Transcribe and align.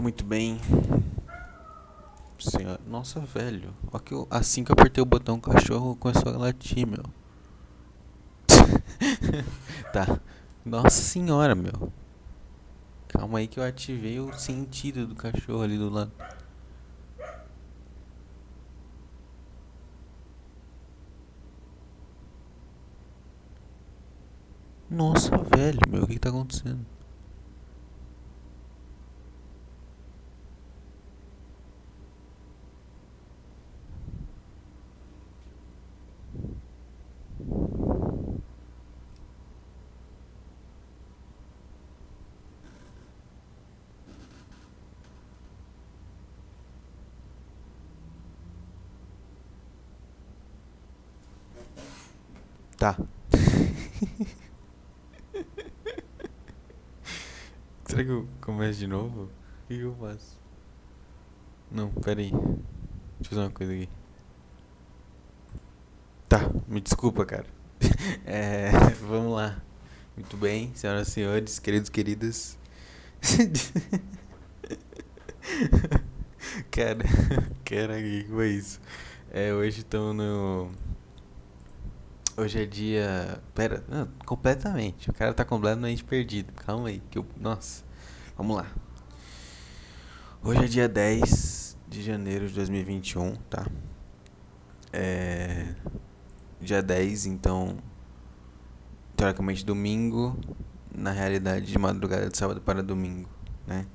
Muito 0.00 0.24
bem. 0.24 0.58
Senhora. 2.38 2.80
Nossa, 2.86 3.20
velho. 3.20 3.74
Ó 3.92 3.98
que 3.98 4.12
eu, 4.12 4.26
assim 4.30 4.62
que 4.62 4.70
eu 4.70 4.74
apertei 4.74 5.02
o 5.02 5.06
botão, 5.06 5.36
o 5.36 5.40
cachorro 5.40 5.96
começou 5.96 6.32
a 6.32 6.36
latir, 6.36 6.86
meu. 6.86 7.02
tá. 9.92 10.20
Nossa 10.64 11.02
senhora, 11.02 11.54
meu. 11.54 11.92
Calma 13.08 13.38
aí 13.38 13.46
que 13.48 13.58
eu 13.58 13.64
ativei 13.64 14.20
o 14.20 14.32
sentido 14.34 15.06
do 15.06 15.14
cachorro 15.14 15.62
ali 15.62 15.78
do 15.78 15.88
lado. 15.88 16.12
Nossa, 24.90 25.36
velho, 25.36 25.80
meu, 25.88 26.04
o 26.04 26.06
que, 26.06 26.14
que 26.14 26.20
tá 26.20 26.28
acontecendo? 26.28 26.84
Tá. 52.86 52.96
Será 57.84 58.04
que 58.04 58.10
eu 58.10 58.28
começo 58.40 58.78
de 58.78 58.86
novo? 58.86 59.24
O 59.24 59.30
que 59.66 59.80
eu 59.80 59.92
faço? 59.96 60.38
Não, 61.68 61.90
pera 61.90 62.20
aí. 62.20 62.30
Deixa 62.30 62.46
eu 63.22 63.24
fazer 63.24 63.40
uma 63.40 63.50
coisa 63.50 63.72
aqui. 63.72 63.88
Tá, 66.28 66.48
me 66.68 66.80
desculpa, 66.80 67.26
cara. 67.26 67.46
É, 68.24 68.70
vamos 69.00 69.34
lá. 69.34 69.60
Muito 70.16 70.36
bem, 70.36 70.70
senhoras 70.76 71.08
e 71.08 71.10
senhores, 71.10 71.58
queridos 71.58 71.90
queridas. 71.90 72.56
cara, 76.70 77.04
cara, 77.64 78.00
que 78.00 78.24
foi 78.30 78.50
isso? 78.50 78.80
É, 79.32 79.52
hoje 79.52 79.80
estamos 79.80 80.14
no. 80.14 80.70
Hoje 82.38 82.62
é 82.62 82.66
dia. 82.66 83.40
Pera, 83.54 83.82
não, 83.88 84.06
completamente. 84.26 85.08
O 85.08 85.14
cara 85.14 85.32
tá 85.32 85.42
completamente 85.42 86.04
perdido. 86.04 86.52
Calma 86.52 86.88
aí, 86.88 87.00
que 87.10 87.18
eu. 87.18 87.24
Nossa. 87.40 87.82
Vamos 88.36 88.58
lá. 88.58 88.66
Hoje 90.42 90.64
é 90.64 90.66
dia 90.66 90.86
10 90.86 91.78
de 91.88 92.02
janeiro 92.02 92.46
de 92.46 92.52
2021, 92.52 93.36
tá? 93.48 93.66
É. 94.92 95.74
Dia 96.60 96.82
10, 96.82 97.24
então. 97.24 97.78
Teoricamente 99.16 99.64
domingo. 99.64 100.38
Na 100.94 101.12
realidade, 101.12 101.64
de 101.64 101.78
madrugada 101.78 102.28
de 102.28 102.36
sábado 102.36 102.60
para 102.60 102.82
domingo, 102.82 103.30
né? 103.66 103.86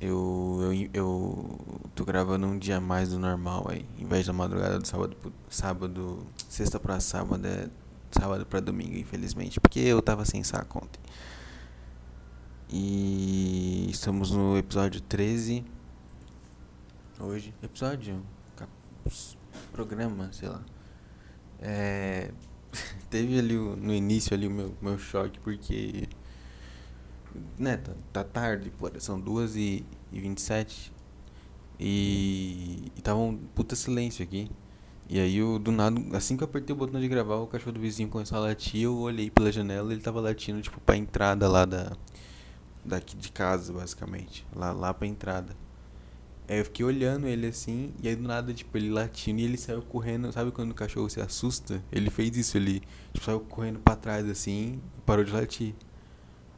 Eu, 0.00 0.58
eu, 0.62 0.90
eu 0.92 1.60
tô 1.94 2.04
gravando 2.04 2.46
um 2.46 2.58
dia 2.58 2.80
mais 2.80 3.10
do 3.10 3.18
normal 3.18 3.66
aí. 3.70 3.86
Em 3.98 4.06
vez 4.06 4.26
da 4.26 4.32
madrugada 4.32 4.78
do 4.78 4.86
sábado, 4.86 5.16
sábado, 5.48 6.26
sexta 6.48 6.78
pra 6.78 7.00
sábado, 7.00 7.46
é 7.46 7.68
sábado 8.10 8.44
pra 8.44 8.60
domingo, 8.60 8.96
infelizmente. 8.96 9.58
Porque 9.58 9.80
eu 9.80 10.02
tava 10.02 10.24
sem 10.24 10.42
saco 10.44 10.78
ontem. 10.84 11.00
E 12.68 13.88
estamos 13.90 14.30
no 14.32 14.58
episódio 14.58 15.00
13. 15.00 15.64
Hoje. 17.18 17.54
Episódio? 17.62 18.22
Programa, 19.72 20.30
sei 20.32 20.48
lá. 20.48 20.62
É. 21.60 22.30
Teve 23.08 23.38
ali 23.38 23.54
no 23.54 23.94
início 23.94 24.34
ali 24.34 24.46
o 24.46 24.50
meu, 24.50 24.74
meu 24.82 24.98
choque 24.98 25.38
porque. 25.40 26.08
Né, 27.58 27.76
tá, 27.76 27.92
tá 28.12 28.24
tarde, 28.24 28.70
pô, 28.70 28.90
são 28.98 29.20
2 29.20 29.56
e, 29.56 29.84
e 30.12 30.20
27 30.20 30.92
e, 31.78 32.92
e 32.96 33.00
tava 33.02 33.18
um 33.18 33.36
puta 33.36 33.76
silêncio 33.76 34.22
aqui. 34.22 34.50
E 35.08 35.20
aí 35.20 35.36
eu, 35.36 35.58
do 35.58 35.70
nada, 35.70 36.00
assim 36.16 36.36
que 36.36 36.42
eu 36.42 36.48
apertei 36.48 36.74
o 36.74 36.78
botão 36.78 37.00
de 37.00 37.06
gravar, 37.06 37.36
o 37.36 37.46
cachorro 37.46 37.72
do 37.72 37.80
vizinho 37.80 38.08
começou 38.08 38.38
a 38.38 38.40
latir, 38.40 38.82
eu 38.82 38.96
olhei 38.98 39.30
pela 39.30 39.52
janela 39.52 39.90
e 39.90 39.94
ele 39.94 40.02
tava 40.02 40.20
latindo, 40.20 40.60
tipo, 40.60 40.80
pra 40.80 40.96
entrada 40.96 41.46
lá 41.48 41.64
da, 41.64 41.92
daqui 42.84 43.16
de 43.16 43.30
casa, 43.30 43.72
basicamente. 43.72 44.44
Lá, 44.54 44.72
lá 44.72 44.92
pra 44.92 45.06
entrada. 45.06 45.54
Aí 46.48 46.58
eu 46.58 46.64
fiquei 46.64 46.84
olhando 46.84 47.26
ele 47.26 47.46
assim, 47.46 47.92
e 48.02 48.08
aí 48.08 48.16
do 48.16 48.22
nada, 48.26 48.52
tipo, 48.52 48.76
ele 48.76 48.90
latindo 48.90 49.40
e 49.40 49.44
ele 49.44 49.56
saiu 49.56 49.82
correndo. 49.82 50.32
Sabe 50.32 50.50
quando 50.50 50.72
o 50.72 50.74
cachorro 50.74 51.08
se 51.08 51.20
assusta? 51.20 51.82
Ele 51.92 52.10
fez 52.10 52.36
isso, 52.36 52.56
ele 52.56 52.82
tipo, 53.12 53.24
saiu 53.24 53.40
correndo 53.40 53.78
pra 53.80 53.94
trás 53.96 54.28
assim 54.28 54.80
e 54.98 55.00
parou 55.02 55.24
de 55.24 55.32
latir. 55.32 55.74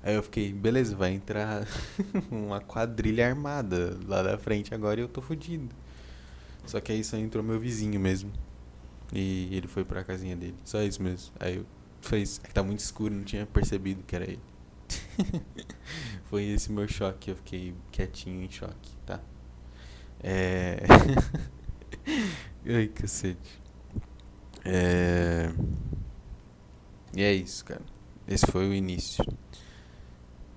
Aí 0.09 0.15
eu 0.15 0.23
fiquei, 0.23 0.55
beleza, 0.55 0.97
vai 0.97 1.13
entrar 1.13 1.67
uma 2.33 2.63
quadrilha 2.63 3.29
armada 3.29 4.01
lá 4.07 4.23
da 4.23 4.39
frente 4.39 4.73
agora 4.73 4.99
e 4.99 5.03
eu 5.03 5.09
tô 5.09 5.21
fudido. 5.21 5.69
Só 6.65 6.81
que 6.81 6.91
aí 6.91 7.05
só 7.05 7.19
entrou 7.19 7.45
meu 7.45 7.61
vizinho 7.61 8.01
mesmo. 8.01 8.33
E 9.13 9.55
ele 9.55 9.69
foi 9.69 9.85
pra 9.85 10.03
casinha 10.03 10.35
dele. 10.35 10.55
Só 10.65 10.83
isso 10.83 11.03
mesmo. 11.03 11.31
Aí 11.39 11.57
eu 11.57 11.67
fez. 12.01 12.41
É 12.43 12.49
tá 12.49 12.63
muito 12.63 12.79
escuro, 12.79 13.15
não 13.15 13.23
tinha 13.23 13.45
percebido 13.45 14.03
que 14.03 14.17
era 14.17 14.25
ele. 14.25 14.41
Foi 16.31 16.43
esse 16.43 16.73
meu 16.73 16.89
choque, 16.89 17.31
eu 17.31 17.37
fiquei 17.37 17.75
quietinho 17.93 18.43
em 18.43 18.51
choque, 18.51 18.97
tá? 19.05 19.21
É. 20.23 20.79
Ai, 22.67 22.89
cacete. 22.89 23.61
É. 24.65 25.51
E 27.15 27.23
é 27.23 27.35
isso, 27.35 27.63
cara. 27.63 27.83
Esse 28.27 28.47
foi 28.47 28.67
o 28.71 28.73
início. 28.73 29.23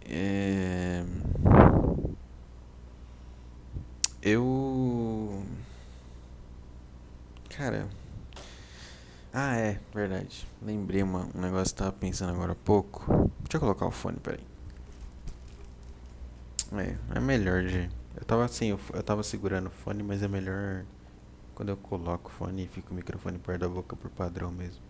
É... 0.06 1.03
Eu. 4.22 5.44
Cara. 7.50 7.88
Ah, 9.34 9.56
é, 9.56 9.79
verdade. 9.94 10.47
Lembrei 10.62 11.01
uma, 11.01 11.29
um 11.34 11.41
negócio 11.41 11.73
que 11.73 11.81
eu 11.81 11.85
tava 11.85 11.97
pensando 11.97 12.34
agora 12.34 12.51
há 12.51 12.56
pouco. 12.56 13.31
Deixa 13.44 13.57
eu 13.57 13.59
colocar 13.59 13.85
o 13.85 13.91
fone, 13.91 14.17
peraí. 14.17 14.44
É, 16.73 16.97
é 17.16 17.19
melhor 17.19 17.63
de. 17.63 17.89
Eu 18.16 18.25
tava 18.25 18.45
assim, 18.45 18.68
eu, 18.68 18.79
eu 18.94 19.01
tava 19.01 19.23
segurando 19.23 19.68
o 19.68 19.72
fone, 19.72 20.03
mas 20.03 20.22
é 20.22 20.28
melhor 20.28 20.85
quando 21.56 21.69
eu 21.69 21.78
coloco 21.78 22.29
o 22.29 22.31
fone 22.31 22.66
e 22.66 22.68
fica 22.68 22.91
o 22.91 22.95
microfone 22.95 23.38
perto 23.39 23.62
da 23.62 23.69
boca 23.69 23.95
por 23.95 24.09
padrão 24.12 24.51
mesmo. 24.51 24.81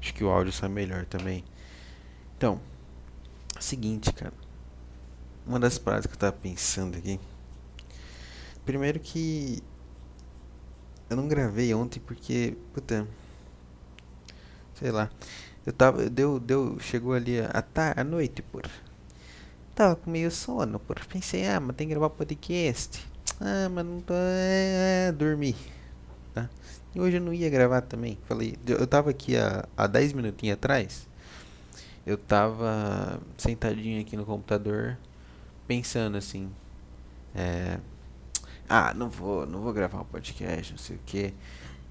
Acho 0.00 0.14
que 0.14 0.24
o 0.24 0.30
áudio 0.30 0.52
sai 0.52 0.68
melhor 0.68 1.04
também. 1.06 1.44
Então, 2.36 2.60
seguinte, 3.62 4.12
cara. 4.12 4.32
Uma 5.46 5.58
das 5.58 5.78
paradas 5.78 6.06
que 6.06 6.12
eu 6.12 6.18
tava 6.18 6.32
pensando 6.32 6.96
aqui. 6.96 7.18
Primeiro 8.64 9.00
que 9.00 9.62
eu 11.10 11.16
não 11.16 11.28
gravei 11.28 11.74
ontem 11.74 12.00
porque, 12.00 12.56
puta, 12.72 13.06
sei 14.74 14.90
lá. 14.90 15.10
Eu 15.64 15.72
tava, 15.72 16.08
deu, 16.08 16.40
deu, 16.40 16.78
chegou 16.80 17.12
ali 17.12 17.40
a, 17.40 17.64
a, 17.74 18.00
a 18.00 18.04
noite, 18.04 18.42
por 18.42 18.68
Tava 19.74 19.96
com 19.96 20.10
meio 20.10 20.30
sono, 20.30 20.78
por 20.78 21.02
Pensei, 21.06 21.46
ah, 21.46 21.58
mas 21.58 21.76
tem 21.76 21.86
que 21.86 21.94
gravar 21.94 22.10
podcast. 22.10 23.06
Ah, 23.40 23.68
mas 23.70 23.84
não 23.84 24.00
tô. 24.00 24.12
É, 24.14 25.08
é, 25.08 25.12
dormi. 25.12 25.56
Tá? 26.34 26.48
E 26.94 27.00
hoje 27.00 27.16
eu 27.16 27.20
não 27.22 27.32
ia 27.32 27.48
gravar 27.48 27.80
também. 27.80 28.18
Falei, 28.28 28.56
eu 28.66 28.86
tava 28.86 29.10
aqui 29.10 29.34
há 29.36 29.86
10 29.86 30.12
minutinhos 30.12 30.54
atrás. 30.54 31.08
Eu 32.06 32.16
tava 32.16 33.20
sentadinho 33.36 34.00
aqui 34.00 34.16
no 34.16 34.24
computador, 34.24 34.98
pensando 35.66 36.16
assim. 36.16 36.50
É, 37.34 37.78
ah, 38.68 38.92
não 38.94 39.08
vou, 39.08 39.46
não 39.46 39.60
vou 39.60 39.72
gravar 39.72 40.00
um 40.00 40.04
podcast, 40.04 40.72
não 40.72 40.78
sei 40.78 40.96
o 40.96 41.00
que. 41.04 41.34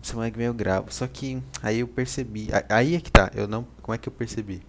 Semana 0.01 0.31
que 0.31 0.37
vem 0.37 0.47
eu 0.47 0.53
gravo. 0.53 0.91
Só 0.91 1.07
que 1.07 1.41
aí 1.61 1.79
eu 1.79 1.87
percebi. 1.87 2.49
Aí 2.69 2.95
é 2.95 2.99
que 2.99 3.11
tá. 3.11 3.31
Eu 3.35 3.47
não. 3.47 3.65
Como 3.81 3.93
é 3.95 3.97
que 3.97 4.09
eu 4.09 4.13
percebi? 4.13 4.61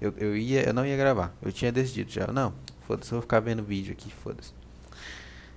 Eu, 0.00 0.14
eu, 0.16 0.36
ia, 0.36 0.66
eu 0.66 0.72
não 0.72 0.86
ia 0.86 0.96
gravar. 0.96 1.34
Eu 1.42 1.52
tinha 1.52 1.70
decidido 1.70 2.10
já. 2.10 2.26
Não, 2.28 2.54
foda-se, 2.86 3.12
eu 3.12 3.16
vou 3.16 3.22
ficar 3.22 3.40
vendo 3.40 3.62
vídeo 3.62 3.92
aqui, 3.92 4.10
foda-se. 4.12 4.52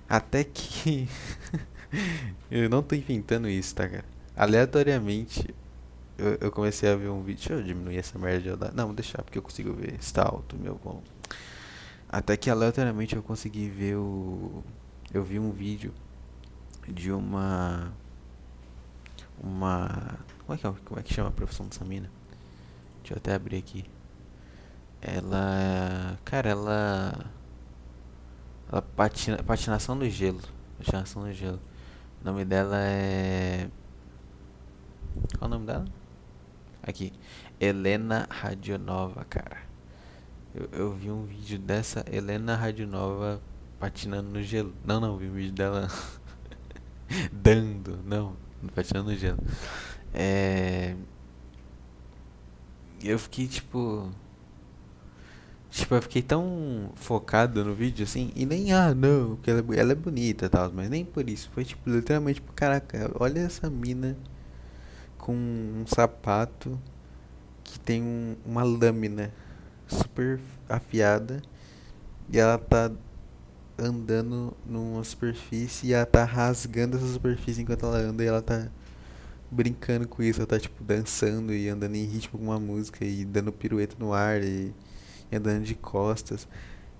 Até 0.08 0.44
que. 0.44 1.08
eu 2.50 2.68
não 2.68 2.82
tô 2.82 2.94
inventando 2.94 3.48
isso, 3.48 3.74
tá, 3.74 3.88
cara? 3.88 4.04
Aleatoriamente, 4.36 5.54
eu, 6.16 6.38
eu 6.40 6.52
comecei 6.52 6.90
a 6.90 6.96
ver 6.96 7.08
um 7.08 7.22
vídeo. 7.22 7.48
Deixa 7.48 7.52
eu 7.54 7.62
diminuir 7.62 7.98
essa 7.98 8.18
merda 8.18 8.40
de 8.40 8.56
dar. 8.56 8.72
Não, 8.72 8.86
vou 8.86 8.94
deixar, 8.94 9.22
porque 9.22 9.38
eu 9.38 9.42
consigo 9.42 9.72
ver. 9.72 9.94
Está 9.94 10.22
alto, 10.22 10.56
meu 10.56 10.80
bom. 10.82 11.02
Até 12.08 12.36
que 12.36 12.48
aleatoriamente 12.48 13.16
eu 13.16 13.22
consegui 13.22 13.68
ver 13.68 13.96
o. 13.96 14.62
Eu 15.12 15.24
vi 15.24 15.38
um 15.38 15.50
vídeo 15.50 15.92
de 16.88 17.10
uma. 17.10 17.92
Uma. 19.42 20.18
Como 20.46 20.54
é 20.54 20.58
que, 20.58 20.66
é, 20.66 20.74
como 20.84 21.00
é 21.00 21.02
que 21.02 21.12
chama 21.12 21.28
a 21.28 21.32
profissão 21.32 21.66
dessa 21.66 21.84
mina? 21.84 22.10
Deixa 23.00 23.14
eu 23.14 23.18
até 23.18 23.34
abrir 23.34 23.56
aqui. 23.58 23.84
Ela. 25.02 26.18
Cara, 26.24 26.50
ela. 26.50 27.30
Ela 28.70 28.82
patina, 28.82 29.42
patinação 29.42 29.94
no 29.94 30.08
gelo. 30.08 30.40
Patinação 30.78 31.22
no 31.22 31.32
gelo. 31.32 31.60
O 32.22 32.24
nome 32.24 32.44
dela 32.44 32.76
é. 32.78 33.68
Qual 35.38 35.42
é 35.42 35.44
o 35.46 35.48
nome 35.48 35.66
dela? 35.66 35.84
Aqui. 36.86 37.12
Helena 37.58 38.26
Radionova, 38.30 39.24
cara. 39.24 39.56
Eu, 40.54 40.68
eu 40.72 40.92
vi 40.92 41.10
um 41.10 41.24
vídeo 41.24 41.58
dessa 41.58 42.04
Helena 42.10 42.54
Radionova 42.54 43.40
patinando 43.80 44.28
no 44.28 44.42
gelo. 44.42 44.74
Não, 44.84 45.00
não, 45.00 45.16
vi 45.16 45.26
um 45.26 45.32
vídeo 45.32 45.52
dela 45.52 45.88
dando. 47.32 47.98
Não, 48.04 48.36
patinando 48.74 49.10
no 49.10 49.16
gelo. 49.16 49.38
É. 50.12 50.94
Eu 53.02 53.18
fiquei 53.18 53.46
tipo. 53.48 54.10
Tipo, 55.70 55.94
eu 55.96 56.02
fiquei 56.02 56.22
tão 56.22 56.92
focado 56.94 57.64
no 57.64 57.74
vídeo 57.74 58.04
assim, 58.04 58.30
e 58.36 58.46
nem, 58.46 58.72
ah, 58.72 58.94
não, 58.94 59.34
porque 59.34 59.50
ela, 59.50 59.60
é 59.74 59.80
ela 59.80 59.90
é 59.90 59.94
bonita 59.96 60.46
e 60.46 60.48
tal, 60.48 60.70
mas 60.72 60.88
nem 60.88 61.04
por 61.04 61.28
isso. 61.28 61.50
Foi 61.52 61.64
tipo, 61.64 61.90
literalmente, 61.90 62.36
tipo, 62.36 62.52
caraca, 62.52 63.10
olha 63.18 63.40
essa 63.40 63.68
mina 63.68 64.16
com 65.24 65.32
um 65.34 65.84
sapato 65.86 66.78
que 67.62 67.80
tem 67.80 68.02
um, 68.02 68.36
uma 68.44 68.62
lâmina 68.62 69.32
super 69.86 70.38
afiada 70.68 71.40
e 72.28 72.38
ela 72.38 72.58
tá 72.58 72.90
andando 73.78 74.54
numa 74.66 75.02
superfície 75.02 75.88
e 75.88 75.92
ela 75.94 76.06
tá 76.06 76.24
rasgando 76.24 76.96
essa 76.96 77.06
superfície 77.06 77.62
enquanto 77.62 77.86
ela 77.86 77.98
anda 77.98 78.22
e 78.22 78.26
ela 78.26 78.42
tá 78.42 78.68
brincando 79.50 80.06
com 80.06 80.22
isso, 80.22 80.40
ela 80.40 80.46
tá 80.46 80.58
tipo 80.58 80.84
dançando 80.84 81.54
e 81.54 81.68
andando 81.68 81.94
em 81.94 82.04
ritmo 82.04 82.38
com 82.38 82.44
uma 82.44 82.60
música 82.60 83.04
e 83.04 83.24
dando 83.24 83.52
pirueta 83.52 83.96
no 83.98 84.12
ar 84.12 84.42
e 84.42 84.74
e 85.30 85.36
andando 85.36 85.64
de 85.64 85.74
costas. 85.74 86.46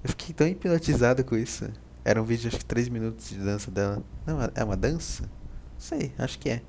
Eu 0.02 0.10
fiquei 0.10 0.34
tão 0.34 0.46
hipnotizado 0.46 1.24
com 1.24 1.36
isso. 1.36 1.70
Era 2.04 2.20
um 2.20 2.24
vídeo, 2.24 2.48
acho 2.48 2.58
que 2.58 2.64
3 2.64 2.88
minutos 2.88 3.28
de 3.28 3.38
dança 3.38 3.70
dela. 3.70 4.02
Não, 4.26 4.38
é 4.54 4.64
uma 4.64 4.76
dança? 4.76 5.22
Não 5.22 5.80
sei, 5.80 6.12
acho 6.18 6.38
que 6.38 6.50
é. 6.50 6.62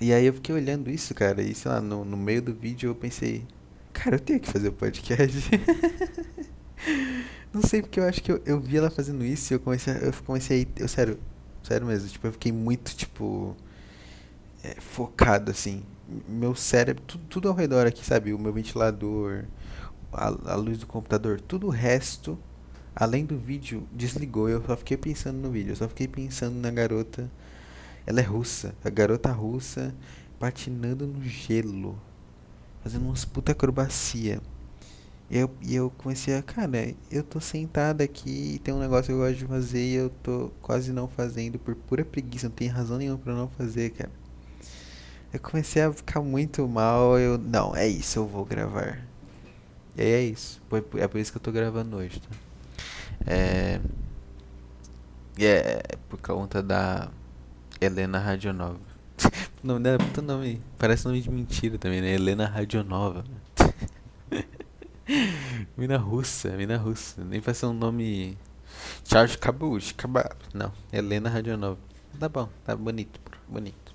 E 0.00 0.12
aí 0.12 0.26
eu 0.26 0.34
fiquei 0.34 0.54
olhando 0.54 0.90
isso, 0.90 1.14
cara, 1.14 1.42
e 1.42 1.54
sei 1.54 1.70
lá, 1.70 1.80
no, 1.80 2.04
no 2.04 2.16
meio 2.16 2.42
do 2.42 2.52
vídeo 2.52 2.90
eu 2.90 2.94
pensei, 2.94 3.44
cara, 3.92 4.16
eu 4.16 4.20
tenho 4.20 4.40
que 4.40 4.50
fazer 4.50 4.68
o 4.68 4.72
podcast. 4.72 5.50
Não 7.52 7.62
sei 7.62 7.80
porque 7.80 7.98
eu 7.98 8.04
acho 8.04 8.22
que 8.22 8.30
eu, 8.30 8.42
eu 8.44 8.60
vi 8.60 8.76
ela 8.76 8.90
fazendo 8.90 9.24
isso 9.24 9.52
e 9.52 9.54
eu 9.54 9.60
comecei, 9.60 9.94
eu 10.02 10.12
comecei, 10.24 10.68
eu 10.76 10.86
sério, 10.86 11.18
sério 11.62 11.86
mesmo, 11.86 12.08
tipo, 12.08 12.26
eu 12.26 12.32
fiquei 12.32 12.52
muito, 12.52 12.94
tipo, 12.94 13.56
é, 14.62 14.74
focado, 14.80 15.50
assim. 15.50 15.82
Meu 16.28 16.54
cérebro, 16.54 17.02
tudo, 17.06 17.24
tudo 17.28 17.48
ao 17.48 17.54
redor 17.54 17.86
aqui, 17.86 18.04
sabe? 18.04 18.32
O 18.32 18.38
meu 18.38 18.52
ventilador, 18.52 19.44
a, 20.12 20.52
a 20.52 20.56
luz 20.56 20.78
do 20.78 20.86
computador, 20.86 21.40
tudo 21.40 21.66
o 21.66 21.70
resto, 21.70 22.38
além 22.94 23.24
do 23.24 23.36
vídeo, 23.38 23.86
desligou. 23.92 24.48
Eu 24.48 24.62
só 24.64 24.76
fiquei 24.76 24.96
pensando 24.96 25.38
no 25.38 25.50
vídeo, 25.50 25.72
eu 25.72 25.76
só 25.76 25.88
fiquei 25.88 26.08
pensando 26.08 26.56
na 26.56 26.70
garota. 26.70 27.30
Ela 28.06 28.20
é 28.20 28.22
russa, 28.22 28.74
a 28.84 28.90
garota 28.90 29.32
russa 29.32 29.94
patinando 30.38 31.06
no 31.06 31.22
gelo, 31.22 31.98
fazendo 32.82 33.06
umas 33.06 33.24
puta 33.24 33.52
acrobacia. 33.52 34.40
E 35.28 35.38
eu, 35.38 35.50
e 35.60 35.74
eu 35.74 35.90
comecei 35.98 36.36
a, 36.36 36.42
cara, 36.42 36.94
eu 37.10 37.24
tô 37.24 37.40
sentado 37.40 38.00
aqui 38.00 38.54
e 38.54 38.58
tem 38.60 38.72
um 38.72 38.78
negócio 38.78 39.06
que 39.06 39.12
eu 39.12 39.18
gosto 39.18 39.38
de 39.38 39.44
fazer 39.44 39.84
e 39.84 39.94
eu 39.94 40.10
tô 40.22 40.52
quase 40.62 40.92
não 40.92 41.08
fazendo 41.08 41.58
por 41.58 41.74
pura 41.74 42.04
preguiça, 42.04 42.48
não 42.48 42.54
tem 42.54 42.68
razão 42.68 42.96
nenhuma 42.96 43.18
para 43.18 43.34
não 43.34 43.48
fazer, 43.48 43.90
cara. 43.90 44.10
Eu 45.32 45.40
comecei 45.40 45.82
a 45.82 45.92
ficar 45.92 46.20
muito 46.20 46.66
mal, 46.68 47.18
eu, 47.18 47.36
não, 47.38 47.74
é 47.74 47.88
isso, 47.88 48.20
eu 48.20 48.26
vou 48.26 48.44
gravar. 48.44 49.00
E 49.96 50.02
é 50.02 50.22
isso. 50.22 50.62
É 50.96 51.08
por 51.08 51.18
isso 51.18 51.32
que 51.32 51.38
eu 51.38 51.42
tô 51.42 51.50
gravando 51.50 51.96
hoje, 51.96 52.20
tá? 52.20 52.28
É. 53.26 53.80
É 55.38 55.96
por 56.08 56.20
conta 56.20 56.62
da 56.62 57.10
Helena 57.80 58.18
Radionova. 58.18 58.80
o 59.62 59.66
nome 59.66 59.80
dela 59.80 59.96
é 59.96 60.04
puta 60.04 60.22
nome. 60.22 60.62
Parece 60.78 61.06
nome 61.06 61.20
de 61.20 61.30
mentira 61.30 61.78
também, 61.78 62.00
né? 62.00 62.12
Helena 62.12 62.46
Radionova. 62.46 63.24
mina 65.76 65.96
russa, 65.96 66.50
mina 66.50 66.76
russa. 66.76 67.24
Nem 67.24 67.40
vai 67.40 67.54
ser 67.54 67.66
um 67.66 67.74
nome. 67.74 68.38
Charles 69.04 69.36
Cabuch, 69.36 69.94
Cabab. 69.94 70.34
Não, 70.54 70.72
Helena 70.92 71.28
Radionova. 71.28 71.78
Tá 72.18 72.28
bom, 72.28 72.48
tá 72.64 72.74
bonito, 72.74 73.20
bonito. 73.46 73.94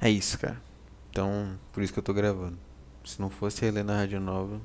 É 0.00 0.08
isso, 0.08 0.38
cara. 0.38 0.60
Então, 1.10 1.58
por 1.72 1.82
isso 1.82 1.92
que 1.92 1.98
eu 1.98 2.02
tô 2.02 2.12
gravando. 2.12 2.58
Se 3.04 3.20
não 3.20 3.28
fosse 3.28 3.64
a 3.64 3.68
Helena 3.68 3.96
Rádio 3.96 4.20
Nova, 4.20 4.60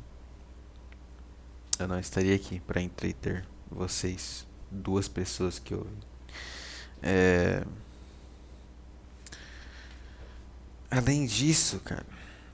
eu 1.80 1.88
não 1.88 2.00
estaria 2.00 2.36
aqui 2.36 2.60
para 2.60 2.81
entreter 2.81 3.45
vocês, 3.69 4.48
duas 4.72 5.07
pessoas 5.07 5.60
que 5.60 5.74
ouvem. 5.74 6.09
É... 7.01 7.63
Além 10.92 11.25
disso, 11.25 11.80
cara, 11.80 12.06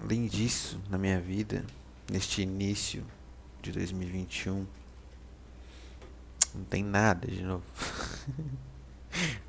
além 0.01 0.27
disso, 0.27 0.79
na 0.89 0.97
minha 0.97 1.19
vida, 1.19 1.63
neste 2.11 2.41
início 2.41 3.05
de 3.61 3.71
2021, 3.71 4.67
não 6.53 6.65
tem 6.65 6.83
nada 6.83 7.27
de 7.27 7.41
novo. 7.43 7.63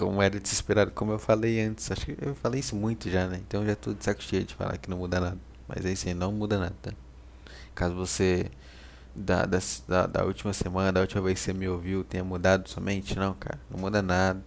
como 0.00 0.22
era 0.22 0.40
de 0.40 0.48
se 0.48 0.54
esperar, 0.54 0.90
como 0.90 1.12
eu 1.12 1.18
falei 1.18 1.60
antes. 1.60 1.90
Acho 1.90 2.06
que 2.06 2.16
eu 2.20 2.34
falei 2.34 2.60
isso 2.60 2.74
muito 2.74 3.10
já, 3.10 3.26
né? 3.26 3.40
Então 3.46 3.64
já 3.66 3.76
tô 3.76 3.92
de 3.92 4.02
saco 4.02 4.22
cheio 4.22 4.44
de 4.44 4.54
falar 4.54 4.78
que 4.78 4.88
não 4.88 4.98
muda 4.98 5.20
nada. 5.20 5.38
Mas 5.68 5.84
aí 5.84 5.94
sim, 5.94 6.14
não 6.14 6.32
muda 6.32 6.58
nada, 6.58 6.74
tá? 6.80 6.92
Caso 7.74 7.94
você 7.94 8.50
da, 9.14 9.44
da, 9.44 10.06
da 10.06 10.24
última 10.24 10.52
semana, 10.52 10.92
da 10.92 11.00
última 11.00 11.22
vez 11.22 11.38
que 11.38 11.44
você 11.44 11.52
me 11.52 11.68
ouviu, 11.68 12.04
tenha 12.04 12.24
mudado 12.24 12.68
somente, 12.68 13.16
não, 13.16 13.34
cara. 13.34 13.60
Não 13.70 13.78
muda 13.78 14.00
nada. 14.02 14.42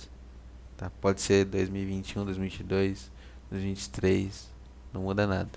Tá? 0.78 0.92
Pode 1.02 1.22
ser 1.22 1.46
2021, 1.46 2.26
2022, 2.26 3.12
2023. 3.50 4.50
Não 4.94 5.04
muda 5.04 5.28
nada. 5.28 5.52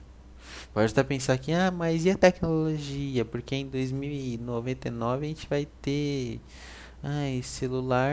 Pode 0.72 0.92
até 0.92 1.02
pensar 1.02 1.36
que, 1.38 1.52
ah, 1.52 1.70
mas 1.70 2.04
e 2.04 2.10
a 2.10 2.16
tecnologia? 2.16 3.24
Porque 3.24 3.54
em 3.54 3.66
2099 3.66 5.26
a 5.26 5.28
gente 5.28 5.48
vai 5.48 5.66
ter 5.82 6.40
ai, 7.02 7.42
celular 7.42 8.12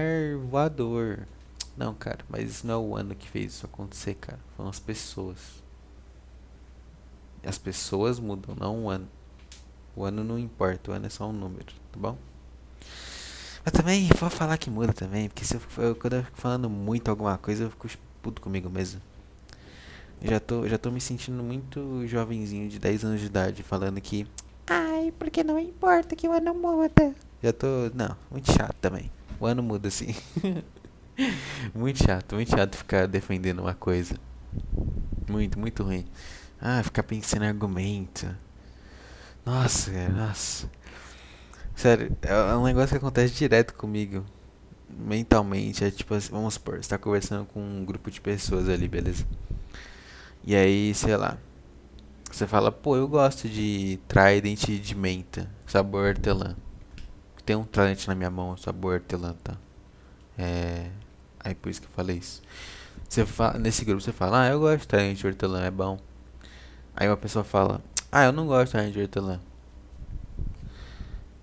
voador. 0.50 1.28
Não, 1.76 1.94
cara, 1.94 2.20
mas 2.30 2.50
isso 2.50 2.68
não 2.68 2.74
é 2.74 2.78
o 2.78 2.96
ano 2.96 3.16
que 3.16 3.28
fez 3.28 3.54
isso 3.54 3.66
acontecer, 3.66 4.16
cara. 4.16 4.40
Foram 4.56 4.70
as 4.70 4.80
pessoas. 4.80 5.64
As 7.46 7.58
pessoas 7.58 8.20
mudam, 8.20 8.56
não 8.56 8.86
o 8.86 8.90
ano. 8.90 9.08
O 9.96 10.04
ano 10.04 10.24
não 10.24 10.40
importa, 10.40 10.92
o 10.92 10.94
ano 10.94 11.06
é 11.06 11.10
só 11.10 11.28
um 11.28 11.34
número, 11.34 11.68
tá 11.92 12.00
bom? 12.00 12.18
Mas 13.66 13.72
também 13.72 14.10
vou 14.20 14.30
falar 14.30 14.58
que 14.58 14.70
muda 14.70 14.92
também, 14.92 15.30
porque 15.30 15.46
se 15.46 15.56
eu, 15.78 15.96
quando 15.96 16.14
eu 16.14 16.24
fico 16.24 16.38
falando 16.38 16.70
muito 16.70 17.10
alguma 17.10 17.38
coisa, 17.38 17.64
eu 17.64 17.70
fico 17.70 17.88
puto 18.22 18.42
comigo 18.42 18.70
mesmo. 18.70 19.02
já 20.22 20.40
tô, 20.40 20.68
já 20.68 20.78
tô 20.78 20.92
me 20.92 21.00
sentindo 21.00 21.42
muito 21.44 22.06
jovenzinho 22.08 22.70
de 22.70 22.80
10 22.80 23.06
anos 23.06 23.20
de 23.22 23.28
idade, 23.28 23.64
falando 23.64 24.02
que. 24.02 24.28
Ai, 24.68 25.14
porque 25.18 25.44
não 25.44 25.60
importa 25.60 26.16
que 26.16 26.28
o 26.28 26.32
ano 26.32 26.54
muda. 26.54 27.14
Já 27.42 27.54
tô. 27.54 27.68
Não, 27.94 28.18
muito 28.32 28.52
chato 28.52 28.76
também. 28.82 29.12
O 29.40 29.46
ano 29.46 29.62
muda 29.62 29.88
assim. 29.88 30.16
muito 31.74 32.04
chato, 32.04 32.36
muito 32.36 32.50
chato 32.50 32.76
ficar 32.76 33.08
defendendo 33.08 33.60
uma 33.60 33.74
coisa. 33.74 34.16
Muito, 35.30 35.60
muito 35.60 35.84
ruim. 35.84 36.06
Ah, 36.60 36.82
ficar 36.84 37.04
pensando 37.04 37.44
em 37.44 37.48
argumento. 37.48 38.28
Nossa, 39.46 39.92
cara, 39.92 40.10
nossa. 40.10 40.70
Sério, 41.76 42.16
é, 42.22 42.56
um 42.56 42.64
negócio 42.64 42.90
que 42.90 42.98
acontece 42.98 43.34
direto 43.36 43.74
comigo. 43.74 44.26
Mentalmente. 44.90 45.84
É 45.84 45.92
tipo 45.92 46.14
assim, 46.14 46.32
vamos 46.32 46.56
supor, 46.56 46.82
você 46.84 46.90
tá 46.90 46.98
conversando 46.98 47.46
com 47.46 47.60
um 47.60 47.84
grupo 47.86 48.10
de 48.12 48.22
pessoas 48.22 48.70
ali, 48.70 48.88
beleza? 48.88 49.26
E 50.46 50.56
aí, 50.56 50.94
sei 50.94 51.18
lá. 51.18 51.38
Você 52.32 52.48
fala, 52.48 52.72
pô, 52.72 52.98
eu 52.98 53.08
gosto 53.08 53.48
de 53.48 54.00
Trident 54.08 54.66
de 54.82 54.96
menta, 54.96 55.50
sabor 55.68 56.08
hortelã. 56.08 56.56
Tem 57.46 57.56
um 57.56 57.64
Trident 57.64 58.08
na 58.08 58.16
minha 58.16 58.30
mão, 58.30 58.58
sabor 58.58 58.96
hortelã, 58.96 59.36
tá? 59.44 59.56
É. 60.38 60.90
Aí 61.40 61.54
por 61.56 61.70
isso 61.70 61.82
que 61.82 61.88
eu 61.88 61.92
falei 61.92 62.18
isso. 62.18 62.42
Você 63.10 63.26
fala, 63.26 63.60
nesse 63.60 63.86
grupo 63.86 64.02
você 64.02 64.12
fala, 64.12 64.44
ah, 64.44 64.50
eu 64.50 64.60
gosto 64.60 64.82
de 64.82 64.88
Trident 64.88 65.18
de 65.18 65.28
hortelã, 65.28 65.64
é 65.64 65.72
bom. 65.72 66.00
Aí 66.96 67.08
uma 67.08 67.18
pessoa 67.18 67.44
fala: 67.44 67.82
Ah, 68.16 68.26
eu 68.26 68.32
não 68.32 68.46
gosto 68.46 68.78
de 68.92 69.02
hortelã. 69.02 69.40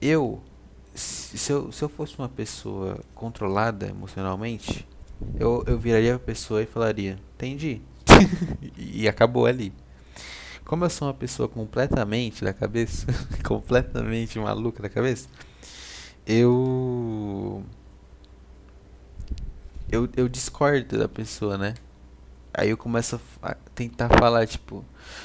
Eu 0.01 0.41
se, 0.95 1.51
eu, 1.51 1.73
se 1.73 1.83
eu 1.83 1.89
fosse 1.89 2.17
uma 2.17 2.29
pessoa 2.29 3.01
controlada 3.13 3.89
emocionalmente, 3.89 4.87
eu, 5.35 5.65
eu 5.67 5.77
viraria 5.77 6.15
a 6.15 6.19
pessoa 6.21 6.63
e 6.63 6.67
falaria: 6.67 7.19
Entendi. 7.35 7.83
e 8.79 9.09
acabou 9.09 9.47
ali. 9.47 9.73
Como 10.65 10.85
eu 10.85 10.91
sou 10.91 11.09
uma 11.09 11.15
pessoa 11.15 11.49
completamente 11.49 12.45
da 12.45 12.53
cabeça, 12.53 13.05
completamente 13.45 14.39
maluca 14.39 14.81
da 14.81 14.89
cabeça, 14.89 15.29
eu. 16.25 17.65
Eu, 19.91 20.09
eu 20.17 20.29
discordo 20.29 20.97
da 20.97 21.09
pessoa, 21.09 21.59
né? 21.59 21.75
Aí 22.55 22.71
eu 22.71 22.77
começo 22.77 23.21
a 23.43 23.57
tentar 23.75 24.09
falar, 24.09 24.47
tipo, 24.47 24.85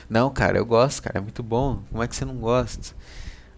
não, 0.10 0.30
cara, 0.30 0.58
eu 0.58 0.66
gosto, 0.66 1.02
cara, 1.04 1.20
é 1.20 1.22
muito 1.22 1.44
bom. 1.44 1.82
Como 1.92 2.04
é 2.04 2.08
que 2.08 2.16
você 2.16 2.26
não 2.26 2.36
gosta? 2.36 2.96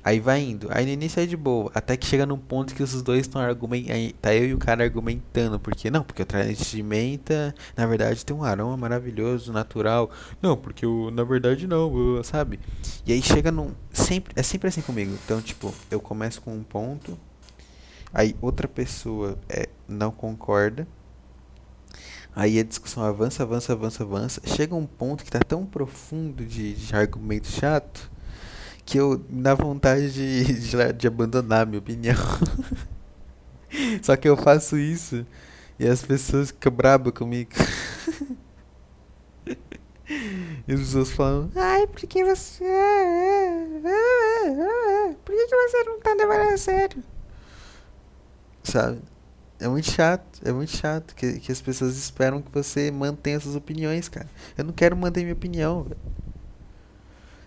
Aí 0.07 0.21
vai 0.21 0.41
indo. 0.41 0.69
Aí 0.71 0.85
no 0.85 0.91
início 0.91 1.21
é 1.21 1.25
de 1.25 1.35
boa. 1.35 1.69
Até 1.75 1.97
que 1.97 2.05
chega 2.05 2.25
num 2.25 2.37
ponto 2.37 2.73
que 2.73 2.81
os 2.81 3.01
dois 3.01 3.21
estão 3.21 3.41
argumentando. 3.41 4.13
Tá 4.21 4.33
eu 4.33 4.45
e 4.45 4.53
o 4.53 4.57
cara 4.57 4.81
argumentando. 4.81 5.59
Porque 5.59 5.91
não, 5.91 6.01
porque 6.01 6.21
o 6.21 6.25
tranete 6.25 6.63
de 6.63 6.81
menta, 6.81 7.53
na 7.75 7.85
verdade, 7.85 8.25
tem 8.25 8.33
um 8.33 8.41
aroma 8.41 8.77
maravilhoso, 8.77 9.51
natural. 9.51 10.09
Não, 10.41 10.55
porque 10.55 10.85
o, 10.85 11.11
na 11.11 11.25
verdade 11.25 11.67
não, 11.67 12.23
sabe? 12.23 12.57
E 13.05 13.11
aí 13.11 13.21
chega 13.21 13.51
num. 13.51 13.71
Sempre, 13.91 14.31
é 14.37 14.43
sempre 14.43 14.69
assim 14.69 14.81
comigo. 14.81 15.11
Então, 15.25 15.41
tipo, 15.41 15.73
eu 15.91 15.99
começo 15.99 16.41
com 16.41 16.55
um 16.55 16.63
ponto. 16.63 17.19
Aí 18.13 18.33
outra 18.41 18.65
pessoa 18.65 19.37
é, 19.49 19.67
não 19.89 20.09
concorda. 20.09 20.87
Aí 22.39 22.59
a 22.59 22.63
discussão 22.63 23.01
avança, 23.01 23.41
avança, 23.41 23.73
avança, 23.73 24.03
avança. 24.03 24.41
Chega 24.45 24.75
um 24.75 24.85
ponto 24.85 25.23
que 25.23 25.31
tá 25.31 25.39
tão 25.39 25.65
profundo 25.65 26.45
de, 26.45 26.75
de 26.75 26.95
argumento 26.95 27.47
chato 27.47 28.11
que 28.85 28.99
eu 28.99 29.17
dá 29.27 29.55
vontade 29.55 30.13
de, 30.13 30.43
de, 30.53 30.93
de 30.93 31.07
abandonar 31.07 31.63
a 31.63 31.65
minha 31.65 31.79
opinião. 31.79 32.15
Só 34.03 34.15
que 34.15 34.29
eu 34.29 34.37
faço 34.37 34.77
isso 34.77 35.25
e 35.79 35.87
as 35.87 36.03
pessoas 36.03 36.49
ficam 36.49 36.71
brabas 36.71 37.11
comigo. 37.11 37.49
e 40.07 40.73
as 40.73 40.79
pessoas 40.79 41.09
falam, 41.09 41.49
ai, 41.55 41.87
por 41.87 42.01
que 42.01 42.23
você. 42.23 42.63
Por 45.25 45.35
que 45.35 45.55
você 45.55 45.83
não 45.85 45.99
tá 46.01 46.13
levando 46.13 46.55
sério? 46.55 47.03
Sabe? 48.61 49.01
É 49.59 49.67
muito 49.67 49.89
chato, 49.89 50.39
é 50.45 50.51
muito 50.51 50.75
chato 50.75 51.15
que, 51.15 51.39
que 51.39 51.51
as 51.51 51.61
pessoas 51.61 51.97
esperam 51.97 52.41
que 52.41 52.51
você 52.51 52.91
mantenha 52.91 53.39
suas 53.39 53.55
opiniões, 53.55 54.07
cara. 54.07 54.27
Eu 54.55 54.63
não 54.63 54.71
quero 54.71 54.95
manter 54.95 55.21
minha 55.21 55.33
opinião, 55.33 55.83
velho. 55.83 55.97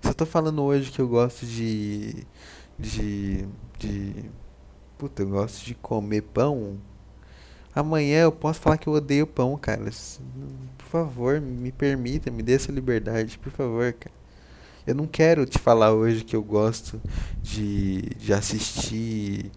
Se 0.02 0.08
eu 0.08 0.14
tô 0.14 0.26
falando 0.26 0.62
hoje 0.62 0.90
que 0.90 1.00
eu 1.00 1.08
gosto 1.08 1.46
de. 1.46 2.26
de. 2.78 3.46
de. 3.78 4.30
Puta, 4.98 5.22
eu 5.22 5.28
gosto 5.28 5.64
de 5.64 5.74
comer 5.74 6.22
pão. 6.22 6.78
Amanhã 7.72 8.22
eu 8.22 8.32
posso 8.32 8.60
falar 8.60 8.76
que 8.76 8.88
eu 8.88 8.92
odeio 8.94 9.26
pão, 9.26 9.56
cara. 9.56 9.84
Por 9.84 10.86
favor, 10.86 11.40
me 11.40 11.70
permita, 11.70 12.30
me 12.30 12.42
dê 12.42 12.54
essa 12.54 12.72
liberdade, 12.72 13.38
por 13.38 13.52
favor, 13.52 13.92
cara. 13.92 14.14
Eu 14.86 14.94
não 14.94 15.06
quero 15.06 15.46
te 15.46 15.58
falar 15.58 15.92
hoje 15.92 16.24
que 16.24 16.34
eu 16.34 16.42
gosto 16.42 17.00
de, 17.40 18.02
de 18.16 18.32
assistir 18.32 19.52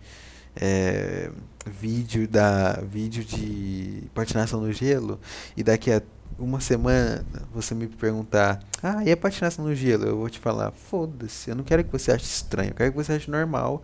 é, 0.56 1.32
vídeo 1.66 2.28
da 2.28 2.74
vídeo 2.82 3.24
de 3.24 4.04
patinação 4.14 4.62
no 4.62 4.72
gelo 4.72 5.20
e 5.56 5.64
daqui 5.64 5.92
a 5.92 6.02
uma 6.38 6.60
semana 6.60 7.26
você 7.54 7.76
me 7.76 7.88
perguntar, 7.88 8.60
ah, 8.82 9.04
e 9.06 9.12
a 9.12 9.18
patinação 9.18 9.66
no 9.66 9.76
gelo? 9.76 10.06
Eu 10.06 10.18
vou 10.18 10.30
te 10.30 10.40
falar, 10.40 10.72
foda-se, 10.72 11.50
eu 11.50 11.56
não 11.56 11.64
quero 11.64 11.84
que 11.84 11.92
você 11.92 12.12
ache 12.12 12.26
estranho, 12.26 12.72
eu 12.72 12.76
quero 12.76 12.92
que 12.92 12.98
você 12.98 13.14
ache 13.14 13.30
normal, 13.30 13.84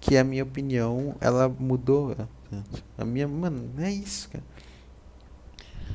que 0.00 0.16
a 0.16 0.24
minha 0.24 0.42
opinião, 0.42 1.16
ela 1.20 1.48
mudou. 1.48 2.16
A 2.96 3.04
minha, 3.04 3.26
mano, 3.26 3.70
é 3.78 3.90
isso, 3.90 4.28
cara. 4.30 4.44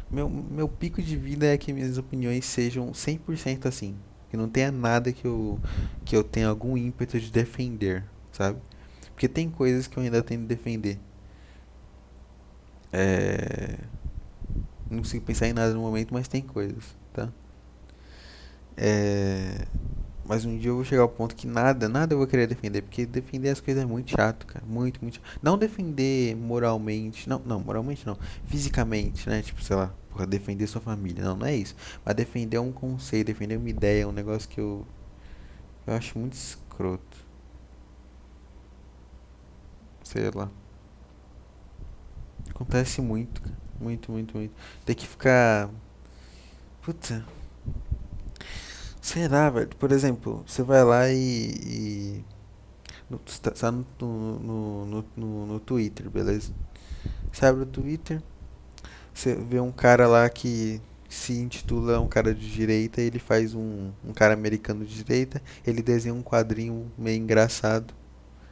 Meu, 0.10 0.30
meu 0.30 0.68
pico 0.68 1.02
de 1.02 1.16
vida 1.16 1.46
é 1.46 1.58
que 1.58 1.72
minhas 1.72 1.98
opiniões 1.98 2.44
sejam 2.46 2.92
100% 2.92 3.66
assim. 3.66 3.96
Que 4.30 4.36
não 4.36 4.50
tenha 4.50 4.72
nada 4.72 5.12
que 5.12 5.26
eu, 5.26 5.60
que 6.04 6.16
eu 6.16 6.24
tenha 6.24 6.50
algum 6.50 6.76
ímpeto 6.76 7.20
de 7.20 7.32
defender, 7.32 8.04
sabe? 8.32 8.60
Porque 9.14 9.28
tem 9.28 9.50
coisas 9.50 9.88
que 9.88 9.98
eu 9.98 10.04
ainda 10.04 10.22
tenho 10.22 10.42
de 10.42 10.48
defender. 10.48 11.00
É 12.94 13.78
não 14.92 15.00
consigo 15.00 15.26
pensar 15.26 15.48
em 15.48 15.54
nada 15.54 15.74
no 15.74 15.82
momento, 15.82 16.14
mas 16.14 16.28
tem 16.28 16.42
coisas, 16.42 16.96
tá? 17.14 17.30
É... 18.78 19.66
Mas 20.26 20.46
um 20.46 20.58
dia 20.58 20.70
eu 20.70 20.76
vou 20.76 20.86
chegar 20.86 21.02
ao 21.02 21.10
ponto 21.10 21.36
que 21.36 21.48
nada, 21.48 21.90
nada 21.90 22.14
eu 22.14 22.18
vou 22.18 22.28
querer 22.28 22.48
defender, 22.48 22.82
porque 22.82 23.06
defender 23.06 23.50
as 23.50 23.60
coisas 23.60 23.84
é 23.84 23.86
muito 23.86 24.12
chato, 24.12 24.46
cara, 24.46 24.64
muito, 24.66 25.02
muito 25.02 25.16
chato. 25.16 25.40
Não 25.42 25.58
defender 25.58 26.36
moralmente, 26.36 27.28
não, 27.28 27.40
não, 27.40 27.60
moralmente 27.60 28.06
não, 28.06 28.18
fisicamente, 28.46 29.28
né, 29.30 29.42
tipo, 29.42 29.62
sei 29.64 29.76
lá, 29.76 29.94
porra, 30.10 30.28
defender 30.28 30.68
sua 30.68 30.82
família, 30.82 31.24
não, 31.24 31.38
não 31.38 31.46
é 31.48 31.56
isso. 31.56 31.76
Mas 32.06 32.16
defender 32.16 32.60
um 32.60 32.72
conceito, 32.72 33.28
defender 33.28 33.58
uma 33.58 33.70
ideia, 33.70 34.08
um 34.08 34.12
negócio 34.12 34.48
que 34.50 34.60
eu, 34.60 34.86
eu 35.88 35.94
acho 35.96 36.18
muito 36.20 36.34
escroto. 36.34 37.18
Sei 40.04 40.30
lá. 40.32 40.50
Acontece 42.54 43.02
muito, 43.02 43.42
cara. 43.42 43.58
Muito, 43.80 44.12
muito, 44.12 44.38
muito. 44.38 44.54
Tem 44.86 44.96
que 44.96 45.08
ficar. 45.08 45.70
Puta. 46.82 47.26
Será, 49.02 49.50
velho? 49.50 49.70
Por 49.70 49.92
exemplo, 49.92 50.44
você 50.46 50.62
vai 50.62 50.84
lá 50.84 51.10
e. 51.10 51.52
e 51.66 52.26
no, 53.10 53.18
tá, 53.20 53.52
tá 53.52 53.72
no, 53.72 53.86
no, 54.00 54.86
no, 54.86 55.06
no, 55.18 55.46
no 55.48 55.60
Twitter, 55.60 56.10
beleza? 56.10 56.54
Você 57.32 57.46
abre 57.46 57.64
o 57.64 57.66
Twitter, 57.66 58.22
você 59.14 59.36
vê 59.36 59.60
um 59.60 59.72
cara 59.72 60.08
lá 60.08 60.30
que 60.30 60.82
se 61.10 61.34
intitula 61.34 62.00
um 62.00 62.08
cara 62.08 62.34
de 62.34 62.50
direita, 62.50 63.02
ele 63.02 63.20
faz 63.20 63.54
um, 63.54 63.92
um 64.06 64.14
cara 64.14 64.34
americano 64.34 64.86
de 64.86 64.96
direita, 64.96 65.42
ele 65.66 65.82
desenha 65.82 66.14
um 66.14 66.22
quadrinho 66.22 66.92
meio 66.98 67.18
engraçado. 67.22 67.94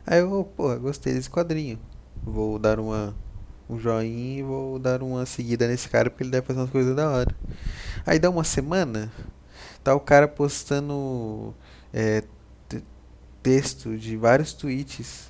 Aí 0.06 0.20
eu, 0.20 0.52
pô, 0.56 0.76
gostei 0.78 1.14
desse 1.14 1.30
quadrinho. 1.30 1.80
Vou 2.24 2.60
dar 2.60 2.80
uma 2.80 3.16
um 3.70 3.80
joinha 3.80 4.40
e 4.40 4.44
vou 4.44 4.80
dar 4.80 5.04
uma 5.04 5.26
seguida 5.26 5.68
nesse 5.68 5.88
cara 5.88 6.10
porque 6.10 6.24
ele 6.24 6.32
deve 6.32 6.48
fazer 6.48 6.60
umas 6.60 6.70
coisas 6.70 6.96
da 6.96 7.10
hora. 7.10 7.36
Aí 8.06 8.18
dá 8.18 8.30
uma 8.30 8.44
semana, 8.44 9.12
tá 9.84 9.94
o 9.94 10.00
cara 10.00 10.28
postando 10.28 11.54
é, 11.94 12.24
texto 13.42 13.98
de 13.98 14.18
vários 14.18 14.54
tweets 14.54 15.30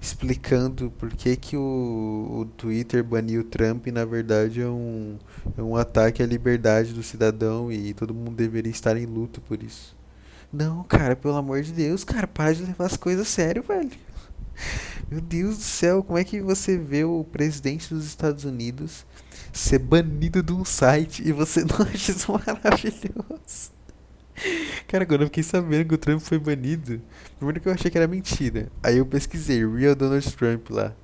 explicando 0.00 0.90
por 0.98 1.10
que, 1.10 1.36
que 1.36 1.56
o, 1.56 2.40
o 2.40 2.44
Twitter 2.56 3.04
baniu 3.04 3.42
o 3.42 3.44
Trump 3.44 3.86
e 3.86 3.92
na 3.92 4.04
verdade 4.04 4.62
é 4.62 4.66
um, 4.66 5.18
é 5.56 5.62
um 5.62 5.76
ataque 5.76 6.22
à 6.22 6.26
liberdade 6.26 6.94
do 6.94 7.02
cidadão 7.02 7.70
e 7.70 7.92
todo 7.92 8.14
mundo 8.14 8.34
deveria 8.34 8.70
estar 8.70 8.96
em 8.96 9.04
luto 9.04 9.40
por 9.42 9.62
isso. 9.62 9.94
Não, 10.52 10.82
cara, 10.84 11.14
pelo 11.14 11.36
amor 11.36 11.62
de 11.62 11.72
Deus, 11.72 12.02
cara, 12.02 12.26
para 12.26 12.52
de 12.52 12.62
levar 12.62 12.86
as 12.86 12.96
coisas 12.96 13.26
a 13.26 13.30
sério, 13.30 13.62
velho. 13.62 13.90
Meu 15.10 15.20
Deus 15.20 15.58
do 15.58 15.62
céu, 15.62 16.02
como 16.02 16.18
é 16.18 16.24
que 16.24 16.40
você 16.40 16.78
vê 16.78 17.04
o 17.04 17.24
presidente 17.24 17.92
dos 17.92 18.06
Estados 18.06 18.44
Unidos 18.44 19.04
ser 19.52 19.80
banido 19.80 20.42
de 20.42 20.52
um 20.52 20.64
site 20.64 21.26
e 21.26 21.32
você 21.32 21.62
não 21.66 21.86
acha 21.86 22.12
isso 22.12 22.32
maravilhoso? 22.32 23.72
Cara, 24.86 25.04
quando 25.04 25.22
eu 25.22 25.26
fiquei 25.26 25.42
sabendo 25.42 25.88
que 25.88 25.94
o 25.94 25.98
Trump 25.98 26.20
foi 26.20 26.38
banido, 26.38 27.00
primeiro 27.36 27.60
que 27.60 27.68
eu 27.68 27.72
achei 27.72 27.90
que 27.90 27.98
era 27.98 28.06
mentira. 28.06 28.70
Aí 28.82 28.98
eu 28.98 29.06
pesquisei, 29.06 29.66
Real 29.66 29.94
Donald 29.94 30.36
Trump 30.36 30.70
lá. 30.70 30.94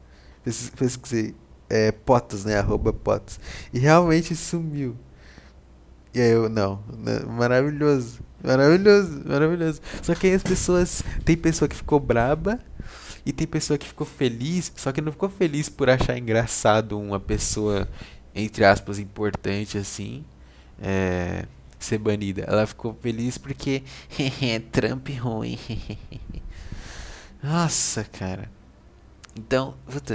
Pesquisei, 0.76 1.34
é, 1.68 1.92
potos, 1.92 2.44
né? 2.44 2.58
Arroba 2.58 2.92
potos. 2.92 3.38
E 3.72 3.78
realmente 3.78 4.34
sumiu. 4.34 4.96
E 6.14 6.20
aí 6.20 6.30
eu, 6.30 6.48
não, 6.48 6.82
né, 6.96 7.20
maravilhoso, 7.28 8.20
maravilhoso, 8.42 9.22
maravilhoso. 9.26 9.82
Só 10.02 10.14
que 10.14 10.26
aí 10.26 10.34
as 10.34 10.42
pessoas, 10.42 11.02
tem 11.26 11.36
pessoa 11.36 11.68
que 11.68 11.76
ficou 11.76 12.00
braba 12.00 12.58
e 13.26 13.32
tem 13.32 13.44
pessoa 13.44 13.76
que 13.76 13.88
ficou 13.88 14.06
feliz, 14.06 14.72
só 14.76 14.92
que 14.92 15.00
não 15.00 15.10
ficou 15.10 15.28
feliz 15.28 15.68
por 15.68 15.90
achar 15.90 16.16
engraçado 16.16 16.96
uma 16.96 17.18
pessoa, 17.18 17.88
entre 18.32 18.64
aspas, 18.64 19.00
importante 19.00 19.76
assim, 19.76 20.24
é, 20.80 21.44
ser 21.76 21.98
banida. 21.98 22.42
Ela 22.46 22.64
ficou 22.68 22.94
feliz 22.94 23.36
porque 23.36 23.82
Trump 24.70 25.08
ruim. 25.18 25.58
Nossa, 27.42 28.04
cara. 28.04 28.48
Então, 29.36 29.74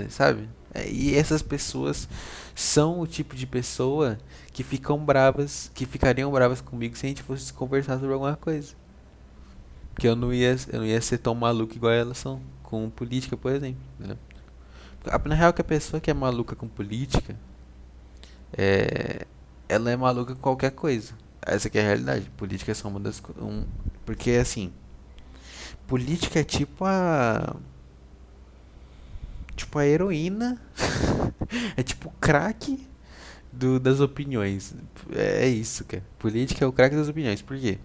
sabe? 0.10 0.48
É, 0.74 0.90
e 0.90 1.14
essas 1.14 1.42
pessoas 1.42 2.08
são 2.56 3.02
o 3.02 3.08
tipo 3.08 3.36
de 3.36 3.46
pessoa 3.46 4.18
que 4.54 4.64
ficam 4.64 4.98
bravas, 4.98 5.70
que 5.74 5.86
ficariam 5.86 6.32
bravas 6.32 6.62
comigo 6.62 6.98
se 6.98 7.08
a 7.08 7.10
gente 7.10 7.24
fosse 7.24 7.52
conversar 7.52 8.00
sobre 8.00 8.14
alguma 8.14 8.38
coisa. 8.38 8.74
Que 9.98 10.08
eu 10.08 10.16
não 10.16 10.34
ia, 10.34 10.56
eu 10.72 10.80
não 10.80 10.86
ia 10.86 11.02
ser 11.02 11.18
tão 11.18 11.36
maluco 11.36 11.76
igual 11.76 11.92
elas 11.92 12.18
são 12.18 12.42
com 12.64 12.90
política, 12.90 13.36
por 13.36 13.52
exemplo. 13.52 13.82
Né? 14.00 14.16
Na 15.26 15.36
real, 15.36 15.52
que 15.52 15.62
a 15.62 15.64
pessoa 15.64 16.00
que 16.00 16.12
é 16.12 16.14
maluca 16.14 16.56
com 16.56 16.68
política, 16.68 17.36
é, 18.54 19.26
ela 19.68 19.90
é 19.92 19.96
maluca 19.96 20.36
com 20.36 20.42
qualquer 20.42 20.72
coisa. 20.72 21.14
Essa 21.42 21.70
é 21.74 21.80
a 21.80 21.84
realidade. 21.84 22.30
Política 22.38 22.72
é 22.72 22.76
só 22.76 22.88
uma 22.88 23.00
das 23.00 23.22
um, 23.40 23.66
porque 24.06 24.32
assim, 24.32 24.72
política 25.88 26.40
é 26.40 26.44
tipo 26.44 26.86
a 26.86 27.56
tipo 29.56 29.78
a 29.80 29.86
heroína, 29.86 30.62
é 31.76 31.84
tipo 31.84 32.10
o 32.10 32.12
crack 32.20 32.88
do, 33.52 33.80
das 33.80 34.00
opiniões. 34.00 34.74
É, 35.14 35.46
é 35.46 35.48
isso, 35.48 35.84
cara. 35.86 36.04
Política 36.20 36.64
é 36.64 36.68
o 36.68 36.72
crack 36.72 36.96
das 36.96 37.10
opiniões. 37.10 37.42
Por 37.42 37.58
quê? 37.58 37.80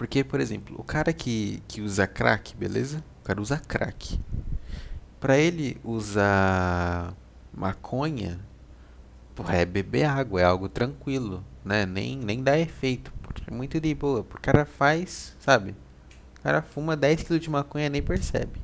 Porque, 0.00 0.24
por 0.24 0.40
exemplo, 0.40 0.74
o 0.78 0.82
cara 0.82 1.12
que, 1.12 1.62
que 1.68 1.82
usa 1.82 2.06
crack, 2.06 2.56
beleza? 2.56 3.04
O 3.20 3.22
cara 3.22 3.38
usa 3.38 3.58
crack. 3.58 4.18
Para 5.20 5.36
ele 5.36 5.78
usar 5.84 7.12
maconha, 7.52 8.40
porra, 9.34 9.56
é 9.56 9.66
beber 9.66 10.04
água, 10.04 10.40
é 10.40 10.44
algo 10.44 10.70
tranquilo, 10.70 11.44
né? 11.62 11.84
Nem, 11.84 12.16
nem 12.16 12.42
dá 12.42 12.58
efeito, 12.58 13.12
é 13.46 13.50
muito 13.50 13.78
de 13.78 13.94
boa. 13.94 14.20
O 14.20 14.40
cara 14.40 14.64
faz, 14.64 15.36
sabe? 15.38 15.72
O 16.38 16.42
cara 16.44 16.62
fuma 16.62 16.96
10kg 16.96 17.38
de 17.38 17.50
maconha 17.50 17.84
e 17.84 17.90
nem 17.90 18.02
percebe. 18.02 18.58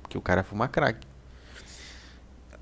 Porque 0.00 0.16
o 0.16 0.22
cara 0.22 0.42
fuma 0.42 0.68
crack. 0.68 1.06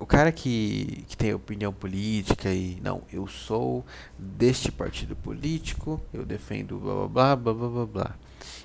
O 0.01 0.05
cara 0.07 0.31
que, 0.31 1.05
que 1.07 1.15
tem 1.15 1.31
opinião 1.31 1.71
política 1.71 2.51
e 2.51 2.79
não, 2.81 3.03
eu 3.13 3.27
sou 3.27 3.85
deste 4.17 4.71
partido 4.71 5.15
político, 5.15 6.01
eu 6.11 6.25
defendo 6.25 6.79
blá 6.79 7.07
blá 7.07 7.35
blá 7.35 7.53
blá 7.53 7.69
blá 7.69 7.85
blá. 7.85 8.15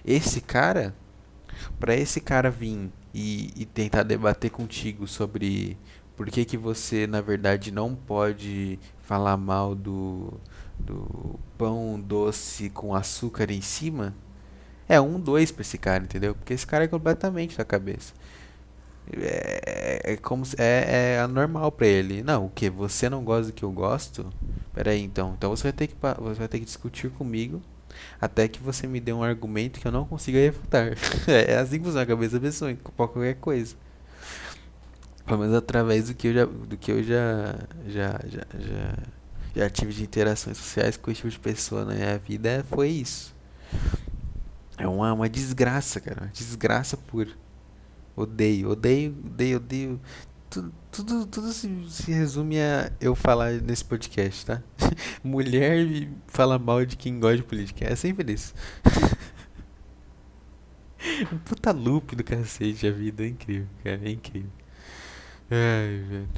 Esse 0.02 0.40
cara, 0.40 0.94
para 1.78 1.94
esse 1.94 2.22
cara 2.22 2.50
vir 2.50 2.90
e, 3.12 3.52
e 3.54 3.66
tentar 3.66 4.02
debater 4.02 4.50
contigo 4.50 5.06
sobre 5.06 5.76
por 6.16 6.30
que, 6.30 6.42
que 6.42 6.56
você 6.56 7.06
na 7.06 7.20
verdade 7.20 7.70
não 7.70 7.94
pode 7.94 8.78
falar 9.02 9.36
mal 9.36 9.74
do, 9.74 10.40
do 10.78 11.38
pão 11.58 12.00
doce 12.00 12.70
com 12.70 12.94
açúcar 12.94 13.50
em 13.50 13.60
cima, 13.60 14.14
é 14.88 15.00
um, 15.00 15.20
dois 15.20 15.50
pra 15.50 15.62
esse 15.62 15.76
cara, 15.76 16.04
entendeu? 16.04 16.34
Porque 16.34 16.54
esse 16.54 16.66
cara 16.66 16.84
é 16.84 16.88
completamente 16.88 17.58
da 17.58 17.64
cabeça. 17.64 18.14
É, 19.12 20.12
é 20.12 20.16
como 20.16 20.44
se, 20.44 20.56
é, 20.58 21.14
é 21.16 21.20
anormal 21.20 21.70
pra 21.70 21.86
ele. 21.86 22.22
Não, 22.22 22.46
o 22.46 22.50
que? 22.50 22.68
Você 22.70 23.08
não 23.08 23.24
gosta 23.24 23.50
do 23.50 23.52
que 23.52 23.62
eu 23.62 23.70
gosto? 23.70 24.32
Pera 24.74 24.90
aí, 24.90 25.02
então. 25.02 25.34
Então 25.36 25.50
você 25.50 25.64
vai 25.64 25.72
ter 25.72 25.86
que, 25.86 25.94
você 26.18 26.38
vai 26.38 26.48
ter 26.48 26.58
que 26.58 26.64
discutir 26.64 27.10
comigo 27.10 27.62
até 28.20 28.48
que 28.48 28.60
você 28.60 28.86
me 28.86 29.00
dê 29.00 29.12
um 29.12 29.22
argumento 29.22 29.80
que 29.80 29.86
eu 29.86 29.92
não 29.92 30.04
consiga 30.04 30.38
refutar. 30.38 30.92
é 31.28 31.56
assim 31.56 31.78
que 31.78 31.84
funciona 31.84 32.02
a 32.02 32.06
cabeça 32.06 32.38
da 32.38 32.40
pessoa, 32.40 32.74
qualquer 32.96 33.36
coisa. 33.36 33.76
Pelo 35.24 35.40
menos 35.40 35.54
através 35.54 36.08
do 36.08 36.14
que 36.14 36.28
eu 36.28 36.34
já, 36.34 36.44
do 36.44 36.76
que 36.76 36.92
eu 36.92 37.02
já, 37.02 37.56
já, 37.88 38.20
já, 38.26 38.46
já, 38.58 38.98
já 39.56 39.70
tive 39.70 39.92
de 39.92 40.02
interações 40.04 40.56
sociais 40.56 40.96
com 40.96 41.10
esse 41.10 41.18
tipo 41.18 41.30
de 41.30 41.38
pessoa 41.38 41.84
na 41.84 41.94
minha 41.94 42.18
vida, 42.18 42.64
foi 42.70 42.90
isso. 42.90 43.34
É 44.78 44.86
uma, 44.86 45.12
uma 45.12 45.28
desgraça, 45.28 46.00
cara. 46.00 46.22
Uma 46.22 46.30
desgraça 46.32 46.96
pura. 46.96 47.30
Odeio, 48.16 48.70
odeio, 48.70 49.14
odeio, 49.26 49.56
odeio. 49.58 50.00
Tudo, 50.48 50.72
tudo, 50.90 51.26
tudo 51.26 51.52
se, 51.52 51.68
se 51.90 52.10
resume 52.10 52.58
a 52.58 52.90
eu 52.98 53.14
falar 53.14 53.52
nesse 53.60 53.84
podcast, 53.84 54.46
tá? 54.46 54.62
Mulher 55.22 56.08
fala 56.26 56.58
mal 56.58 56.86
de 56.86 56.96
quem 56.96 57.20
gosta 57.20 57.36
de 57.36 57.42
política. 57.42 57.84
É 57.84 57.94
sempre 57.94 58.32
isso. 58.32 58.54
um 61.30 61.36
puta 61.44 61.72
loop 61.72 62.16
do 62.16 62.24
cacete 62.24 62.86
a 62.86 62.90
vida. 62.90 63.22
É 63.22 63.28
incrível, 63.28 63.68
cara. 63.84 64.00
É 64.02 64.10
incrível. 64.10 64.50
Ai, 65.50 66.04
velho. 66.08 66.28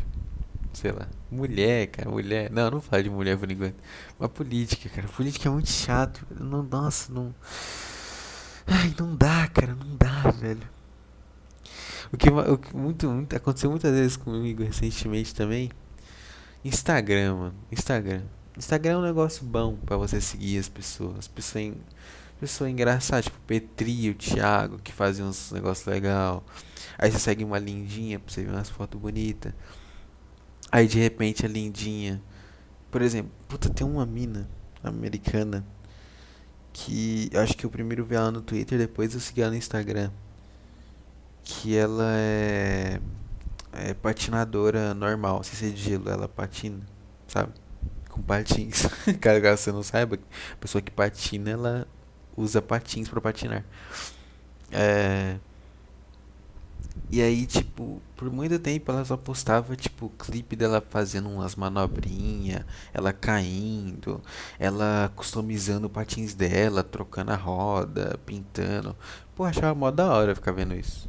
Sei 0.73 0.91
lá. 0.91 1.07
Mulher, 1.31 1.87
cara, 1.87 2.11
mulher. 2.11 2.51
Não, 2.51 2.71
não 2.73 2.81
fala 2.81 3.05
de 3.05 3.11
mulher 3.11 3.39
por 3.39 3.51
enquanto. 3.51 3.77
Mas 4.19 4.31
política, 4.33 4.89
cara. 4.89 5.07
Política 5.07 5.49
é 5.49 5.53
muito 5.53 5.71
chato. 5.71 6.27
Não, 6.41 6.65
nossa, 6.65 7.13
não. 7.13 7.33
Ai, 8.67 8.93
não 8.99 9.15
dá, 9.15 9.47
cara, 9.47 9.77
não 9.77 9.97
dá, 9.97 10.31
velho. 10.33 10.78
O 12.13 12.17
que, 12.17 12.31
o 12.31 12.59
que 12.59 12.75
muito, 12.75 13.09
muito, 13.09 13.37
aconteceu 13.37 13.71
muitas 13.71 13.93
vezes 13.93 14.17
comigo 14.17 14.63
recentemente 14.63 15.35
também. 15.35 15.71
Instagram, 16.65 17.35
mano. 17.35 17.55
Instagram. 17.71 18.23
Instagram 18.57 18.93
é 18.93 18.97
um 18.97 19.03
negócio 19.03 19.45
bom 19.45 19.77
para 19.77 19.97
você 19.97 20.21
seguir 20.21 20.59
as 20.59 20.69
pessoas. 20.69 21.29
Pessoa, 21.29 21.75
pessoa 22.41 22.71
engraçada, 22.71 23.23
tipo 23.23 23.39
Petri, 23.47 24.11
o 24.11 24.15
Thiago, 24.15 24.79
que 24.79 24.93
fazem 24.93 25.25
uns 25.25 25.53
negócios 25.53 25.87
legal. 25.87 26.45
Aí 26.99 27.11
você 27.11 27.19
segue 27.19 27.45
uma 27.45 27.59
lindinha 27.59 28.19
pra 28.19 28.33
você 28.33 28.43
ver 28.43 28.51
umas 28.51 28.71
fotos 28.71 29.01
bonitas. 29.01 29.53
Aí 30.73 30.87
de 30.87 30.99
repente 30.99 31.45
a 31.45 31.49
lindinha. 31.49 32.23
Por 32.91 33.03
exemplo, 33.03 33.31
puta, 33.47 33.69
tem 33.69 33.87
uma 33.87 34.07
mina 34.07 34.49
americana 34.83 35.65
que 36.73 37.29
eu 37.33 37.41
acho 37.41 37.57
que 37.57 37.67
eu 37.67 37.71
primeiro 37.71 38.05
vi 38.05 38.15
ela 38.15 38.31
no 38.31 38.41
Twitter, 38.41 38.79
depois 38.79 39.13
eu 39.13 39.21
segui 39.21 39.43
ela 39.43 39.51
no 39.51 39.57
Instagram. 39.57 40.11
Que 41.51 41.75
ela 41.77 42.05
é, 42.19 43.01
é 43.73 43.95
patinadora 43.95 44.93
normal, 44.95 45.43
sem 45.43 45.55
ser 45.55 45.73
de 45.73 45.83
gelo, 45.83 46.11
ela 46.11 46.29
patina, 46.29 46.81
sabe? 47.27 47.53
Com 48.11 48.21
patins. 48.23 48.87
Caso 49.21 49.63
você 49.63 49.73
não 49.73 49.83
saiba, 49.83 50.17
a 50.17 50.57
pessoa 50.57 50.83
que 50.83 50.91
patina, 50.91 51.51
ela 51.51 51.89
usa 52.37 52.61
patins 52.61 53.09
para 53.09 53.21
patinar. 53.21 53.65
É, 54.71 55.39
e 57.11 57.23
aí, 57.23 57.47
tipo, 57.47 58.03
por 58.17 58.31
muito 58.31 58.59
tempo 58.59 58.93
ela 58.93 59.05
só 59.05 59.17
postava, 59.17 59.75
tipo, 59.75 60.11
clipe 60.19 60.55
dela 60.55 60.83
fazendo 60.91 61.29
umas 61.31 61.57
manobrinhas, 61.57 62.65
ela 62.93 63.13
caindo, 63.15 64.21
ela 64.59 65.11
customizando 65.17 65.89
patins 65.89 66.35
dela, 66.35 66.83
trocando 66.85 67.33
a 67.33 67.37
roda, 67.37 68.19
pintando. 68.27 68.95
Pô, 69.35 69.45
achava 69.45 69.75
mó 69.75 69.91
da 69.91 70.13
hora 70.13 70.35
ficar 70.35 70.53
vendo 70.53 70.75
isso. 70.75 71.09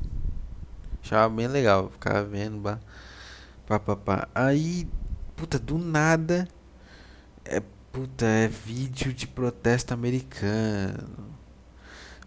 Achava 1.03 1.33
bem 1.33 1.47
legal, 1.47 1.89
ficava 1.89 2.23
vendo, 2.23 2.61
pá, 2.61 2.79
pá, 3.67 3.79
pá, 3.79 3.95
pá. 3.95 4.27
Aí, 4.35 4.87
puta, 5.35 5.57
do 5.57 5.77
nada, 5.77 6.47
é, 7.45 7.61
puta, 7.91 8.25
é 8.25 8.47
vídeo 8.47 9.13
de 9.13 9.27
protesto 9.27 9.93
americano. 9.93 11.35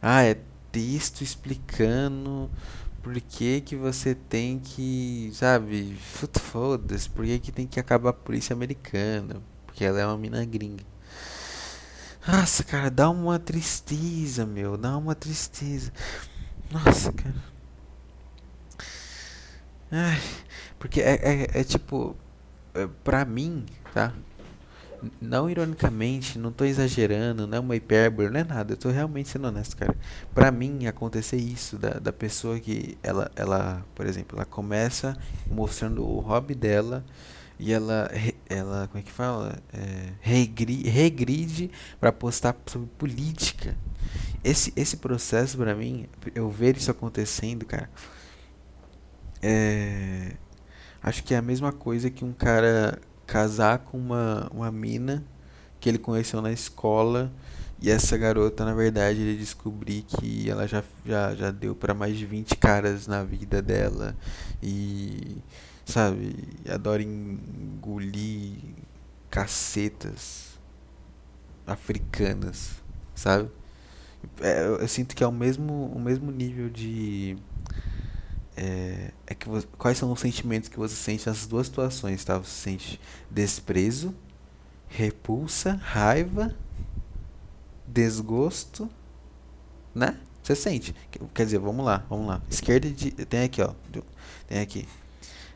Ah, 0.00 0.22
é 0.22 0.37
texto 0.72 1.22
explicando 1.22 2.50
por 3.02 3.20
que, 3.20 3.61
que 3.61 3.76
você 3.76 4.14
tem 4.14 4.58
que, 4.58 5.30
sabe, 5.35 5.96
foda-se, 6.40 7.11
por 7.11 7.24
que, 7.24 7.38
que 7.38 7.52
tem 7.52 7.66
que 7.66 7.80
acabar 7.80 8.11
a 8.11 8.12
polícia 8.12 8.54
americana? 8.54 9.42
Porque 9.66 9.85
ela 9.85 10.00
é 10.00 10.06
uma 10.06 10.16
mina 10.16 10.44
gringa. 10.44 10.85
Nossa, 12.26 12.62
cara, 12.62 12.88
dá 12.88 13.11
uma 13.11 13.38
tristeza, 13.38 14.46
meu, 14.46 14.76
dá 14.76 14.96
uma 14.96 15.14
tristeza. 15.14 15.92
Nossa, 16.70 17.12
cara. 17.12 17.51
Ai, 19.92 20.20
porque 20.78 21.00
é, 21.00 21.14
é, 21.22 21.61
é 21.61 21.64
tipo, 21.64 22.16
é, 22.74 22.88
pra 23.05 23.24
mim, 23.24 23.66
tá? 23.92 24.12
não 25.20 25.50
ironicamente, 25.50 26.38
não 26.38 26.52
tô 26.52 26.64
exagerando, 26.64 27.46
não 27.46 27.59
é 27.59 27.61
uma 27.61 27.76
hipérbole, 27.76 28.31
não 28.31 28.40
é 28.40 28.44
nada, 28.44 28.72
eu 28.72 28.76
tô 28.76 28.90
realmente 28.90 29.28
sendo 29.28 29.48
honesto, 29.48 29.76
cara. 29.76 29.96
Pra 30.35 30.50
mim, 30.50 30.87
acontecer 30.87 31.37
isso, 31.37 31.76
da, 31.76 31.90
da 31.94 32.12
pessoa 32.12 32.59
que, 32.59 32.96
ela, 33.02 33.31
ela, 33.35 33.85
por 33.94 34.07
exemplo, 34.07 34.38
ela 34.38 34.44
começa 34.44 35.16
mostrando 35.50 36.05
o 36.05 36.20
hobby 36.20 36.55
dela 36.55 37.05
e 37.59 37.72
ela, 37.72 38.11
ela 38.48 38.88
como 38.88 39.00
é 39.00 39.02
que 39.02 39.12
fala? 39.12 39.59
É, 39.72 40.12
regride, 40.20 40.88
regride 40.88 41.70
para 42.00 42.12
postar 42.12 42.57
sobre 42.66 42.88
política. 42.98 43.76
Esse, 44.44 44.72
esse 44.74 44.96
processo, 44.96 45.57
pra 45.57 45.74
mim, 45.74 46.09
eu 46.35 46.50
ver 46.50 46.76
isso 46.76 46.90
acontecendo, 46.90 47.64
cara, 47.64 47.88
é, 49.42 50.37
acho 51.02 51.24
que 51.24 51.35
é 51.35 51.37
a 51.37 51.42
mesma 51.42 51.72
coisa 51.72 52.11
que 52.11 52.24
um 52.24 52.33
cara 52.33 53.00
casar 53.26 53.78
com 53.78 53.98
uma, 53.98 54.48
uma 54.52 54.70
mina 54.70 55.24
que 55.81 55.88
ele 55.88 55.98
conheceu 55.98 56.40
na 56.40 56.52
escola 56.52 57.33
e 57.83 57.90
essa 57.90 58.16
garota, 58.16 58.64
na 58.64 58.72
verdade, 58.72 59.20
ele 59.20 59.37
descobri 59.37 60.02
que 60.02 60.48
ela 60.48 60.68
já, 60.68 60.85
já, 61.05 61.35
já 61.35 61.50
deu 61.50 61.74
para 61.74 61.92
mais 61.92 62.16
de 62.16 62.24
20 62.24 62.55
caras 62.57 63.09
na 63.09 63.24
vida 63.24 63.61
dela 63.61 64.16
e, 64.62 65.38
sabe, 65.85 66.37
adora 66.72 67.02
engolir 67.02 68.59
cacetas 69.28 70.61
africanas, 71.66 72.81
sabe? 73.16 73.50
É, 74.40 74.64
eu, 74.64 74.76
eu 74.76 74.87
sinto 74.87 75.16
que 75.16 75.24
é 75.24 75.26
o 75.26 75.33
mesmo, 75.33 75.87
o 75.87 75.98
mesmo 75.98 76.31
nível 76.31 76.70
de 76.70 77.37
é, 78.56 79.10
é 79.26 79.34
que 79.34 79.48
você, 79.48 79.66
quais 79.78 79.98
são 79.98 80.12
os 80.12 80.20
sentimentos 80.20 80.68
que 80.68 80.78
você 80.78 80.94
sente 80.94 81.26
nessas 81.26 81.46
duas 81.46 81.66
situações, 81.66 82.24
tá? 82.24 82.38
Você 82.38 82.50
sente 82.50 83.00
desprezo, 83.30 84.14
repulsa, 84.88 85.80
raiva, 85.82 86.54
desgosto, 87.86 88.90
né? 89.94 90.18
Você 90.42 90.56
sente. 90.56 90.94
Quer 91.32 91.44
dizer, 91.44 91.58
vamos 91.58 91.84
lá, 91.84 92.04
vamos 92.08 92.26
lá. 92.26 92.42
Esquerda 92.50 92.90
de, 92.90 93.12
tem 93.12 93.42
aqui, 93.44 93.62
ó. 93.62 93.72
Tem 94.48 94.60
aqui. 94.60 94.88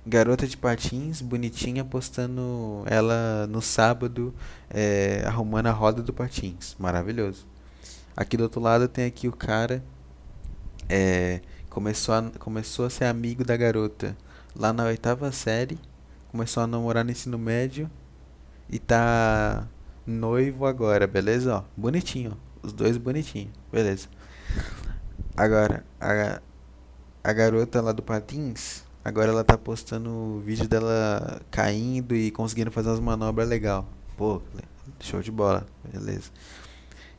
Garota 0.06 0.46
de 0.46 0.56
patins, 0.56 1.20
bonitinha, 1.20 1.84
postando 1.84 2.84
ela 2.86 3.46
no 3.48 3.60
sábado, 3.60 4.32
é, 4.70 5.24
arrumando 5.26 5.66
a 5.66 5.72
roda 5.72 6.00
do 6.00 6.12
patins. 6.12 6.76
Maravilhoso. 6.78 7.44
Aqui 8.16 8.36
do 8.36 8.44
outro 8.44 8.60
lado 8.60 8.86
tem 8.86 9.04
aqui 9.04 9.26
o 9.26 9.32
cara 9.32 9.82
é, 10.88 11.40
começou 11.76 12.14
a, 12.14 12.22
começou 12.38 12.86
a 12.86 12.90
ser 12.90 13.04
amigo 13.04 13.44
da 13.44 13.54
garota 13.54 14.16
lá 14.58 14.72
na 14.72 14.84
oitava 14.84 15.30
série, 15.30 15.78
começou 16.30 16.62
a 16.62 16.66
namorar 16.66 17.04
no 17.04 17.10
ensino 17.10 17.38
médio 17.38 17.90
e 18.66 18.78
tá 18.78 19.68
noivo 20.06 20.64
agora, 20.64 21.06
beleza? 21.06 21.54
Ó, 21.54 21.64
bonitinho, 21.76 22.34
os 22.62 22.72
dois 22.72 22.96
bonitinhos, 22.96 23.52
beleza. 23.70 24.08
Agora, 25.36 25.84
a, 26.00 26.40
a 27.22 27.32
garota 27.34 27.82
lá 27.82 27.92
do 27.92 28.02
Patins, 28.02 28.82
agora 29.04 29.28
ela 29.28 29.44
tá 29.44 29.58
postando 29.58 30.40
vídeo 30.46 30.66
dela 30.66 31.42
caindo 31.50 32.16
e 32.16 32.30
conseguindo 32.30 32.70
fazer 32.70 32.88
umas 32.88 33.00
manobras 33.00 33.46
legal. 33.46 33.86
Pô, 34.16 34.40
show 34.98 35.20
de 35.20 35.30
bola, 35.30 35.66
beleza. 35.92 36.30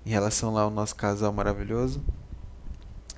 Em 0.03 0.09
relação 0.09 0.51
lá 0.51 0.63
ao 0.63 0.71
nosso 0.71 0.95
casal 0.95 1.31
maravilhoso, 1.31 2.03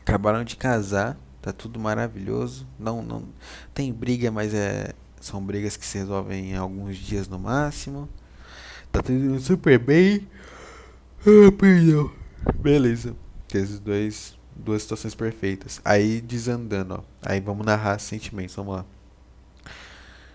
acabaram 0.01 0.43
de 0.43 0.57
casar, 0.57 1.17
tá 1.41 1.51
tudo 1.53 1.79
maravilhoso. 1.79 2.67
Não, 2.77 3.01
não 3.01 3.25
tem 3.73 3.91
briga, 3.91 4.31
mas 4.31 4.53
é 4.53 4.93
são 5.19 5.43
brigas 5.43 5.75
que 5.75 5.85
se 5.85 5.97
resolvem 5.97 6.51
em 6.51 6.55
alguns 6.55 6.97
dias 6.97 7.27
no 7.27 7.37
máximo. 7.37 8.07
Tá 8.91 9.01
tudo 9.01 9.39
super 9.39 9.77
bem. 9.77 10.27
Ah, 11.21 11.51
perdão. 11.51 12.11
Beleza. 12.55 13.15
Esses 13.53 13.79
dois 13.79 14.37
duas 14.55 14.81
situações 14.81 15.15
perfeitas. 15.15 15.81
Aí 15.83 16.21
desandando, 16.21 16.95
ó. 16.95 17.03
Aí 17.21 17.39
vamos 17.39 17.65
narrar 17.65 17.99
sentimentos, 17.99 18.55
vamos 18.55 18.75
lá. 18.75 18.85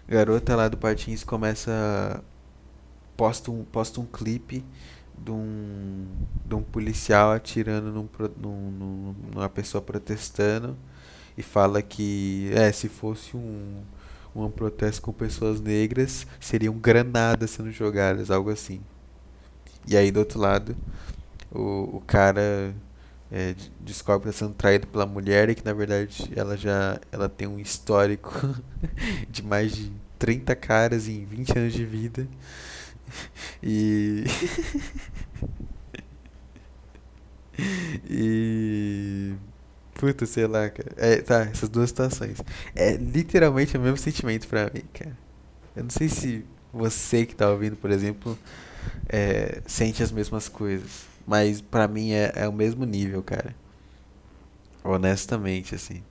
Garota 0.09 0.55
lá 0.55 0.69
do 0.69 0.77
Patins 0.77 1.25
começa 1.25 2.23
posta 3.17 3.51
um 3.51 3.65
posta 3.65 4.01
um 4.01 4.07
clipe 4.07 4.65
de 5.17 5.31
um, 5.31 6.07
de 6.45 6.55
um 6.55 6.63
policial 6.63 7.31
atirando 7.33 7.93
num, 7.93 8.09
num, 8.37 9.15
numa 9.33 9.49
pessoa 9.49 9.81
protestando 9.81 10.77
e 11.37 11.43
fala 11.43 11.83
que 11.83 12.51
é 12.55 12.73
se 12.73 12.89
fosse 12.89 13.37
um 13.37 13.83
um 14.35 14.51
protesto 14.51 15.01
com 15.01 15.13
pessoas 15.13 15.61
negras 15.61 16.27
seriam 16.41 16.77
granadas 16.77 17.51
sendo 17.51 17.71
jogadas 17.71 18.33
algo 18.33 18.51
assim 18.51 18.81
e 19.87 19.97
aí 19.97 20.11
do 20.11 20.19
outro 20.19 20.41
lado 20.41 20.77
o, 21.53 21.99
o 21.99 22.03
cara 22.05 22.75
é, 23.31 23.55
descobre 23.81 24.25
que 24.25 24.31
está 24.31 24.47
sendo 24.47 24.55
traído 24.55 24.87
pela 24.89 25.07
mulher 25.07 25.51
e 25.51 25.55
que 25.55 25.65
na 25.65 25.73
verdade 25.73 26.31
ela 26.35 26.57
já 26.57 27.01
ela 27.13 27.29
tem 27.29 27.47
um 27.47 27.59
histórico 27.59 28.33
de 29.31 29.43
mais 29.43 29.75
de 29.75 29.93
30 30.19 30.55
caras 30.57 31.09
em 31.09 31.25
20 31.25 31.59
anos 31.59 31.73
de 31.73 31.85
vida 31.85 32.27
e. 33.63 34.25
e. 38.09 39.35
Puta, 39.95 40.27
sei 40.27 40.47
lá, 40.47 40.69
cara. 40.69 40.93
É, 40.97 41.17
tá, 41.23 41.43
essas 41.43 41.69
duas 41.69 41.89
situações. 41.91 42.39
É 42.75 42.97
literalmente 42.97 43.77
o 43.77 43.81
mesmo 43.81 43.97
sentimento 43.97 44.49
pra 44.49 44.71
mim, 44.75 44.83
cara. 44.93 45.17
Eu 45.77 45.85
não 45.85 45.91
sei 45.91 46.09
se 46.09 46.45
você 46.73 47.25
que 47.25 47.35
tá 47.35 47.49
ouvindo, 47.51 47.77
por 47.77 47.91
exemplo, 47.91 48.39
é, 49.09 49.63
sente 49.67 50.03
as 50.03 50.11
mesmas 50.11 50.49
coisas. 50.49 51.07
Mas 51.27 51.61
pra 51.61 51.89
mim 51.89 52.13
é, 52.13 52.33
é 52.35 52.49
o 52.49 52.53
mesmo 52.53 52.85
nível, 52.85 53.23
cara. 53.23 53.55
Honestamente, 54.83 55.75
assim. 55.75 56.03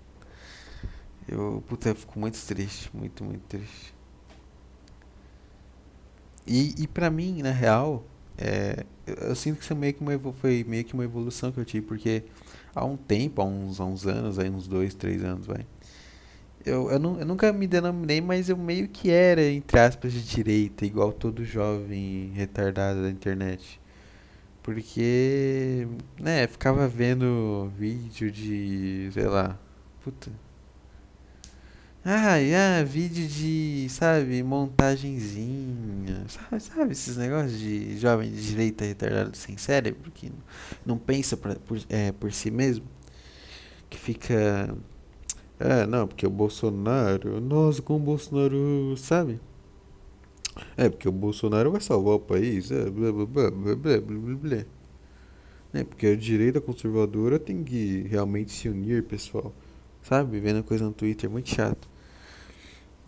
Eu, 1.27 1.63
puta, 1.67 1.89
eu 1.89 1.95
fico 1.95 2.17
muito 2.19 2.39
triste. 2.39 2.89
Muito, 2.93 3.23
muito 3.23 3.43
triste. 3.43 3.93
E, 6.47 6.83
e 6.83 6.87
pra 6.87 7.09
mim, 7.09 7.41
na 7.41 7.51
real, 7.51 8.05
é, 8.37 8.85
eu, 9.05 9.15
eu, 9.15 9.35
sinto 9.35 9.57
que 9.57 9.63
isso 9.63 9.75
meio 9.75 9.93
que 9.93 10.01
uma, 10.01 10.33
foi 10.33 10.65
meio 10.67 10.83
que 10.83 10.93
uma 10.93 11.03
evolução 11.03 11.51
que 11.51 11.59
eu 11.59 11.65
tive, 11.65 11.85
porque 11.85 12.23
há 12.75 12.85
um 12.85 12.97
tempo, 12.97 13.41
há 13.41 13.45
uns, 13.45 13.79
há 13.79 13.85
uns 13.85 14.05
anos, 14.05 14.39
aí 14.39 14.49
uns 14.49 14.67
dois, 14.67 14.93
três 14.93 15.23
anos, 15.23 15.45
vai. 15.45 15.65
Eu, 16.65 16.89
eu, 16.89 16.99
não, 16.99 17.19
eu 17.19 17.25
nunca 17.25 17.51
me 17.51 17.67
denominei, 17.67 18.21
mas 18.21 18.49
eu 18.49 18.57
meio 18.57 18.87
que 18.87 19.11
era, 19.11 19.43
entre 19.43 19.79
aspas, 19.79 20.13
de 20.13 20.23
direita, 20.23 20.85
igual 20.85 21.11
todo 21.11 21.43
jovem 21.43 22.31
retardado 22.33 23.01
da 23.01 23.09
internet. 23.09 23.81
Porque, 24.61 25.85
né, 26.19 26.47
ficava 26.47 26.87
vendo 26.87 27.69
vídeo 27.77 28.31
de, 28.31 29.09
sei 29.11 29.27
lá, 29.27 29.59
puta, 30.03 30.31
Ah, 32.05 32.83
vídeo 32.85 33.25
de, 33.25 33.87
sabe, 33.89 34.43
montagenzinha. 34.43 36.25
Sabe, 36.27 36.59
sabe 36.61 36.91
esses 36.91 37.15
negócios 37.15 37.57
de 37.57 37.97
jovem 37.97 38.29
de 38.29 38.45
direita 38.45 38.83
retardado 38.83 39.37
sem 39.37 39.55
cérebro 39.55 40.11
que 40.11 40.29
não 40.85 40.97
pensa 40.97 41.37
pra, 41.37 41.55
por, 41.55 41.79
é, 41.87 42.11
por 42.11 42.33
si 42.33 42.51
mesmo? 42.51 42.85
Que 43.89 43.97
fica. 43.97 44.75
É, 45.59 45.85
não, 45.85 46.05
porque 46.05 46.27
o 46.27 46.29
Bolsonaro. 46.29 47.39
Nossa, 47.39 47.81
com 47.81 47.95
o 47.95 47.99
Bolsonaro, 47.99 48.95
sabe? 48.97 49.39
É, 50.75 50.89
porque 50.89 51.07
o 51.07 51.11
Bolsonaro 51.11 51.71
vai 51.71 51.79
salvar 51.79 52.15
o 52.15 52.19
país. 52.19 52.69
É, 52.69 52.89
blá 52.89 53.13
blá 53.13 53.25
blá 53.25 53.51
blá 53.51 53.75
blá 53.75 54.01
blá 54.01 54.35
blá. 54.35 54.65
É, 55.73 55.83
porque 55.85 56.07
a 56.07 56.15
direita 56.17 56.59
conservadora 56.59 57.39
tem 57.39 57.63
que 57.63 58.05
realmente 58.09 58.51
se 58.51 58.67
unir, 58.67 59.03
pessoal. 59.03 59.53
Sabe? 60.01 60.39
Vendo 60.41 60.63
coisa 60.63 60.83
no 60.83 60.91
Twitter, 60.91 61.29
muito 61.29 61.49
chato. 61.49 61.92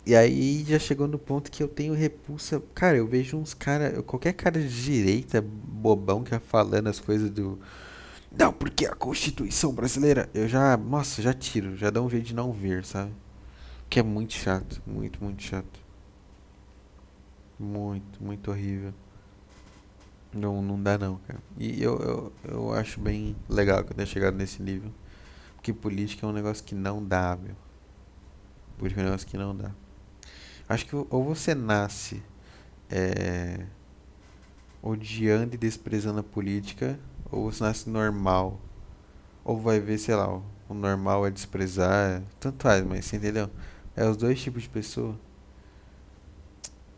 E 0.06 0.16
aí 0.16 0.64
já 0.68 0.78
chegou 0.78 1.08
no 1.08 1.18
ponto 1.18 1.50
que 1.50 1.64
eu 1.64 1.68
tenho 1.68 1.94
repulsa. 1.94 2.62
Cara, 2.74 2.98
eu 2.98 3.08
vejo 3.08 3.38
uns 3.38 3.54
cara, 3.54 4.04
qualquer 4.04 4.34
cara 4.34 4.60
de 4.60 4.84
direita 4.84 5.42
bobão 5.42 6.24
que 6.24 6.30
tá 6.30 6.40
falando 6.40 6.88
as 6.88 7.00
coisas 7.00 7.30
do 7.30 7.60
não, 8.38 8.52
porque 8.52 8.86
a 8.86 8.94
Constituição 8.94 9.72
brasileira, 9.74 10.30
eu 10.34 10.46
já, 10.48 10.76
nossa, 10.76 11.22
já 11.22 11.34
tiro, 11.34 11.78
já 11.78 11.90
dá 11.90 12.02
um 12.02 12.10
jeito 12.10 12.26
de 12.28 12.36
não 12.36 12.52
ver, 12.52 12.84
sabe? 12.84 13.12
Que 13.90 14.00
é 14.00 14.04
muito 14.04 14.34
chato, 14.34 14.82
muito, 14.86 15.24
muito 15.24 15.42
chato. 15.42 15.80
Muito, 17.58 18.22
muito 18.22 18.52
horrível. 18.52 18.94
Não, 20.34 20.62
não 20.62 20.82
dá 20.82 20.98
não, 20.98 21.18
cara. 21.20 21.40
E 21.58 21.82
eu, 21.82 21.98
eu, 21.98 22.34
eu 22.44 22.74
acho 22.74 23.00
bem 23.00 23.38
legal 23.48 23.86
que 23.86 23.92
eu 23.92 23.96
tenha 23.96 24.06
chegado 24.06 24.36
nesse 24.36 24.62
nível. 24.62 24.92
Porque 25.56 25.72
política 25.72 26.26
é 26.26 26.30
um 26.30 26.34
negócio 26.34 26.64
que 26.64 26.76
não 26.76 27.02
dá, 27.02 27.38
meu. 27.42 27.56
Política 28.78 29.00
é 29.00 29.04
um 29.04 29.06
negócio 29.06 29.28
que 29.28 29.38
não 29.38 29.56
dá. 29.56 29.72
Acho 30.68 30.86
que 30.86 30.96
ou 30.96 31.24
você 31.24 31.54
nasce 31.54 32.24
é, 32.90 33.66
odiando 34.82 35.56
e 35.56 35.58
desprezando 35.58 36.20
a 36.20 36.24
política, 36.24 37.00
ou 37.32 37.52
você 37.52 37.64
nasce 37.64 37.90
normal. 37.90 38.60
Ou 39.44 39.60
vai 39.60 39.80
ver, 39.80 39.98
sei 39.98 40.16
lá, 40.16 40.42
o 40.70 40.74
normal 40.74 41.26
é 41.28 41.32
desprezar. 41.32 42.24
Tanto 42.40 42.64
faz, 42.64 42.84
mas 42.84 43.06
você 43.06 43.18
entendeu? 43.18 43.50
É 43.96 44.06
os 44.08 44.18
dois 44.18 44.42
tipos 44.42 44.64
de 44.64 44.70
pessoa. 44.70 45.16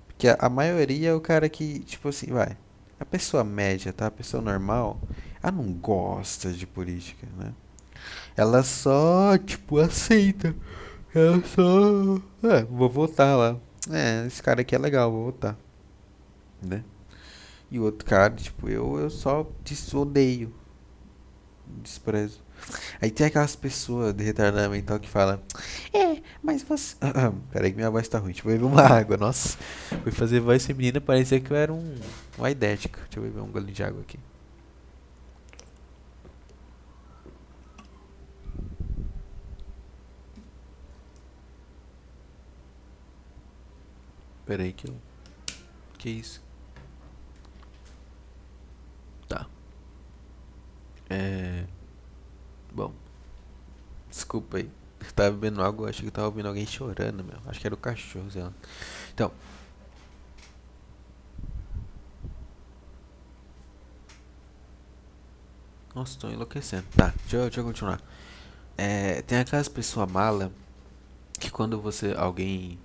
Porque 0.08 0.28
a, 0.28 0.38
a 0.40 0.50
maioria 0.50 1.10
é 1.10 1.14
o 1.14 1.22
cara 1.22 1.48
que, 1.50 1.80
tipo 1.80 2.10
assim, 2.10 2.28
vai. 2.28 2.58
A 3.00 3.06
pessoa 3.06 3.44
média, 3.44 3.94
tá? 3.94 4.08
A 4.08 4.12
pessoa 4.12 4.42
normal, 4.42 5.00
ela 5.44 5.52
não 5.52 5.72
gosta 5.74 6.52
de 6.52 6.66
política, 6.66 7.28
né? 7.38 7.54
Ela 8.36 8.64
só, 8.64 9.38
tipo, 9.38 9.78
aceita. 9.80 10.56
Eu 11.14 11.44
só. 11.44 12.48
É, 12.48 12.64
vou 12.64 12.90
votar 12.90 13.38
lá. 13.38 13.58
É, 13.90 14.26
esse 14.28 14.42
cara 14.44 14.62
aqui 14.62 14.76
é 14.76 14.78
legal, 14.78 15.12
vou 15.12 15.26
votar. 15.26 15.58
Né? 16.62 16.84
E 17.72 17.80
o 17.80 17.84
outro 17.84 18.06
cara, 18.06 18.34
tipo, 18.34 18.70
eu, 18.70 19.00
eu 19.00 19.10
só 19.10 19.46
odeio. 19.94 20.54
Desprezo. 21.82 22.42
Aí 23.02 23.12
tem 23.12 23.28
aquelas 23.28 23.56
pessoas 23.56 24.14
de 24.14 24.24
retardamento 24.24 24.72
mental 24.72 25.00
que 25.00 25.08
falam 25.08 25.40
É, 25.94 26.22
mas 26.42 26.64
você. 26.64 26.96
Peraí 27.52 27.72
que 27.72 27.78
minha 27.78 27.92
voz 27.92 28.08
tá 28.08 28.20
ruim. 28.20 28.32
Deixa 28.32 28.48
eu 28.48 28.52
beber 28.52 28.66
uma 28.66 28.82
água. 28.82 29.18
Nossa, 29.18 29.58
fui 30.04 30.12
fazer 30.12 30.40
voz 30.40 30.66
feminina, 30.66 31.00
parecia 31.00 31.40
que 31.40 31.52
eu 31.52 31.58
era 31.58 31.74
um. 31.74 31.96
Uma 32.38 32.50
idética. 32.50 33.00
Deixa 33.02 33.20
eu 33.20 33.24
beber 33.24 33.42
um 33.42 33.52
golinho 33.52 33.74
de 33.74 33.84
água 33.84 34.02
aqui. 34.02 34.18
Pera 44.48 44.64
aí 44.64 44.72
que 44.72 44.88
eu. 44.88 44.96
Que 45.98 46.10
isso? 46.10 46.42
Tá. 49.28 49.46
É. 51.10 51.66
Bom. 52.72 52.94
Desculpa 54.10 54.58
aí. 54.58 54.72
Eu 55.02 55.12
tava 55.12 55.32
bebendo 55.32 55.62
água, 55.62 55.90
achei 55.90 56.02
que 56.02 56.08
eu 56.08 56.12
tava 56.12 56.28
ouvindo 56.28 56.48
alguém 56.48 56.66
chorando, 56.66 57.24
meu. 57.24 57.38
Acho 57.46 57.60
que 57.60 57.68
era 57.68 57.76
o 57.76 57.78
cachorro, 57.78 58.32
sei 58.32 58.42
lá. 58.42 58.54
Então. 59.14 59.32
Nossa, 65.94 66.18
tô 66.18 66.30
enlouquecendo. 66.30 66.86
Tá, 66.96 67.14
deixa 67.22 67.36
eu, 67.38 67.42
deixa 67.42 67.60
eu 67.60 67.66
continuar. 67.66 68.02
É, 68.78 69.22
tem 69.24 69.40
aquelas 69.40 69.68
pessoas 69.68 70.10
mala 70.10 70.52
que 71.40 71.52
quando 71.52 71.82
você. 71.82 72.14
alguém 72.18 72.80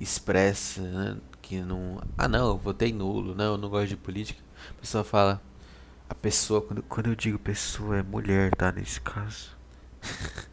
expressa 0.00 0.80
né, 0.80 1.16
que 1.42 1.60
não. 1.60 2.00
Ah, 2.16 2.28
não, 2.28 2.48
eu 2.48 2.56
votei 2.56 2.92
nulo, 2.92 3.34
não, 3.34 3.52
eu 3.52 3.58
não 3.58 3.68
gosto 3.68 3.88
de 3.88 3.96
política. 3.96 4.40
A 4.70 4.80
pessoa 4.80 5.04
fala. 5.04 5.42
A 6.08 6.14
pessoa, 6.14 6.60
quando, 6.60 6.82
quando 6.82 7.06
eu 7.06 7.14
digo 7.14 7.38
pessoa, 7.38 7.98
é 7.98 8.02
mulher, 8.02 8.52
tá? 8.56 8.72
Nesse 8.72 9.00
caso. 9.00 9.56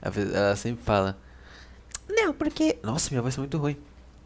Ela 0.00 0.56
sempre 0.56 0.82
fala. 0.82 1.18
Não, 2.08 2.32
porque. 2.32 2.78
Nossa, 2.82 3.10
minha 3.10 3.20
voz 3.20 3.36
é 3.36 3.38
muito 3.38 3.58
ruim. 3.58 3.76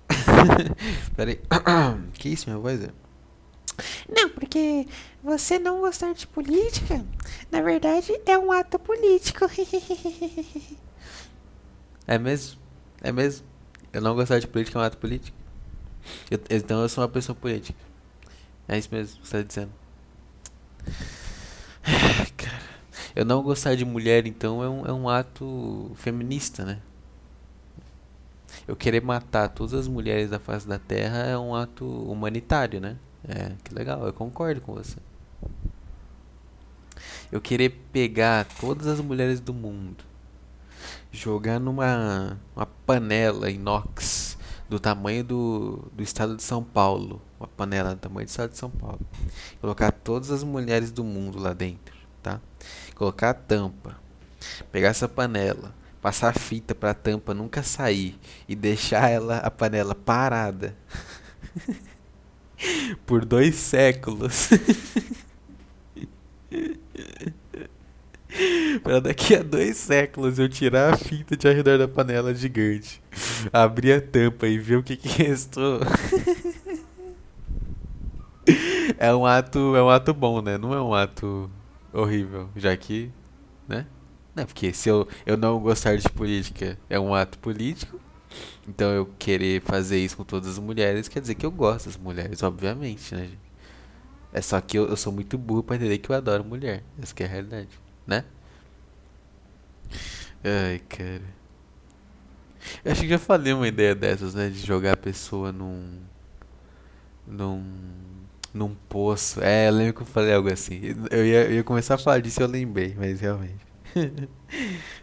Peraí. 1.16 1.40
que 2.14 2.28
isso, 2.28 2.48
minha 2.48 2.60
voz 2.60 2.80
é? 2.82 2.90
Não, 4.08 4.28
porque 4.28 4.86
você 5.22 5.58
não 5.58 5.80
gostar 5.80 6.12
de 6.12 6.26
política, 6.26 7.04
na 7.50 7.62
verdade, 7.62 8.12
é 8.26 8.38
um 8.38 8.52
ato 8.52 8.78
político. 8.78 9.46
é 12.06 12.18
mesmo? 12.18 12.60
É 13.00 13.10
mesmo? 13.10 13.46
Eu 13.92 14.00
não 14.00 14.14
gostar 14.14 14.38
de 14.38 14.46
política 14.46 14.78
é 14.78 14.82
um 14.82 14.84
ato 14.84 14.96
político? 14.96 15.36
Eu, 16.30 16.40
então 16.50 16.82
eu 16.82 16.88
sou 16.88 17.02
uma 17.02 17.10
pessoa 17.10 17.36
política. 17.36 17.78
É 18.66 18.78
isso 18.78 18.88
mesmo 18.90 19.20
que 19.20 19.28
você 19.28 19.36
está 19.38 19.42
dizendo. 19.42 19.72
Cara. 22.36 22.62
Eu 23.14 23.24
não 23.24 23.42
gostar 23.42 23.74
de 23.74 23.84
mulher, 23.84 24.26
então, 24.26 24.62
é 24.62 24.68
um, 24.68 24.86
é 24.86 24.92
um 24.92 25.08
ato 25.08 25.92
feminista, 25.96 26.64
né? 26.64 26.80
Eu 28.66 28.76
querer 28.76 29.02
matar 29.02 29.48
todas 29.48 29.74
as 29.74 29.88
mulheres 29.88 30.30
da 30.30 30.38
face 30.38 30.66
da 30.66 30.78
Terra 30.78 31.18
é 31.18 31.36
um 31.36 31.54
ato 31.54 31.84
humanitário, 31.84 32.80
né? 32.80 32.96
É, 33.28 33.52
que 33.62 33.74
legal, 33.74 34.06
eu 34.06 34.12
concordo 34.12 34.60
com 34.60 34.74
você. 34.74 34.98
Eu 37.30 37.40
querer 37.40 37.70
pegar 37.92 38.46
todas 38.60 38.86
as 38.86 39.00
mulheres 39.00 39.40
do 39.40 39.52
mundo, 39.52 40.04
jogar 41.12 41.60
numa 41.60 42.38
uma 42.56 42.66
panela 42.66 43.50
inox 43.50 44.38
do 44.68 44.80
tamanho 44.80 45.22
do, 45.22 45.90
do 45.92 46.02
estado 46.02 46.34
de 46.34 46.42
São 46.42 46.64
Paulo, 46.64 47.20
uma 47.38 47.46
panela 47.46 47.94
do 47.94 47.98
tamanho 47.98 48.26
do 48.26 48.30
estado 48.30 48.52
de 48.52 48.56
São 48.56 48.70
Paulo, 48.70 49.00
colocar 49.60 49.92
todas 49.92 50.30
as 50.30 50.42
mulheres 50.42 50.90
do 50.90 51.04
mundo 51.04 51.38
lá 51.38 51.52
dentro, 51.52 51.94
tá? 52.22 52.40
Colocar 52.94 53.30
a 53.30 53.34
tampa, 53.34 53.96
pegar 54.72 54.88
essa 54.88 55.06
panela, 55.06 55.74
passar 56.00 56.36
fita 56.36 56.74
para 56.74 56.92
a 56.92 56.94
tampa 56.94 57.34
nunca 57.34 57.62
sair 57.62 58.18
e 58.48 58.56
deixar 58.56 59.10
ela 59.10 59.36
a 59.36 59.50
panela 59.50 59.94
parada 59.94 60.74
por 63.04 63.26
dois 63.26 63.56
séculos. 63.56 64.48
para 68.82 69.00
daqui 69.00 69.34
a 69.34 69.42
dois 69.42 69.76
séculos 69.76 70.38
eu 70.38 70.48
tirar 70.48 70.94
a 70.94 70.96
fita 70.96 71.36
de 71.36 71.48
arredor 71.48 71.78
da 71.78 71.88
panela 71.88 72.34
gigante, 72.34 73.02
abrir 73.52 73.92
a 73.92 74.00
tampa 74.00 74.46
e 74.46 74.58
ver 74.58 74.76
o 74.76 74.82
que, 74.82 74.96
que 74.96 75.08
restou. 75.22 75.80
é 78.98 79.14
um 79.14 79.26
ato, 79.26 79.76
é 79.76 79.82
um 79.82 79.90
ato 79.90 80.14
bom, 80.14 80.40
né? 80.40 80.58
Não 80.58 80.74
é 80.74 80.80
um 80.80 80.94
ato 80.94 81.50
horrível, 81.92 82.48
já 82.56 82.76
que, 82.76 83.10
né? 83.68 83.86
Não, 84.34 84.46
porque 84.46 84.72
se 84.72 84.88
eu, 84.88 85.06
eu 85.26 85.36
não 85.36 85.60
gostar 85.60 85.96
de 85.96 86.08
política 86.08 86.78
é 86.88 86.98
um 86.98 87.14
ato 87.14 87.38
político, 87.38 88.00
então 88.66 88.90
eu 88.90 89.06
querer 89.18 89.60
fazer 89.60 89.98
isso 89.98 90.16
com 90.16 90.24
todas 90.24 90.48
as 90.48 90.58
mulheres 90.58 91.08
quer 91.08 91.20
dizer 91.20 91.34
que 91.34 91.44
eu 91.44 91.50
gosto 91.50 91.86
das 91.86 91.96
mulheres, 91.96 92.42
obviamente, 92.42 93.14
né, 93.14 93.22
gente? 93.24 93.52
É 94.32 94.40
só 94.40 94.60
que 94.60 94.78
eu, 94.78 94.88
eu 94.88 94.96
sou 94.96 95.12
muito 95.12 95.36
burro 95.36 95.62
pra 95.62 95.76
entender 95.76 95.98
que 95.98 96.08
eu 96.08 96.16
adoro 96.16 96.42
mulher. 96.42 96.82
Essa 97.00 97.14
é 97.20 97.24
a 97.24 97.28
realidade, 97.28 97.68
né? 98.06 98.24
Ai, 100.44 100.80
cara. 100.88 101.22
Eu 102.84 102.92
acho 102.92 103.02
que 103.02 103.08
já 103.08 103.18
falei 103.18 103.52
uma 103.52 103.66
ideia 103.68 103.94
dessas, 103.94 104.34
né? 104.34 104.48
De 104.48 104.58
jogar 104.58 104.92
a 104.92 104.96
pessoa 104.96 105.52
num. 105.52 106.00
num. 107.26 107.64
num 108.52 108.74
poço. 108.88 109.40
É, 109.42 109.68
eu 109.68 109.72
lembro 109.72 109.94
que 109.94 110.02
eu 110.02 110.06
falei 110.06 110.34
algo 110.34 110.52
assim. 110.52 110.80
Eu 111.10 111.24
ia, 111.26 111.44
eu 111.44 111.52
ia 111.54 111.64
começar 111.64 111.94
a 111.94 111.98
falar 111.98 112.20
disso 112.20 112.40
e 112.40 112.44
eu 112.44 112.48
lembrei, 112.48 112.94
mas 112.98 113.20
realmente. 113.20 113.72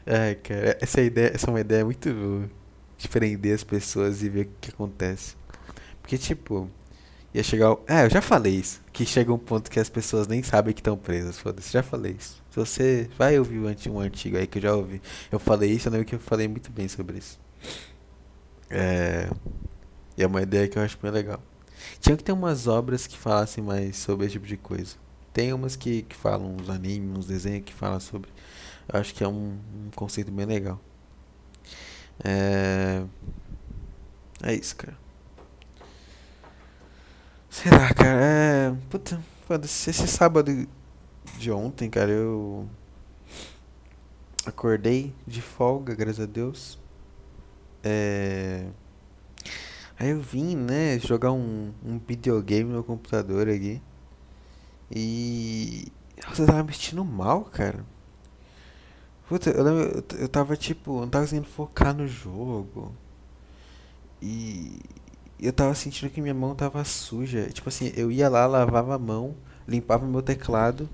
Ai, 0.05 0.35
cara, 0.35 0.77
essa 0.81 1.01
ideia, 1.01 1.31
essa 1.33 1.47
é 1.47 1.51
uma 1.51 1.61
ideia 1.61 1.85
muito 1.85 2.13
boa. 2.13 2.49
De 2.97 3.07
prender 3.07 3.55
as 3.55 3.63
pessoas 3.63 4.21
e 4.23 4.29
ver 4.29 4.45
o 4.47 4.49
que 4.59 4.71
acontece. 4.71 5.37
Porque, 6.01 6.17
tipo, 6.17 6.69
ia 7.33 7.43
chegar. 7.43 7.77
É, 7.87 8.05
eu 8.05 8.09
já 8.09 8.21
falei 8.21 8.55
isso. 8.55 8.81
Que 8.91 9.05
chega 9.05 9.33
um 9.33 9.37
ponto 9.37 9.71
que 9.71 9.79
as 9.79 9.89
pessoas 9.89 10.27
nem 10.27 10.43
sabem 10.43 10.73
que 10.73 10.81
estão 10.81 10.97
presas. 10.97 11.39
Foda-se, 11.39 11.71
já 11.71 11.83
falei 11.83 12.15
isso. 12.19 12.41
Você 12.59 13.09
vai 13.17 13.39
ouvir 13.39 13.57
um 13.59 13.99
antigo 13.99 14.37
aí 14.37 14.45
que 14.45 14.57
eu 14.57 14.61
já 14.61 14.75
ouvi. 14.75 15.01
Eu 15.31 15.39
falei 15.39 15.71
isso, 15.71 15.87
eu 15.87 15.93
lembro 15.93 16.05
que 16.05 16.15
eu 16.15 16.19
falei 16.19 16.47
muito 16.47 16.69
bem 16.71 16.89
sobre 16.89 17.17
isso. 17.17 17.39
É. 18.69 19.29
E 20.17 20.23
é 20.23 20.27
uma 20.27 20.41
ideia 20.41 20.67
que 20.67 20.77
eu 20.77 20.81
acho 20.83 20.97
bem 21.01 21.09
legal. 21.09 21.41
Tinha 22.01 22.17
que 22.17 22.23
ter 22.23 22.33
umas 22.33 22.67
obras 22.67 23.07
que 23.07 23.17
falassem 23.17 23.63
mais 23.63 23.95
sobre 23.95 24.25
esse 24.25 24.33
tipo 24.33 24.45
de 24.45 24.57
coisa. 24.57 24.97
Tem 25.31 25.53
umas 25.53 25.77
que, 25.77 26.01
que 26.01 26.15
falam, 26.15 26.57
uns 26.57 26.69
animes, 26.69 27.17
uns 27.17 27.27
desenhos 27.27 27.63
que 27.63 27.73
falam 27.73 27.99
sobre. 27.99 28.29
Eu 28.91 28.99
acho 28.99 29.13
que 29.13 29.23
é 29.23 29.27
um, 29.27 29.57
um 29.87 29.89
conceito 29.95 30.31
bem 30.31 30.45
legal. 30.45 30.81
É. 32.21 33.03
É 34.43 34.53
isso, 34.53 34.75
cara. 34.75 34.97
Sei 37.49 37.71
lá, 37.71 37.93
cara. 37.93 38.19
É. 38.21 38.75
Puta, 38.89 39.21
foda-se. 39.47 39.89
Esse 39.89 40.07
sábado 40.07 40.67
de 41.39 41.51
ontem, 41.51 41.89
cara, 41.89 42.11
eu. 42.11 42.67
Acordei 44.45 45.13
de 45.25 45.41
folga, 45.41 45.95
graças 45.95 46.19
a 46.19 46.25
Deus. 46.25 46.77
É. 47.83 48.67
Aí 49.97 50.09
eu 50.09 50.21
vim, 50.21 50.55
né, 50.55 50.97
jogar 50.99 51.31
um, 51.31 51.73
um 51.85 51.99
videogame 51.99 52.71
no 52.71 52.83
computador 52.83 53.49
aqui. 53.49 53.81
E. 54.91 55.87
Nossa, 56.25 56.41
eu 56.41 56.47
tava 56.47 56.63
me 56.63 56.73
sentindo 56.73 57.03
mal, 57.05 57.45
cara. 57.45 57.85
Puta, 59.27 59.49
eu, 59.51 59.63
lembro, 59.63 60.03
eu 60.17 60.27
tava 60.27 60.57
tipo, 60.57 60.99
não 61.01 61.09
tava 61.09 61.23
conseguindo 61.25 61.47
focar 61.47 61.93
no 61.95 62.07
jogo. 62.07 62.93
E 64.21 64.79
eu 65.39 65.53
tava 65.53 65.73
sentindo 65.75 66.09
que 66.09 66.21
minha 66.21 66.33
mão 66.33 66.55
tava 66.55 66.83
suja. 66.83 67.47
Tipo 67.49 67.69
assim, 67.69 67.93
eu 67.95 68.11
ia 68.11 68.27
lá, 68.27 68.45
lavava 68.45 68.95
a 68.95 68.99
mão, 68.99 69.35
limpava 69.67 70.05
meu 70.05 70.21
teclado, 70.21 70.89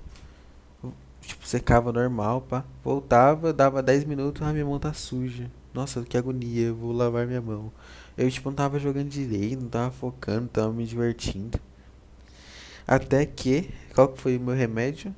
tipo, 1.26 1.46
secava 1.46 1.92
normal, 1.92 2.42
pá. 2.42 2.64
Voltava, 2.82 3.52
dava 3.52 3.82
10 3.82 4.04
minutos, 4.04 4.42
ah, 4.42 4.52
minha 4.52 4.64
mão 4.64 4.78
tá 4.78 4.92
suja. 4.92 5.50
Nossa, 5.74 6.02
que 6.02 6.16
agonia, 6.16 6.72
vou 6.72 6.92
lavar 6.92 7.26
minha 7.26 7.40
mão. 7.40 7.72
Eu, 8.16 8.30
tipo, 8.30 8.48
não 8.48 8.56
tava 8.56 8.78
jogando 8.78 9.08
direito, 9.08 9.60
não 9.62 9.68
tava 9.68 9.90
focando, 9.90 10.48
tava 10.48 10.72
me 10.72 10.86
divertindo. 10.86 11.58
Até 12.86 13.26
que, 13.26 13.70
qual 13.94 14.08
que 14.08 14.20
foi 14.20 14.36
o 14.36 14.40
meu 14.40 14.54
remédio? 14.54 15.14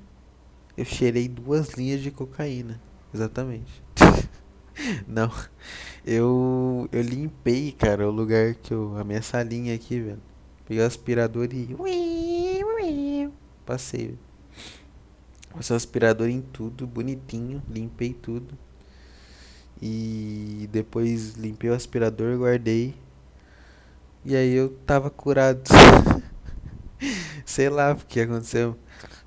Eu 0.76 0.84
cheirei 0.84 1.28
duas 1.28 1.70
linhas 1.74 2.00
de 2.00 2.10
cocaína. 2.10 2.80
Exatamente. 3.12 3.82
Não. 5.06 5.30
Eu 6.04 6.88
eu 6.92 7.02
limpei, 7.02 7.72
cara, 7.72 8.08
o 8.08 8.12
lugar 8.12 8.54
que 8.54 8.72
eu 8.72 8.96
a 8.96 9.04
minha 9.04 9.22
salinha 9.22 9.74
aqui, 9.74 10.00
velho. 10.00 10.22
Peguei 10.66 10.82
o 10.82 10.86
aspirador 10.86 11.48
e 11.52 11.76
passei. 13.66 14.18
Passei 15.50 15.74
o 15.74 15.76
aspirador 15.76 16.28
em 16.28 16.40
tudo, 16.40 16.86
bonitinho, 16.86 17.62
limpei 17.68 18.12
tudo. 18.12 18.56
E 19.80 20.68
depois 20.72 21.34
limpei 21.34 21.70
o 21.70 21.74
aspirador, 21.74 22.36
guardei. 22.36 22.94
E 24.24 24.36
aí 24.36 24.52
eu 24.52 24.70
tava 24.84 25.10
curado. 25.10 25.62
Sei 27.46 27.68
lá 27.68 27.92
o 27.92 27.96
que 27.96 28.20
aconteceu. 28.20 28.76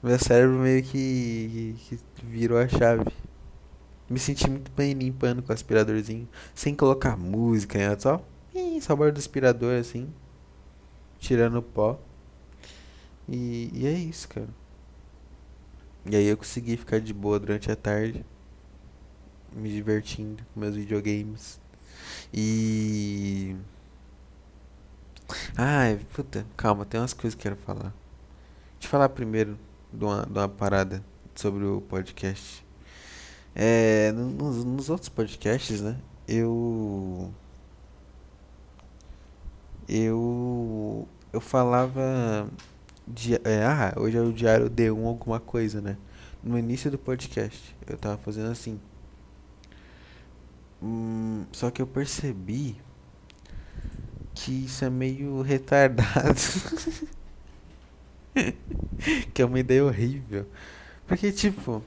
Meu 0.03 0.19
cérebro 0.19 0.57
meio 0.57 0.83
que, 0.83 1.75
que 1.87 1.99
virou 2.23 2.57
a 2.57 2.67
chave. 2.67 3.05
Me 4.09 4.19
senti 4.19 4.49
muito 4.49 4.71
bem 4.73 4.93
limpando 4.93 5.41
com 5.41 5.51
o 5.51 5.53
aspiradorzinho, 5.53 6.27
sem 6.53 6.75
colocar 6.75 7.15
música, 7.15 7.77
né? 7.77 7.97
só, 7.97 8.21
só 8.81 8.93
barulho 8.95 9.13
do 9.13 9.19
aspirador 9.19 9.79
assim, 9.79 10.13
tirando 11.17 11.59
o 11.59 11.61
pó. 11.61 11.97
E, 13.29 13.69
e 13.73 13.87
é 13.87 13.93
isso, 13.93 14.27
cara. 14.27 14.49
E 16.05 16.15
aí 16.15 16.25
eu 16.25 16.37
consegui 16.37 16.77
ficar 16.77 16.99
de 16.99 17.13
boa 17.13 17.39
durante 17.39 17.71
a 17.71 17.75
tarde, 17.75 18.25
me 19.53 19.69
divertindo 19.69 20.43
com 20.53 20.59
meus 20.59 20.75
videogames. 20.75 21.59
E. 22.33 23.55
Ai, 25.55 25.99
puta, 26.13 26.45
calma, 26.57 26.85
tem 26.85 26.99
umas 26.99 27.13
coisas 27.13 27.35
que 27.35 27.47
eu 27.47 27.53
quero 27.53 27.65
falar. 27.65 27.93
Deixa 28.73 28.87
eu 28.87 28.89
falar 28.89 29.09
primeiro 29.09 29.57
de 29.93 30.03
uma, 30.03 30.25
de 30.25 30.37
uma 30.39 30.49
parada 30.49 31.03
sobre 31.35 31.65
o 31.65 31.81
podcast. 31.81 32.65
É, 33.53 34.11
nos, 34.13 34.63
nos 34.63 34.89
outros 34.89 35.09
podcasts, 35.09 35.81
né? 35.81 35.97
Eu. 36.27 37.31
Eu. 39.87 41.07
Eu 41.33 41.41
falava. 41.41 42.49
De, 43.07 43.35
é, 43.43 43.63
ah, 43.65 43.93
hoje 43.97 44.17
é 44.17 44.21
o 44.21 44.31
diário 44.31 44.69
D1 44.69 45.05
alguma 45.05 45.39
coisa, 45.39 45.81
né? 45.81 45.97
No 46.43 46.57
início 46.57 46.89
do 46.89 46.97
podcast, 46.97 47.75
eu 47.87 47.97
tava 47.97 48.17
fazendo 48.17 48.49
assim. 48.49 48.79
Hum, 50.81 51.45
só 51.51 51.69
que 51.69 51.81
eu 51.81 51.87
percebi 51.87 52.75
que 54.33 54.65
isso 54.65 54.83
é 54.83 54.89
meio 54.89 55.41
retardado. 55.43 56.39
que 59.33 59.41
é 59.41 59.45
uma 59.45 59.59
ideia 59.59 59.85
horrível. 59.85 60.47
Porque, 61.07 61.31
tipo, 61.31 61.83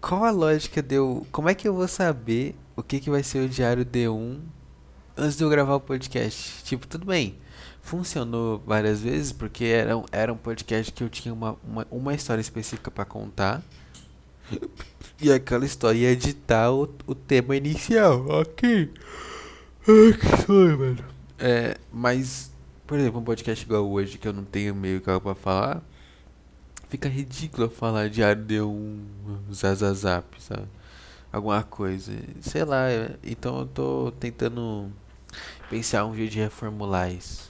qual 0.00 0.24
a 0.24 0.30
lógica 0.30 0.82
deu? 0.82 1.26
Como 1.32 1.48
é 1.48 1.54
que 1.54 1.66
eu 1.66 1.74
vou 1.74 1.88
saber 1.88 2.54
o 2.74 2.82
que, 2.82 3.00
que 3.00 3.10
vai 3.10 3.22
ser 3.22 3.38
o 3.38 3.48
diário 3.48 3.84
D1 3.84 4.40
antes 5.16 5.36
de 5.36 5.44
eu 5.44 5.48
gravar 5.48 5.76
o 5.76 5.80
podcast? 5.80 6.62
Tipo, 6.64 6.86
tudo 6.86 7.06
bem. 7.06 7.38
Funcionou 7.86 8.60
várias 8.66 9.00
vezes 9.00 9.30
porque 9.32 9.64
era, 9.64 9.92
era 10.10 10.32
um 10.32 10.36
podcast 10.36 10.92
que 10.92 11.04
eu 11.04 11.08
tinha 11.08 11.32
uma, 11.32 11.56
uma, 11.64 11.86
uma 11.90 12.14
história 12.14 12.40
específica 12.40 12.90
para 12.90 13.04
contar. 13.04 13.62
E 15.22 15.32
aquela 15.32 15.64
história 15.64 15.98
ia 15.98 16.10
editar 16.10 16.72
o, 16.72 16.92
o 17.06 17.14
tema 17.14 17.56
inicial. 17.56 18.26
Ok. 18.28 18.92
Ai, 19.88 20.12
que 20.12 20.44
sonho, 20.44 20.78
mano. 20.78 21.04
É, 21.38 21.76
mas, 21.92 22.50
por 22.86 22.98
exemplo, 22.98 23.20
um 23.20 23.24
podcast 23.24 23.64
igual 23.64 23.88
hoje 23.88 24.18
que 24.18 24.26
eu 24.26 24.32
não 24.32 24.44
tenho 24.44 24.74
meio 24.74 25.00
que 25.00 25.20
pra 25.20 25.34
falar 25.34 25.82
fica 26.88 27.08
ridículo 27.08 27.68
falar 27.68 28.08
diário 28.08 28.42
de 28.42 28.60
um 28.60 29.04
zazazap, 29.52 30.40
sabe? 30.42 30.66
Alguma 31.32 31.62
coisa. 31.62 32.12
Sei 32.40 32.64
lá, 32.64 32.86
então 33.22 33.60
eu 33.60 33.66
tô 33.66 34.12
tentando 34.18 34.90
pensar 35.68 36.06
um 36.06 36.14
jeito 36.14 36.32
de 36.32 36.38
reformular 36.38 37.12
isso. 37.12 37.45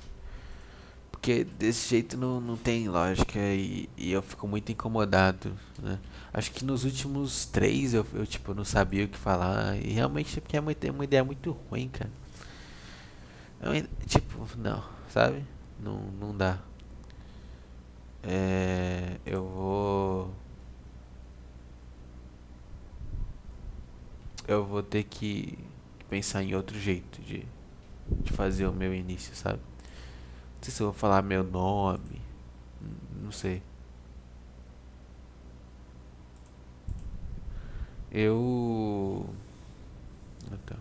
Porque 1.26 1.42
desse 1.42 1.88
jeito 1.88 2.16
não, 2.16 2.40
não 2.40 2.56
tem 2.56 2.88
lógica 2.88 3.36
e, 3.36 3.90
e 3.96 4.12
eu 4.12 4.22
fico 4.22 4.46
muito 4.46 4.70
incomodado, 4.70 5.52
né? 5.82 5.98
Acho 6.32 6.52
que 6.52 6.64
nos 6.64 6.84
últimos 6.84 7.46
três 7.46 7.92
eu, 7.94 8.06
eu 8.14 8.24
tipo, 8.24 8.54
não 8.54 8.64
sabia 8.64 9.04
o 9.04 9.08
que 9.08 9.18
falar. 9.18 9.76
E 9.76 9.90
realmente 9.90 10.38
é 10.38 10.40
porque 10.40 10.56
é 10.56 10.60
uma, 10.60 10.70
é 10.70 10.90
uma 10.92 11.02
ideia 11.02 11.24
muito 11.24 11.50
ruim, 11.68 11.88
cara. 11.88 12.12
É 13.60 14.06
tipo, 14.06 14.46
não, 14.56 14.84
sabe? 15.08 15.44
Não, 15.80 15.98
não 16.20 16.36
dá. 16.36 16.60
É, 18.22 19.16
eu 19.26 19.44
vou. 19.48 20.30
Eu 24.46 24.64
vou 24.64 24.80
ter 24.80 25.02
que 25.02 25.58
pensar 26.08 26.44
em 26.44 26.54
outro 26.54 26.78
jeito 26.78 27.20
de, 27.20 27.44
de 28.22 28.32
fazer 28.32 28.68
o 28.68 28.72
meu 28.72 28.94
início, 28.94 29.34
sabe? 29.34 29.58
Sei 30.66 30.74
se 30.74 30.82
eu 30.82 30.90
vou 30.90 30.98
falar 30.98 31.22
meu 31.22 31.44
nome. 31.44 32.20
Não 33.22 33.30
sei. 33.30 33.62
Eu. 38.10 39.32
Então. 40.50 40.76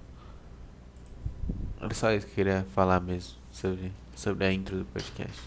Era 1.79 1.93
só 1.93 2.11
isso 2.11 2.25
que 2.25 2.31
eu 2.31 2.35
queria 2.35 2.65
falar 2.73 2.99
mesmo 2.99 3.35
sobre, 3.51 3.93
sobre 4.15 4.45
a 4.45 4.51
intro 4.51 4.75
do 4.79 4.85
podcast. 4.85 5.39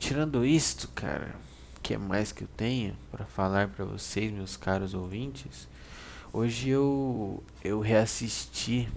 Tirando 0.00 0.44
isto, 0.44 0.88
cara, 0.88 1.36
que 1.80 1.94
é 1.94 1.96
mais 1.96 2.32
que 2.32 2.42
eu 2.42 2.48
tenho 2.56 2.96
para 3.12 3.24
falar 3.24 3.68
para 3.68 3.84
vocês, 3.84 4.32
meus 4.32 4.56
caros 4.56 4.94
ouvintes? 4.94 5.68
Hoje 6.32 6.70
eu 6.70 7.40
eu 7.62 7.78
reassisti 7.78 8.88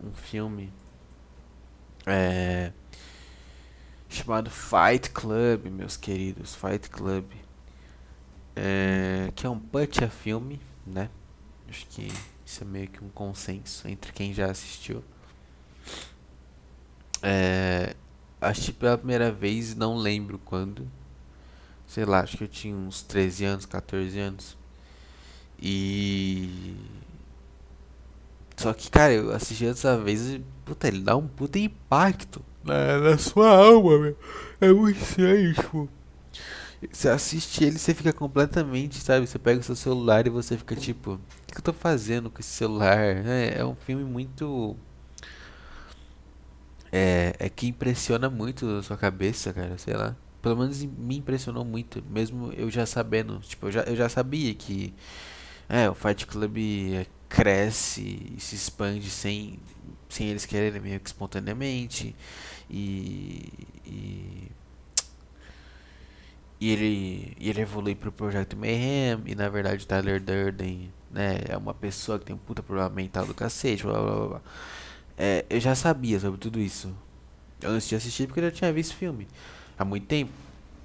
um 0.00 0.12
filme 0.12 0.72
é, 2.06 2.70
chamado 4.08 4.50
Fight 4.50 5.10
Club, 5.10 5.66
meus 5.66 5.96
queridos, 5.96 6.54
Fight 6.54 6.88
Club, 6.88 7.24
é, 8.56 9.30
que 9.36 9.46
é 9.46 9.50
um 9.50 9.60
a 10.04 10.08
filme, 10.08 10.60
né? 10.86 11.10
Acho 11.68 11.86
que 11.86 12.08
isso 12.44 12.64
é 12.64 12.66
meio 12.66 12.88
que 12.88 13.04
um 13.04 13.10
consenso 13.10 13.86
entre 13.86 14.12
quem 14.12 14.32
já 14.32 14.50
assistiu. 14.50 15.04
É, 17.22 17.94
assisti 18.40 18.72
pela 18.72 18.96
primeira 18.96 19.30
vez, 19.30 19.74
não 19.74 19.96
lembro 19.96 20.38
quando. 20.38 20.88
Sei 21.86 22.04
lá, 22.04 22.20
acho 22.20 22.36
que 22.36 22.44
eu 22.44 22.48
tinha 22.48 22.74
uns 22.74 23.02
13 23.02 23.44
anos, 23.44 23.66
14 23.66 24.18
anos. 24.18 24.56
E. 25.60 26.76
Só 28.56 28.72
que, 28.72 28.90
cara, 28.90 29.12
eu 29.12 29.32
assisti 29.32 29.64
dessa 29.64 29.96
vez 29.98 30.28
e. 30.28 30.44
Puta, 30.64 30.88
ele 30.88 31.00
dá 31.00 31.16
um 31.16 31.26
puta 31.26 31.58
impacto 31.58 32.42
na, 32.68 32.98
na 32.98 33.18
sua 33.18 33.48
alma, 33.50 33.98
meu. 33.98 34.16
É 34.60 34.72
muito 34.72 35.00
estranho, 35.00 35.54
tipo. 35.54 35.88
Você 36.92 37.08
assiste 37.08 37.64
ele 37.64 37.78
você 37.78 37.92
fica 37.92 38.12
completamente, 38.12 39.00
sabe? 39.00 39.26
Você 39.26 39.38
pega 39.38 39.60
o 39.60 39.62
seu 39.62 39.74
celular 39.74 40.26
e 40.26 40.30
você 40.30 40.56
fica 40.56 40.76
tipo, 40.76 41.14
o 41.14 41.52
que 41.52 41.58
eu 41.58 41.62
tô 41.62 41.72
fazendo 41.72 42.30
com 42.30 42.38
esse 42.40 42.50
celular? 42.50 42.98
É, 42.98 43.58
é 43.58 43.64
um 43.64 43.74
filme 43.74 44.04
muito. 44.04 44.76
É, 46.92 47.34
é 47.38 47.48
que 47.48 47.66
impressiona 47.66 48.30
muito 48.30 48.66
a 48.78 48.82
sua 48.82 48.96
cabeça, 48.96 49.52
cara, 49.52 49.76
sei 49.78 49.94
lá. 49.94 50.16
Pelo 50.40 50.56
menos 50.56 50.82
me 50.84 51.18
impressionou 51.18 51.64
muito, 51.64 52.02
mesmo 52.08 52.52
eu 52.52 52.70
já 52.70 52.86
sabendo, 52.86 53.40
tipo, 53.40 53.66
eu 53.66 53.72
já, 53.72 53.82
eu 53.82 53.96
já 53.96 54.08
sabia 54.08 54.54
que 54.54 54.94
é, 55.68 55.90
o 55.90 55.94
Fight 55.94 56.26
Club 56.26 56.56
cresce 57.28 58.34
e 58.36 58.40
se 58.40 58.54
expande 58.54 59.10
sem, 59.10 59.58
sem 60.08 60.28
eles 60.28 60.46
quererem 60.46 60.80
meio 60.80 61.00
que 61.00 61.08
espontaneamente. 61.08 62.14
E, 62.70 63.48
e 63.86 64.48
e 66.60 66.70
ele, 66.70 67.36
e 67.38 67.48
ele 67.48 67.60
evolui 67.60 67.94
pro 67.94 68.10
Projeto 68.10 68.56
Mayhem, 68.56 69.22
e 69.26 69.34
na 69.34 69.48
verdade 69.48 69.84
o 69.84 69.86
Tyler 69.86 70.20
Durden 70.20 70.92
né, 71.10 71.40
é 71.48 71.56
uma 71.56 71.72
pessoa 71.72 72.18
que 72.18 72.24
tem 72.26 72.34
um 72.34 72.38
puta 72.38 72.62
problema 72.62 72.90
mental 72.90 73.24
do 73.26 73.34
cacete, 73.34 73.84
blá 73.84 74.00
blá 74.00 74.26
blá. 74.28 74.40
É, 75.16 75.44
eu 75.50 75.60
já 75.60 75.74
sabia 75.74 76.18
sobre 76.20 76.38
tudo 76.40 76.60
isso. 76.60 76.92
Antes 77.64 77.88
de 77.88 77.96
assistir, 77.96 78.26
porque 78.26 78.40
eu 78.40 78.44
já 78.44 78.50
tinha 78.50 78.72
visto 78.72 78.94
filme 78.96 79.28
há 79.78 79.84
muito 79.84 80.06
tempo. 80.06 80.32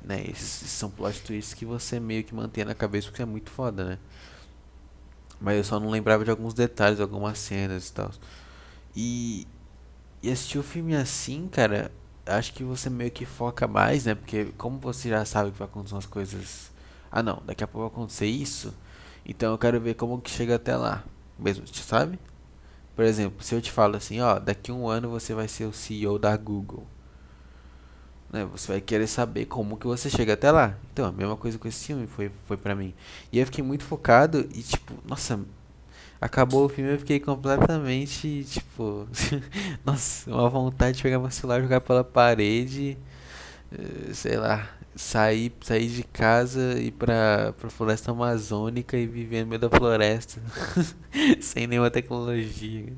Né, 0.04 0.24
esses, 0.30 0.70
são 0.70 0.90
plot 0.90 1.22
twists 1.24 1.54
que 1.54 1.66
você 1.66 2.00
meio 2.00 2.24
que 2.24 2.36
mantém 2.36 2.66
na 2.66 2.76
cabeça 2.76 3.08
porque 3.08 3.22
é 3.22 3.26
muito 3.26 3.50
foda, 3.52 3.86
né? 3.86 4.00
Mas 5.40 5.58
eu 5.58 5.64
só 5.64 5.80
não 5.80 5.90
lembrava 5.90 6.24
de 6.26 6.32
alguns 6.32 6.54
detalhes, 6.54 7.00
algumas 7.00 7.38
cenas 7.38 7.90
e 7.90 7.94
tal. 7.94 8.12
E, 8.96 9.48
e 10.22 10.32
assistir 10.32 10.60
o 10.60 10.64
filme 10.64 10.96
assim, 10.96 11.48
cara, 11.48 11.92
acho 12.26 12.54
que 12.54 12.64
você 12.64 12.90
meio 12.90 13.12
que 13.12 13.26
foca 13.26 13.68
mais, 13.68 14.06
né? 14.06 14.16
Porque 14.16 14.46
como 14.58 14.80
você 14.80 15.10
já 15.10 15.26
sabe 15.26 15.52
que 15.52 15.58
vai 15.60 15.68
acontecer 15.68 15.96
umas 15.96 16.06
coisas. 16.06 16.72
Ah 17.12 17.22
não, 17.24 17.42
daqui 17.46 17.64
a 17.64 17.68
pouco 17.68 17.90
vai 17.90 17.96
acontecer 17.96 18.28
isso. 18.28 18.74
Então 19.26 19.52
eu 19.52 19.58
quero 19.58 19.80
ver 19.80 19.96
como 19.96 20.22
que 20.22 20.30
chega 20.30 20.56
até 20.56 20.76
lá. 20.76 21.04
Mesmo, 21.38 21.66
sabe? 21.68 22.20
Por 22.96 23.04
exemplo, 23.06 23.44
se 23.44 23.56
eu 23.56 23.62
te 23.62 23.72
falo 23.72 23.96
assim, 23.96 24.20
ó, 24.22 24.40
daqui 24.40 24.72
a 24.72 24.74
um 24.74 24.88
ano 24.88 25.10
você 25.10 25.34
vai 25.34 25.48
ser 25.48 25.66
o 25.66 25.74
CEO 25.74 26.20
da 26.20 26.36
Google. 26.38 26.86
Né? 28.32 28.46
Você 28.46 28.72
vai 28.72 28.82
querer 28.82 29.08
saber 29.08 29.46
como 29.46 29.78
que 29.78 29.88
você 29.88 30.10
chega 30.10 30.34
até 30.34 30.52
lá. 30.52 30.76
Então, 30.92 31.06
a 31.06 31.12
mesma 31.12 31.36
coisa 31.36 31.58
com 31.58 31.68
esse 31.68 31.86
filme 31.86 32.08
foi, 32.08 32.32
foi 32.46 32.58
pra 32.58 32.76
mim. 32.76 32.94
E 33.32 33.40
eu 33.40 33.46
fiquei 33.46 33.64
muito 33.64 33.84
focado 33.84 34.40
e 34.54 34.62
tipo, 34.62 34.94
nossa, 35.08 35.40
acabou 36.24 36.66
o 36.66 36.70
filme 36.70 36.94
eu 36.94 37.00
fiquei 37.00 37.20
completamente, 37.20 38.46
tipo, 38.46 39.08
nossa, 39.86 40.32
uma 40.32 40.50
vontade 40.50 40.98
de 40.98 41.04
pegar 41.04 41.20
meu 41.20 41.30
celular, 41.30 41.62
jogar 41.62 41.82
pela 41.82 42.04
parede, 42.04 42.98
eh, 43.72 44.14
sei 44.14 44.38
lá, 44.38 44.70
sair, 44.96 45.52
sair 45.62 45.88
de 45.90 46.04
casa 46.04 46.80
e 46.80 46.88
ir 46.88 46.92
pra, 46.92 47.54
floresta 47.70 48.12
amazônica 48.12 48.98
e 48.98 49.06
viver 49.06 49.44
no 49.44 49.48
meio 49.50 49.60
da 49.60 49.70
floresta, 49.70 50.42
sem 51.42 51.68
nenhuma 51.68 51.92
tecnologia, 51.92 52.94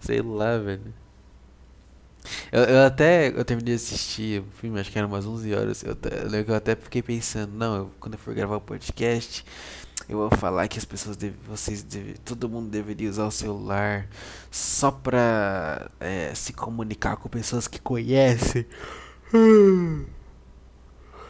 sei 0.00 0.20
lá, 0.20 0.58
velho. 0.58 0.94
Eu, 2.50 2.62
eu 2.64 2.84
até, 2.84 3.28
eu 3.28 3.44
terminei 3.44 3.76
de 3.76 3.80
assistir 3.80 4.40
o 4.40 4.46
filme, 4.60 4.80
acho 4.80 4.90
que 4.90 4.98
era 4.98 5.06
umas 5.06 5.24
11 5.24 5.54
horas, 5.54 5.84
eu, 5.84 5.96
eu 6.32 6.44
eu 6.48 6.54
até 6.56 6.74
fiquei 6.74 7.00
pensando, 7.00 7.52
não, 7.54 7.76
eu, 7.76 7.90
quando 8.00 8.14
eu 8.14 8.18
for 8.18 8.34
gravar 8.34 8.56
o 8.56 8.60
podcast, 8.60 9.44
eu 10.08 10.18
vou 10.18 10.30
falar 10.38 10.68
que 10.68 10.78
as 10.78 10.84
pessoas 10.84 11.16
devem, 11.16 11.38
vocês 11.48 11.82
devem, 11.82 12.14
todo 12.24 12.48
mundo 12.48 12.68
deveria 12.68 13.10
usar 13.10 13.26
o 13.26 13.30
celular 13.30 14.06
só 14.50 14.90
pra 14.90 15.90
é, 15.98 16.32
se 16.34 16.52
comunicar 16.52 17.16
com 17.16 17.28
pessoas 17.28 17.66
que 17.66 17.80
conhecem. 17.80 18.66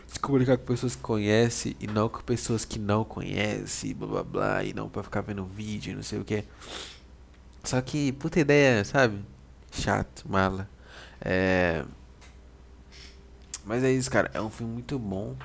Se 0.07 0.21
comunicar 0.21 0.57
com 0.57 0.65
pessoas 0.65 0.95
que 0.97 1.03
conhecem 1.03 1.77
e 1.79 1.87
não 1.87 2.09
com 2.09 2.23
pessoas 2.23 2.65
que 2.65 2.79
não 2.79 3.05
conhecem, 3.05 3.93
blá 3.95 4.07
blá 4.07 4.23
blá, 4.23 4.65
e 4.65 4.73
não 4.73 4.89
pra 4.89 5.03
ficar 5.03 5.21
vendo 5.21 5.45
vídeo, 5.45 5.95
não 5.95 6.03
sei 6.03 6.19
o 6.19 6.25
que. 6.25 6.43
Só 7.63 7.81
que, 7.83 8.13
puta 8.13 8.41
ideia, 8.41 8.85
sabe? 8.85 9.23
Chato, 9.73 10.25
mala. 10.27 10.71
É. 11.21 11.85
Mas 13.65 13.83
é 13.83 13.91
isso, 13.91 14.11
cara. 14.11 14.31
É 14.33 14.41
um 14.41 14.49
filme 14.49 14.73
muito 14.73 14.99
bom. 14.99 15.37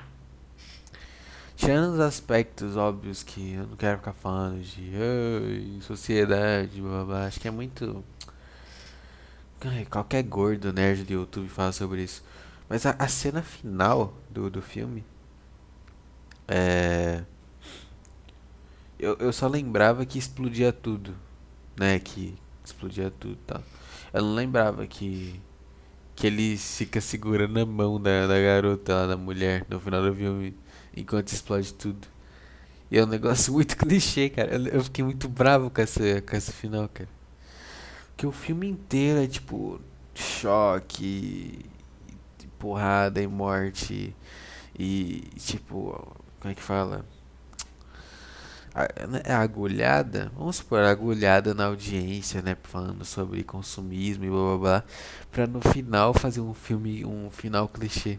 Tirando 1.62 1.94
os 1.94 2.00
aspectos 2.00 2.76
óbvios 2.76 3.22
que 3.22 3.54
eu 3.54 3.68
não 3.68 3.76
quero 3.76 4.00
ficar 4.00 4.14
falando 4.14 4.60
de 4.64 5.78
sociedade, 5.82 6.82
blá, 6.82 7.04
blá, 7.04 7.26
acho 7.28 7.40
que 7.40 7.48
é 7.48 7.52
muito. 7.52 8.04
Qualquer 9.88 10.24
gordo 10.24 10.74
nerd 10.74 11.04
do 11.04 11.14
YouTube 11.14 11.48
fala 11.50 11.72
sobre 11.72 12.02
isso. 12.02 12.24
Mas 12.68 12.84
a, 12.88 12.96
a 12.98 13.08
cena 13.08 13.44
final 13.44 14.12
do, 14.28 14.50
do 14.50 14.60
filme. 14.60 15.04
É. 16.48 17.24
Eu, 18.98 19.16
eu 19.20 19.32
só 19.32 19.48
lembrava 19.48 20.04
que 20.04 20.18
explodia 20.18 20.74
tudo. 20.74 21.14
Né? 21.78 22.00
Que 22.00 22.36
explodia 22.66 23.12
tudo 23.12 23.34
e 23.34 23.46
tal. 23.46 23.64
Eu 24.12 24.24
não 24.24 24.34
lembrava 24.34 24.88
que. 24.88 25.40
Que 26.16 26.26
ele 26.26 26.58
fica 26.58 27.00
segurando 27.00 27.60
a 27.60 27.66
mão 27.68 28.02
da, 28.02 28.26
da 28.26 28.42
garota 28.42 29.06
da 29.06 29.16
mulher, 29.16 29.64
no 29.70 29.80
final 29.80 30.02
do 30.02 30.16
filme 30.16 30.56
enquanto 30.96 31.30
explode 31.30 31.74
tudo. 31.74 32.08
E 32.90 32.98
é 32.98 33.04
um 33.04 33.08
negócio 33.08 33.54
muito 33.54 33.78
clichê, 33.78 34.30
cara. 34.30 34.54
Eu, 34.56 34.68
eu 34.68 34.84
fiquei 34.84 35.04
muito 35.04 35.30
bravo 35.30 35.70
com 35.70 35.82
essa, 35.82 36.22
com 36.22 36.36
essa 36.36 36.52
final, 36.52 36.90
cara. 36.90 37.10
Porque 38.10 38.28
o 38.28 38.32
filme 38.32 38.68
inteiro 38.68 39.20
é 39.20 39.28
tipo 39.28 39.80
choque, 40.14 41.66
e 42.44 42.48
porrada 42.60 43.22
e 43.22 43.28
morte. 43.28 44.16
E 44.78 45.22
tipo, 45.38 46.16
como 46.40 46.52
é 46.52 46.56
que 46.56 46.62
fala? 46.62 47.06
É 49.26 49.34
agulhada, 49.34 50.32
vamos 50.36 50.58
supor, 50.58 50.80
agulhada 50.80 51.54
na 51.54 51.66
audiência, 51.66 52.42
né? 52.42 52.56
Falando 52.64 53.04
sobre 53.04 53.44
consumismo 53.44 54.24
e 54.24 54.30
blá 54.30 54.40
blá 54.40 54.58
blá. 54.58 54.84
Pra 55.30 55.46
no 55.48 55.60
final 55.62 56.14
fazer 56.14 56.40
um 56.40 56.54
filme, 56.54 57.04
um 57.06 57.30
final 57.30 57.68
clichê. 57.68 58.18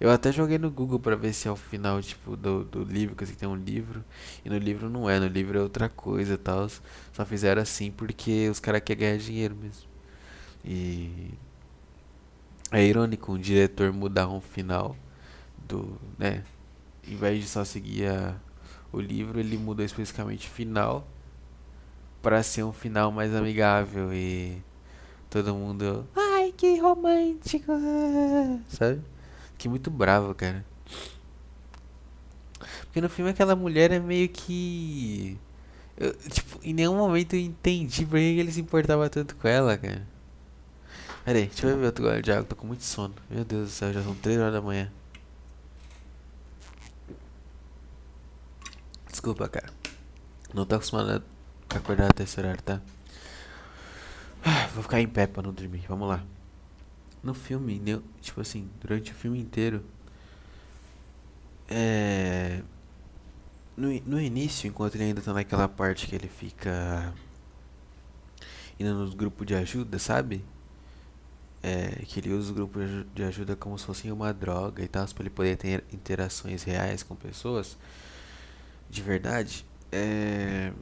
Eu 0.00 0.10
até 0.10 0.32
joguei 0.32 0.58
no 0.58 0.70
Google 0.70 0.98
pra 1.00 1.16
ver 1.16 1.32
se 1.32 1.48
é 1.48 1.50
o 1.52 1.56
final, 1.56 2.02
tipo, 2.02 2.36
do, 2.36 2.64
do 2.64 2.82
livro, 2.84 3.16
que 3.16 3.24
assim, 3.24 3.34
tem 3.34 3.48
um 3.48 3.56
livro. 3.56 4.04
E 4.44 4.50
no 4.50 4.58
livro 4.58 4.90
não 4.90 5.08
é, 5.08 5.20
no 5.20 5.26
livro 5.28 5.58
é 5.58 5.62
outra 5.62 5.88
coisa 5.88 6.36
tal. 6.38 6.68
Só 7.12 7.24
fizeram 7.24 7.62
assim 7.62 7.90
porque 7.92 8.48
os 8.50 8.60
caras 8.60 8.82
querem 8.84 9.00
ganhar 9.08 9.18
dinheiro 9.18 9.56
mesmo. 9.56 9.88
E. 10.64 11.34
É 12.72 12.84
irônico 12.84 13.32
um 13.32 13.38
diretor 13.38 13.92
mudar 13.92 14.28
um 14.28 14.40
final 14.40 14.96
do. 15.68 15.98
né? 16.18 16.42
Em 17.06 17.16
vez 17.16 17.42
de 17.42 17.48
só 17.48 17.64
seguir 17.64 18.06
a, 18.08 18.36
o 18.94 19.00
livro, 19.00 19.38
ele 19.40 19.56
muda 19.58 19.82
especificamente 19.82 20.48
o 20.48 20.50
final 20.50 21.06
para 22.22 22.42
ser 22.42 22.62
um 22.62 22.72
final 22.72 23.12
mais 23.12 23.34
amigável 23.34 24.12
e 24.12 24.62
todo 25.28 25.54
mundo. 25.54 26.06
Ai, 26.16 26.54
que 26.56 26.78
romântico! 26.78 27.72
Sabe? 28.68 29.02
Fiquei 29.52 29.70
muito 29.70 29.90
bravo, 29.90 30.34
cara. 30.34 30.64
Porque 32.84 33.00
no 33.00 33.08
filme 33.08 33.30
aquela 33.30 33.56
mulher 33.56 33.90
é 33.90 33.98
meio 33.98 34.28
que. 34.28 35.38
Eu, 35.96 36.12
tipo, 36.14 36.58
em 36.62 36.72
nenhum 36.72 36.96
momento 36.96 37.34
eu 37.34 37.40
entendi 37.40 38.06
por 38.06 38.18
que 38.18 38.24
ele 38.24 38.52
se 38.52 38.60
importava 38.60 39.08
tanto 39.10 39.36
com 39.36 39.46
ela, 39.46 39.76
cara. 39.76 40.06
Pera 41.24 41.38
aí, 41.38 41.46
deixa 41.46 41.66
eu 41.66 41.78
ver 41.78 41.86
outro 41.86 42.04
gole 42.04 42.22
de 42.22 42.30
água, 42.30 42.44
tô 42.44 42.54
com 42.54 42.66
muito 42.66 42.84
sono. 42.84 43.14
Meu 43.30 43.44
Deus 43.44 43.68
do 43.68 43.72
céu, 43.72 43.92
já 43.92 44.02
são 44.02 44.14
3 44.14 44.38
horas 44.38 44.52
da 44.52 44.60
manhã. 44.60 44.90
Desculpa, 49.14 49.48
cara. 49.48 49.72
Não 50.52 50.66
tô 50.66 50.74
acostumado 50.74 51.22
a 51.70 51.76
acordar 51.76 52.10
até 52.10 52.24
esse 52.24 52.36
horário, 52.36 52.60
tá? 52.60 52.80
Ah, 54.44 54.66
vou 54.74 54.82
ficar 54.82 55.00
em 55.00 55.06
pé 55.06 55.24
pra 55.24 55.40
não 55.40 55.52
dormir. 55.52 55.84
Vamos 55.88 56.08
lá. 56.08 56.20
No 57.22 57.32
filme, 57.32 57.80
tipo 58.20 58.40
assim, 58.40 58.68
durante 58.80 59.12
o 59.12 59.14
filme 59.14 59.38
inteiro. 59.38 59.84
É. 61.68 62.60
No, 63.76 63.88
no 64.00 64.20
início, 64.20 64.66
enquanto 64.66 64.96
ele 64.96 65.04
ainda 65.04 65.22
tá 65.22 65.32
naquela 65.32 65.68
parte 65.68 66.08
que 66.08 66.16
ele 66.16 66.28
fica. 66.28 67.14
indo 68.80 68.94
nos 68.94 69.14
grupos 69.14 69.46
de 69.46 69.54
ajuda, 69.54 69.96
sabe? 70.00 70.44
É, 71.62 72.02
que 72.04 72.18
ele 72.18 72.32
usa 72.34 72.50
o 72.50 72.54
grupo 72.54 72.80
de 73.14 73.22
ajuda 73.22 73.54
como 73.54 73.78
se 73.78 73.86
fosse 73.86 74.10
uma 74.10 74.34
droga 74.34 74.82
e 74.82 74.88
tal, 74.88 75.06
para 75.06 75.22
ele 75.22 75.30
poder 75.30 75.56
ter 75.56 75.84
interações 75.92 76.64
reais 76.64 77.04
com 77.04 77.14
pessoas 77.14 77.78
de 78.88 79.02
verdade, 79.02 79.66
é, 79.90 80.72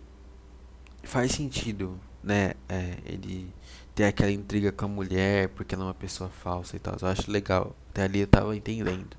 faz 1.02 1.32
sentido, 1.32 1.98
né? 2.22 2.54
É, 2.68 2.96
ele 3.04 3.52
ter 3.94 4.04
aquela 4.04 4.30
intriga 4.30 4.72
com 4.72 4.86
a 4.86 4.88
mulher 4.88 5.48
porque 5.50 5.74
ela 5.74 5.84
é 5.84 5.86
uma 5.88 5.94
pessoa 5.94 6.30
falsa 6.30 6.76
e 6.76 6.78
tal. 6.78 6.96
Eu 7.00 7.08
acho 7.08 7.30
legal. 7.30 7.76
Até 7.90 8.04
ali 8.04 8.20
eu 8.20 8.26
tava 8.26 8.56
entendendo. 8.56 9.16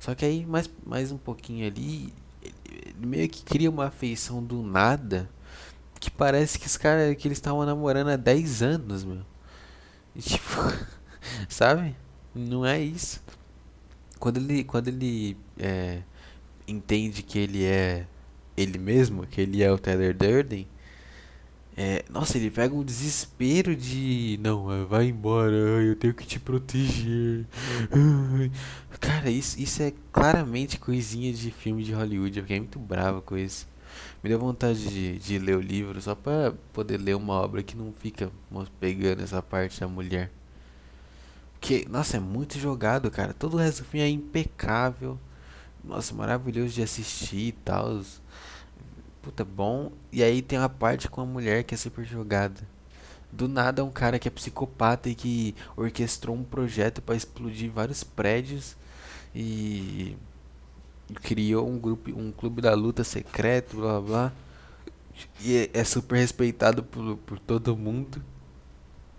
Só 0.00 0.14
que 0.14 0.24
aí, 0.24 0.44
mais, 0.44 0.68
mais 0.84 1.12
um 1.12 1.16
pouquinho 1.16 1.66
ali, 1.66 2.12
ele 2.42 3.06
meio 3.06 3.28
que 3.28 3.42
cria 3.42 3.70
uma 3.70 3.86
afeição 3.86 4.42
do 4.42 4.62
nada 4.62 5.30
que 5.98 6.10
parece 6.10 6.58
que 6.58 6.66
os 6.66 6.76
caras 6.76 7.16
que 7.16 7.26
eles 7.26 7.38
estavam 7.38 7.64
namorando 7.64 8.08
há 8.08 8.16
10 8.16 8.62
anos, 8.62 9.04
meu. 9.04 9.22
E, 10.14 10.20
tipo, 10.20 10.60
sabe? 11.48 11.96
Não 12.34 12.66
é 12.66 12.78
isso. 12.78 13.22
Quando 14.18 14.36
ele, 14.36 14.64
quando 14.64 14.88
ele 14.88 15.36
é, 15.58 16.02
entende 16.66 17.22
que 17.22 17.38
ele 17.38 17.64
é 17.64 18.06
ele 18.56 18.78
mesmo, 18.78 19.26
que 19.26 19.40
ele 19.40 19.62
é 19.62 19.70
o 19.70 19.78
Tyler 19.78 20.16
Durden, 20.16 20.66
é, 21.76 22.04
nossa, 22.08 22.38
ele 22.38 22.50
pega 22.52 22.72
um 22.72 22.84
desespero 22.84 23.74
de. 23.74 24.38
Não, 24.40 24.70
é, 24.70 24.84
vai 24.84 25.06
embora, 25.08 25.52
eu 25.52 25.96
tenho 25.96 26.14
que 26.14 26.24
te 26.24 26.38
proteger. 26.38 27.44
Cara, 29.00 29.28
isso, 29.28 29.60
isso 29.60 29.82
é 29.82 29.92
claramente 30.12 30.78
coisinha 30.78 31.32
de 31.32 31.50
filme 31.50 31.82
de 31.82 31.92
Hollywood. 31.92 32.38
Eu 32.38 32.44
fiquei 32.44 32.60
muito 32.60 32.78
bravo 32.78 33.22
com 33.22 33.36
isso. 33.36 33.66
Me 34.22 34.30
deu 34.30 34.38
vontade 34.38 34.88
de, 34.88 35.18
de 35.18 35.38
ler 35.38 35.56
o 35.56 35.60
livro 35.60 36.00
só 36.00 36.14
pra 36.14 36.54
poder 36.72 36.98
ler 36.98 37.16
uma 37.16 37.34
obra 37.34 37.62
que 37.62 37.76
não 37.76 37.92
fica 37.92 38.30
pegando 38.78 39.22
essa 39.22 39.42
parte 39.42 39.80
da 39.80 39.88
mulher. 39.88 40.30
Porque, 41.54 41.86
nossa, 41.90 42.18
é 42.18 42.20
muito 42.20 42.58
jogado, 42.58 43.10
cara. 43.10 43.34
Todo 43.34 43.54
o 43.54 43.56
resto 43.56 43.82
do 43.82 43.88
filme 43.88 44.06
é 44.06 44.08
impecável. 44.08 45.18
Nossa, 45.84 46.14
maravilhoso 46.14 46.74
de 46.74 46.82
assistir 46.82 47.48
e 47.48 47.52
tal. 47.52 48.00
Puta, 49.22 49.44
bom. 49.44 49.92
E 50.10 50.22
aí 50.22 50.40
tem 50.42 50.58
uma 50.58 50.68
parte 50.68 51.08
com 51.08 51.20
a 51.20 51.26
mulher 51.26 51.64
que 51.64 51.74
é 51.74 51.78
super 51.78 52.04
jogada. 52.04 52.60
Do 53.30 53.48
nada 53.48 53.82
é 53.82 53.84
um 53.84 53.90
cara 53.90 54.18
que 54.18 54.28
é 54.28 54.30
psicopata 54.30 55.08
e 55.08 55.14
que 55.14 55.54
orquestrou 55.76 56.36
um 56.36 56.44
projeto 56.44 57.02
para 57.02 57.16
explodir 57.16 57.70
vários 57.70 58.04
prédios 58.04 58.76
e 59.34 60.16
criou 61.22 61.68
um 61.68 61.78
grupo, 61.78 62.10
um 62.10 62.30
clube 62.32 62.62
da 62.62 62.74
luta 62.74 63.04
secreto, 63.04 63.76
blá 63.76 64.00
blá. 64.00 64.32
E 65.40 65.56
é, 65.74 65.80
é 65.80 65.84
super 65.84 66.16
respeitado 66.16 66.82
por, 66.82 67.16
por 67.18 67.38
todo 67.38 67.76
mundo. 67.76 68.22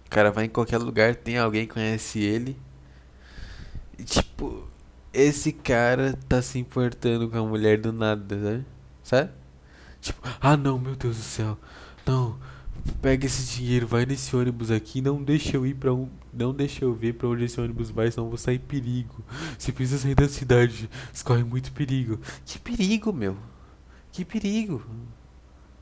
O 0.05 0.09
cara 0.09 0.31
vai 0.31 0.45
em 0.45 0.49
qualquer 0.49 0.77
lugar, 0.77 1.15
tem 1.15 1.37
alguém 1.37 1.67
que 1.67 1.73
conhece 1.73 2.19
ele. 2.19 2.57
E, 3.97 4.03
tipo, 4.03 4.67
esse 5.15 5.51
cara 5.51 6.17
tá 6.27 6.41
se 6.41 6.59
importando 6.59 7.29
com 7.29 7.37
a 7.37 7.45
mulher 7.45 7.79
do 7.79 7.93
nada, 7.93 8.35
sabe? 8.37 8.65
Sabe? 9.03 9.31
Tipo, 10.01 10.27
ah 10.41 10.57
não, 10.57 10.77
meu 10.77 10.95
Deus 10.95 11.17
do 11.17 11.23
céu. 11.23 11.57
Não, 12.05 12.37
pega 13.01 13.25
esse 13.25 13.55
dinheiro, 13.55 13.87
vai 13.87 14.05
nesse 14.05 14.35
ônibus 14.35 14.69
aqui, 14.69 15.01
não 15.01 15.23
deixa 15.23 15.57
eu 15.57 15.65
ir 15.65 15.73
para 15.75 15.93
um, 15.93 16.09
não 16.33 16.53
deixa 16.53 16.85
eu 16.85 16.93
ver 16.93 17.13
para 17.13 17.27
onde 17.27 17.45
esse 17.45 17.59
ônibus 17.59 17.89
vai, 17.89 18.11
senão 18.11 18.27
vou 18.27 18.37
sair 18.37 18.59
perigo. 18.59 19.23
Se 19.57 19.71
precisa 19.71 19.99
sair 19.99 20.15
da 20.15 20.27
cidade, 20.27 20.89
escorre 21.13 21.43
muito 21.43 21.71
perigo. 21.71 22.19
Que 22.45 22.59
perigo, 22.59 23.13
meu? 23.13 23.37
Que 24.11 24.23
perigo? 24.25 24.83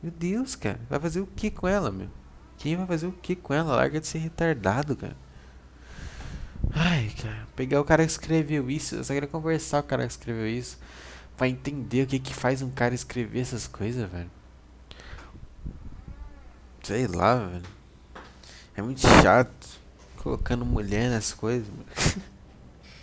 Meu 0.01 0.11
Deus, 0.11 0.55
cara, 0.55 0.79
vai 0.89 0.99
fazer 0.99 1.21
o 1.21 1.27
que 1.27 1.49
com 1.49 1.67
ela, 1.67 1.91
meu? 1.91 2.09
Quem 2.57 2.77
vai 2.77 2.85
fazer 2.85 3.07
o 3.07 3.11
que 3.11 3.35
com 3.35 3.53
ela? 3.53 3.75
Larga 3.75 3.99
de 3.99 4.07
ser 4.07 4.19
retardado, 4.19 4.95
cara. 4.95 5.17
Ai, 6.75 7.11
cara, 7.21 7.47
pegar 7.55 7.79
o 7.79 7.85
cara 7.85 8.03
que 8.03 8.11
escreveu 8.11 8.69
isso, 8.69 8.95
eu 8.95 9.03
só 9.03 9.13
queria 9.13 9.29
conversar 9.29 9.81
com 9.81 9.87
o 9.87 9.89
cara 9.89 10.07
que 10.07 10.13
escreveu 10.13 10.47
isso. 10.47 10.77
Pra 11.37 11.47
entender 11.47 12.03
o 12.03 12.07
que 12.07 12.19
que 12.19 12.33
faz 12.33 12.61
um 12.61 12.69
cara 12.69 12.95
escrever 12.95 13.41
essas 13.41 13.67
coisas, 13.67 14.09
velho. 14.09 14.31
Sei 16.81 17.07
lá, 17.07 17.35
velho. 17.47 17.63
É 18.75 18.81
muito 18.81 19.01
chato. 19.01 19.81
Colocando 20.17 20.65
mulher 20.65 21.09
nas 21.09 21.33
coisas, 21.33 21.67
mano. 21.69 21.85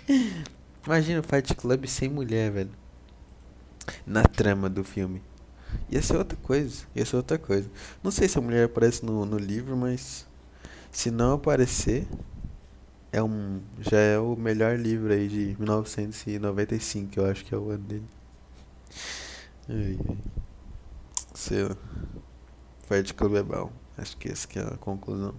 Imagina 0.87 1.21
o 1.21 1.23
Fight 1.23 1.55
Club 1.55 1.87
sem 1.87 2.09
mulher, 2.09 2.51
velho. 2.51 2.71
Na 4.07 4.23
trama 4.23 4.69
do 4.69 4.83
filme. 4.83 5.23
Ia 5.89 6.03
ser 6.03 6.17
outra 6.17 6.39
coisa. 6.43 6.85
Ia 6.95 7.05
ser 7.05 7.17
outra 7.17 7.39
coisa. 7.39 7.71
Não 8.03 8.11
sei 8.11 8.29
se 8.29 8.39
a 8.39 8.41
mulher 8.41 8.65
aparece 8.65 9.05
no, 9.05 9.25
no 9.25 9.39
livro, 9.39 9.77
mas. 9.77 10.27
Se 10.91 11.11
não 11.11 11.35
aparecer, 11.35 12.09
é 13.13 13.23
um, 13.23 13.61
já 13.81 13.99
é 13.99 14.19
o 14.19 14.37
melhor 14.37 14.79
livro 14.79 15.13
aí 15.13 15.29
de 15.29 15.57
1995, 15.59 17.19
eu 17.19 17.27
acho 17.27 17.45
que 17.45 17.55
é 17.55 17.59
o 17.59 17.71
ano 17.71 17.85
dele. 17.85 18.07
Ai, 19.69 19.99
ai. 20.09 20.19
Lá. 21.63 21.77
Fight 22.87 23.15
Club 23.15 23.37
é 23.37 23.43
bom. 23.43 23.73
Acho 23.97 24.17
que 24.17 24.29
essa 24.29 24.47
que 24.47 24.59
é 24.59 24.63
a 24.63 24.77
conclusão. 24.77 25.35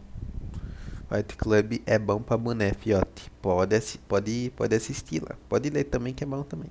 Fight 1.09 1.35
Club 1.35 1.81
é 1.85 1.99
bom 1.99 2.21
pra 2.21 2.37
boné, 2.37 2.73
fiote. 2.73 3.29
Pode, 3.41 3.79
pode, 4.07 4.51
pode 4.55 4.75
assistir 4.75 5.21
lá. 5.21 5.35
Pode 5.47 5.69
ler 5.69 5.85
também 5.85 6.13
que 6.13 6.23
é 6.23 6.27
bom 6.27 6.43
também. 6.43 6.69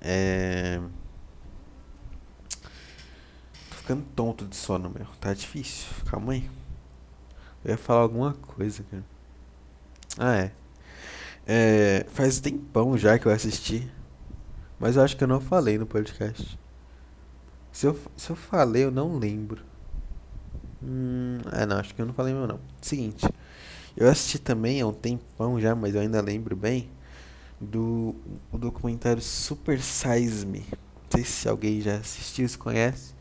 É... 0.00 0.80
Tô 3.70 3.76
ficando 3.76 4.04
tonto 4.14 4.46
de 4.46 4.56
sono, 4.56 4.90
meu. 4.90 5.06
Tá 5.20 5.34
difícil. 5.34 5.88
Calma 6.06 6.32
aí. 6.32 6.48
Eu 7.64 7.72
ia 7.72 7.76
falar 7.76 8.00
alguma 8.00 8.34
coisa, 8.34 8.84
cara. 8.90 9.04
Ah, 10.18 10.36
é. 10.36 10.52
é. 11.46 12.06
Faz 12.10 12.40
tempão 12.40 12.96
já 12.96 13.18
que 13.18 13.26
eu 13.26 13.32
assisti. 13.32 13.90
Mas 14.78 14.96
eu 14.96 15.02
acho 15.02 15.16
que 15.16 15.22
eu 15.24 15.28
não 15.28 15.40
falei 15.40 15.78
no 15.78 15.86
podcast. 15.86 16.58
Se 17.72 17.86
eu, 17.86 17.98
se 18.16 18.30
eu 18.30 18.36
falei, 18.36 18.84
eu 18.84 18.90
não 18.90 19.16
lembro. 19.18 19.62
Hum, 20.82 21.38
é, 21.52 21.66
não, 21.66 21.76
acho 21.76 21.94
que 21.94 22.00
eu 22.00 22.06
não 22.06 22.14
falei 22.14 22.32
meu 22.32 22.46
não. 22.46 22.60
Seguinte. 22.80 23.26
Eu 23.96 24.08
assisti 24.08 24.38
também 24.38 24.80
há 24.80 24.86
um 24.86 24.92
tempão 24.92 25.60
já, 25.60 25.74
mas 25.74 25.94
eu 25.94 26.00
ainda 26.00 26.20
lembro 26.20 26.56
bem. 26.56 26.90
Do 27.60 28.16
o 28.50 28.56
documentário 28.56 29.20
Super 29.20 29.80
Size 29.80 30.46
Me. 30.46 30.60
Não 30.60 31.10
sei 31.10 31.24
se 31.24 31.48
alguém 31.48 31.80
já 31.80 31.96
assistiu, 31.96 32.48
se 32.48 32.56
conhece. 32.56 33.14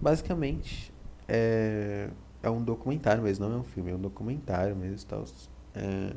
Basicamente, 0.00 0.92
é, 1.26 2.08
é 2.40 2.48
um 2.48 2.62
documentário 2.62 3.22
mesmo, 3.22 3.48
não 3.48 3.56
é 3.56 3.58
um 3.58 3.64
filme, 3.64 3.90
é 3.90 3.94
um 3.94 4.00
documentário 4.00 4.76
mesmo. 4.76 5.04
Tal, 5.08 5.24
é, 5.78 6.14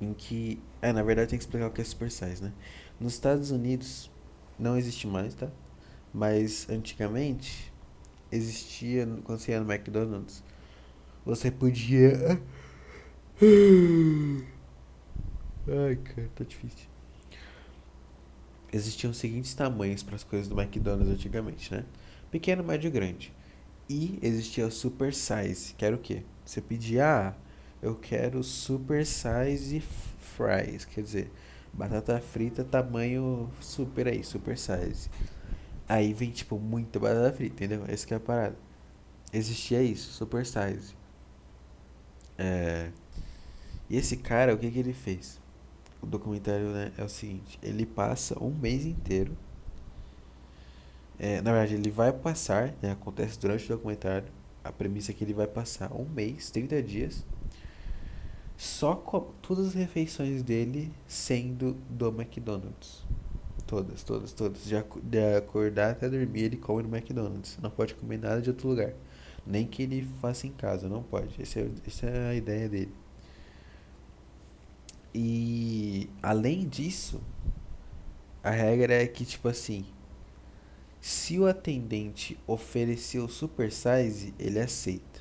em 0.00 0.14
que. 0.14 0.60
É, 0.80 0.92
na 0.92 1.02
verdade 1.02 1.30
tem 1.30 1.38
que 1.38 1.44
explicar 1.44 1.66
o 1.68 1.70
que 1.70 1.80
é 1.80 1.84
Super 1.84 2.10
Size, 2.10 2.42
né? 2.42 2.52
Nos 3.00 3.14
Estados 3.14 3.50
Unidos 3.50 4.10
não 4.58 4.76
existe 4.76 5.06
mais, 5.06 5.34
tá? 5.34 5.48
Mas 6.12 6.68
antigamente 6.70 7.72
existia 8.30 9.06
quando 9.24 9.38
você 9.38 9.52
ia 9.52 9.60
no 9.60 9.70
McDonald's, 9.72 10.42
você 11.24 11.50
podia 11.50 12.40
Ai, 15.68 15.96
cara, 15.96 16.30
tá 16.34 16.44
difícil. 16.44 16.88
Existiam 18.72 19.10
os 19.10 19.18
seguintes 19.18 19.52
tamanhos 19.54 20.02
para 20.02 20.16
as 20.16 20.24
coisas 20.24 20.48
do 20.48 20.58
McDonald's 20.58 21.12
antigamente, 21.12 21.72
né? 21.74 21.84
Pequeno, 22.30 22.64
médio 22.64 22.88
e 22.88 22.90
grande. 22.90 23.32
E 23.88 24.18
existia 24.22 24.66
o 24.66 24.70
super 24.70 25.12
size, 25.12 25.74
que 25.74 25.84
era 25.84 25.94
o 25.94 25.98
quê? 25.98 26.22
Você 26.44 26.60
pedia, 26.60 27.34
eu 27.82 27.94
quero 27.94 28.42
super 28.42 29.04
size 29.04 29.80
fries, 29.80 30.84
quer 30.84 31.02
dizer, 31.02 31.32
batata 31.72 32.20
frita 32.20 32.64
tamanho 32.64 33.50
super 33.60 34.08
aí, 34.08 34.22
super 34.24 34.56
size. 34.58 35.10
Aí 35.88 36.12
vem 36.12 36.30
tipo 36.30 36.58
muita 36.58 36.98
batata 36.98 37.32
frita, 37.32 37.64
entendeu? 37.64 37.84
Essa 37.88 38.06
que 38.06 38.14
é 38.14 38.16
a 38.16 38.20
parada. 38.20 38.56
Existia 39.32 39.82
isso, 39.82 40.12
super 40.12 40.44
size. 40.44 40.94
É... 42.38 42.90
E 43.88 43.96
esse 43.96 44.16
cara, 44.16 44.54
o 44.54 44.58
que 44.58 44.70
que 44.70 44.78
ele 44.78 44.92
fez? 44.92 45.40
O 46.02 46.06
documentário 46.06 46.68
né, 46.70 46.92
é 46.98 47.04
o 47.04 47.08
seguinte, 47.08 47.58
ele 47.62 47.86
passa 47.86 48.42
um 48.42 48.50
mês 48.50 48.84
inteiro 48.84 49.36
é, 51.18 51.40
na 51.40 51.50
verdade, 51.52 51.74
ele 51.74 51.90
vai 51.90 52.12
passar, 52.12 52.74
né, 52.82 52.90
acontece 52.92 53.38
durante 53.38 53.64
o 53.64 53.68
documentário. 53.68 54.28
A 54.62 54.70
premissa 54.70 55.12
é 55.12 55.14
que 55.14 55.24
ele 55.24 55.32
vai 55.32 55.46
passar 55.46 55.92
um 55.92 56.04
mês, 56.04 56.50
30 56.50 56.82
dias, 56.82 57.24
só 58.56 58.94
com 58.94 59.20
todas 59.42 59.68
as 59.68 59.74
refeições 59.74 60.42
dele 60.42 60.92
sendo 61.06 61.74
do 61.90 62.08
McDonald's. 62.08 63.04
Todas, 63.66 64.02
todas, 64.02 64.32
todas. 64.32 64.64
De, 64.64 64.74
de 65.02 65.18
acordar 65.36 65.90
até 65.90 66.08
dormir, 66.08 66.44
ele 66.44 66.56
come 66.56 66.82
no 66.82 66.96
McDonald's. 66.96 67.58
Não 67.60 67.70
pode 67.70 67.94
comer 67.94 68.18
nada 68.18 68.40
de 68.40 68.50
outro 68.50 68.68
lugar. 68.68 68.94
Nem 69.46 69.66
que 69.66 69.82
ele 69.82 70.08
faça 70.20 70.46
em 70.46 70.52
casa, 70.52 70.88
não 70.88 71.02
pode. 71.02 71.40
Essa 71.40 71.60
é, 71.60 71.70
essa 71.86 72.06
é 72.06 72.30
a 72.30 72.34
ideia 72.34 72.68
dele. 72.68 72.92
E 75.14 76.08
além 76.22 76.68
disso, 76.68 77.20
a 78.42 78.50
regra 78.50 78.94
é 78.94 79.06
que, 79.06 79.24
tipo 79.24 79.48
assim, 79.48 79.84
se 81.00 81.38
o 81.38 81.46
atendente 81.46 82.38
oferecer 82.46 83.18
o 83.18 83.28
super 83.28 83.72
size, 83.72 84.34
ele 84.38 84.60
aceita. 84.60 85.20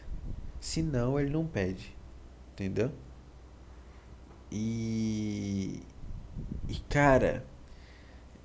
Se 0.60 0.82
não, 0.82 1.20
ele 1.20 1.30
não 1.30 1.46
pede. 1.46 1.96
Entendeu? 2.54 2.92
E. 4.58 5.82
E 6.70 6.76
cara, 6.90 7.46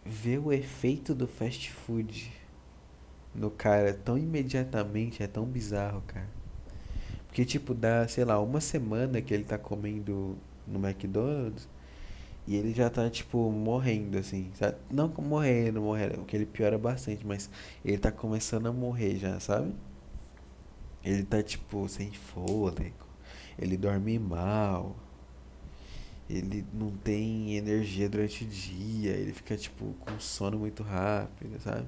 ver 0.05 0.39
o 0.39 0.53
efeito 0.53 1.15
do 1.15 1.29
fast 1.29 1.71
food 1.71 2.33
no 3.33 3.49
cara 3.49 3.95
tão 3.95 4.19
imediatamente 4.19 5.23
é 5.23 5.29
tão 5.29 5.45
bizarro, 5.47 6.03
cara. 6.09 6.29
Porque, 7.29 7.45
tipo, 7.45 7.75
dá, 7.75 8.09
sei 8.09 8.25
lá, 8.25 8.41
uma 8.41 8.61
semana 8.61 9.23
que 9.23 9.33
ele 9.33 9.45
tá 9.45 9.57
comendo 9.57 10.37
no 10.67 10.85
McDonald's 10.85 11.69
e 12.47 12.57
ele 12.57 12.75
já 12.75 12.91
tá, 12.91 13.09
tipo, 13.09 13.51
morrendo, 13.53 14.19
assim, 14.19 14.51
sabe? 14.55 14.79
Não 14.91 15.09
morrendo, 15.09 15.81
morrendo, 15.81 16.17
porque 16.19 16.37
ele 16.37 16.47
piora 16.47 16.77
bastante, 16.77 17.25
mas 17.25 17.49
ele 17.85 17.99
tá 17.99 18.11
começando 18.11 18.67
a 18.67 18.73
morrer 18.73 19.17
já, 19.17 19.39
sabe? 19.39 19.73
Ele 21.05 21.23
tá, 21.23 21.41
tipo, 21.41 21.89
sem 21.89 22.11
fôlego. 22.11 23.07
Ele 23.57 23.77
dorme 23.77 24.19
mal. 24.19 24.97
Ele 26.31 26.64
não 26.72 26.93
tem 26.93 27.57
energia 27.57 28.09
durante 28.09 28.45
o 28.45 28.47
dia. 28.47 29.12
Ele 29.12 29.33
fica, 29.33 29.57
tipo, 29.57 29.95
com 30.01 30.20
sono 30.20 30.59
muito 30.59 30.83
rápido, 30.83 31.61
sabe? 31.61 31.87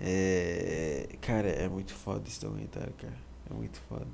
É. 0.00 1.08
Cara, 1.20 1.48
é 1.48 1.68
muito 1.68 1.92
foda 1.94 2.26
esse 2.26 2.40
documentário, 2.40 2.92
cara. 2.94 3.18
É 3.50 3.54
muito 3.54 3.78
foda. 3.82 4.06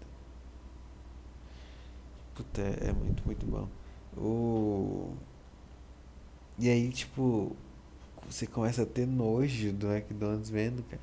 Puta, 2.34 2.62
é 2.62 2.92
muito, 2.92 3.24
muito 3.24 3.46
bom. 3.46 3.68
O... 4.16 5.14
E 6.58 6.68
aí, 6.68 6.90
tipo, 6.90 7.56
você 8.28 8.46
começa 8.46 8.82
a 8.82 8.86
ter 8.86 9.06
nojo 9.06 9.72
do 9.72 9.92
McDonald's 9.92 10.50
vendo, 10.50 10.82
cara. 10.84 11.02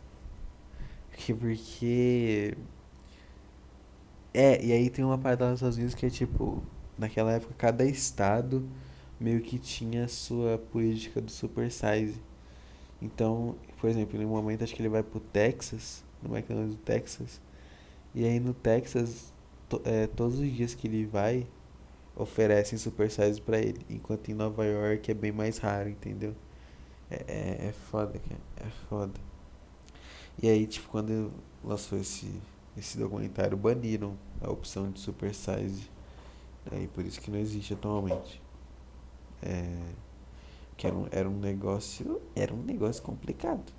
Porque, 1.09 1.33
porque... 1.33 2.57
É, 4.33 4.63
e 4.63 4.71
aí 4.71 4.89
tem 4.89 5.03
uma 5.03 5.17
parada 5.17 5.49
nos 5.49 5.59
Estados 5.59 5.77
Unidos 5.77 5.95
que 5.95 6.05
é 6.05 6.09
tipo, 6.09 6.63
naquela 7.01 7.33
época 7.33 7.53
cada 7.57 7.83
estado 7.83 8.63
meio 9.19 9.41
que 9.41 9.57
tinha 9.57 10.05
a 10.05 10.07
sua 10.07 10.57
política 10.57 11.19
do 11.19 11.31
super 11.31 11.71
size. 11.71 12.21
Então, 13.01 13.55
por 13.79 13.89
exemplo, 13.89 14.19
no 14.19 14.27
momento 14.27 14.63
acho 14.63 14.75
que 14.75 14.81
ele 14.81 14.89
vai 14.89 15.01
pro 15.01 15.19
Texas, 15.19 16.03
no 16.21 16.35
McDonald's 16.35 16.75
do 16.75 16.81
Texas. 16.81 17.41
E 18.13 18.23
aí 18.23 18.39
no 18.39 18.53
Texas, 18.53 19.33
to, 19.67 19.81
é, 19.83 20.05
todos 20.07 20.39
os 20.39 20.51
dias 20.51 20.75
que 20.75 20.87
ele 20.87 21.05
vai, 21.05 21.47
oferecem 22.15 22.77
super 22.77 23.09
size 23.09 23.41
pra 23.41 23.57
ele. 23.57 23.83
Enquanto 23.89 24.29
em 24.29 24.35
Nova 24.35 24.63
York 24.63 25.09
é 25.09 25.13
bem 25.13 25.31
mais 25.31 25.57
raro, 25.57 25.89
entendeu? 25.89 26.35
É, 27.09 27.23
é, 27.27 27.67
é 27.69 27.71
foda, 27.89 28.19
cara. 28.19 28.41
É 28.57 28.69
foda. 28.87 29.19
E 30.41 30.47
aí, 30.47 30.67
tipo, 30.67 30.87
quando 30.89 31.31
lançou 31.63 31.97
esse, 31.97 32.31
esse 32.77 32.97
documentário, 32.97 33.57
baniram 33.57 34.15
a 34.39 34.51
opção 34.51 34.91
de 34.91 34.99
super 34.99 35.33
size. 35.33 35.89
Aí 36.69 36.87
por 36.87 37.05
isso 37.05 37.19
que 37.19 37.31
não 37.31 37.39
existe 37.39 37.73
atualmente. 37.73 38.41
É, 39.41 39.79
que 40.77 40.85
era 40.85 40.95
um, 40.95 41.07
era 41.11 41.29
um 41.29 41.39
negócio. 41.39 42.21
Era 42.35 42.53
um 42.53 42.61
negócio 42.61 43.01
complicado. 43.01 43.71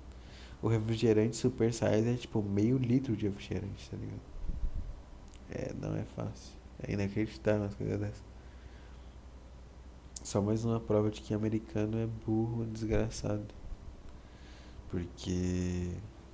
O 0.61 0.67
refrigerante 0.67 1.35
super 1.35 1.73
size 1.73 2.09
é 2.09 2.15
tipo 2.15 2.41
meio 2.41 2.77
litro 2.77 3.15
de 3.15 3.27
refrigerante, 3.27 3.89
tá 3.89 3.97
ligado? 3.97 4.21
É, 5.51 5.73
não 5.79 5.95
é 5.95 6.03
fácil. 6.15 6.53
É 6.81 6.93
inacreditável 6.93 7.61
umas 7.61 7.75
coisas 7.75 7.99
dessas. 7.99 8.23
Só 10.23 10.41
mais 10.41 10.63
uma 10.63 10.79
prova 10.79 11.11
de 11.11 11.21
que 11.21 11.33
americano 11.33 11.97
é 11.97 12.07
burro, 12.25 12.65
desgraçado. 12.65 13.45
Porque, 14.89 15.91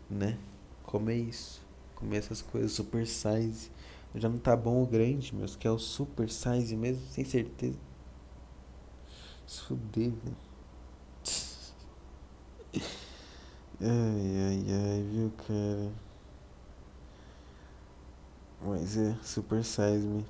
né? 0.10 0.38
Comer 0.84 1.16
isso. 1.16 1.62
Comer 1.95 2.18
essas 2.18 2.41
coisas 2.41 2.72
super 2.72 3.08
size. 3.08 3.72
Já 4.16 4.30
não 4.30 4.38
tá 4.38 4.55
bom 4.55 4.84
o 4.84 4.86
grande, 4.88 5.36
meus. 5.36 5.55
Que 5.55 5.68
é 5.68 5.72
o 5.72 5.80
super 5.80 6.30
size 6.30 6.76
mesmo, 6.76 7.03
sem 7.10 7.24
certeza. 7.26 7.78
Se 9.45 9.62
fuder, 9.62 10.12
velho. 10.12 10.38
Ai, 13.82 14.32
ai, 14.45 14.66
ai, 14.70 15.03
viu, 15.03 15.32
cara? 15.47 15.91
Mas 18.62 18.97
é, 18.97 19.16
super 19.24 19.64
size 19.64 20.05
me. 20.05 20.26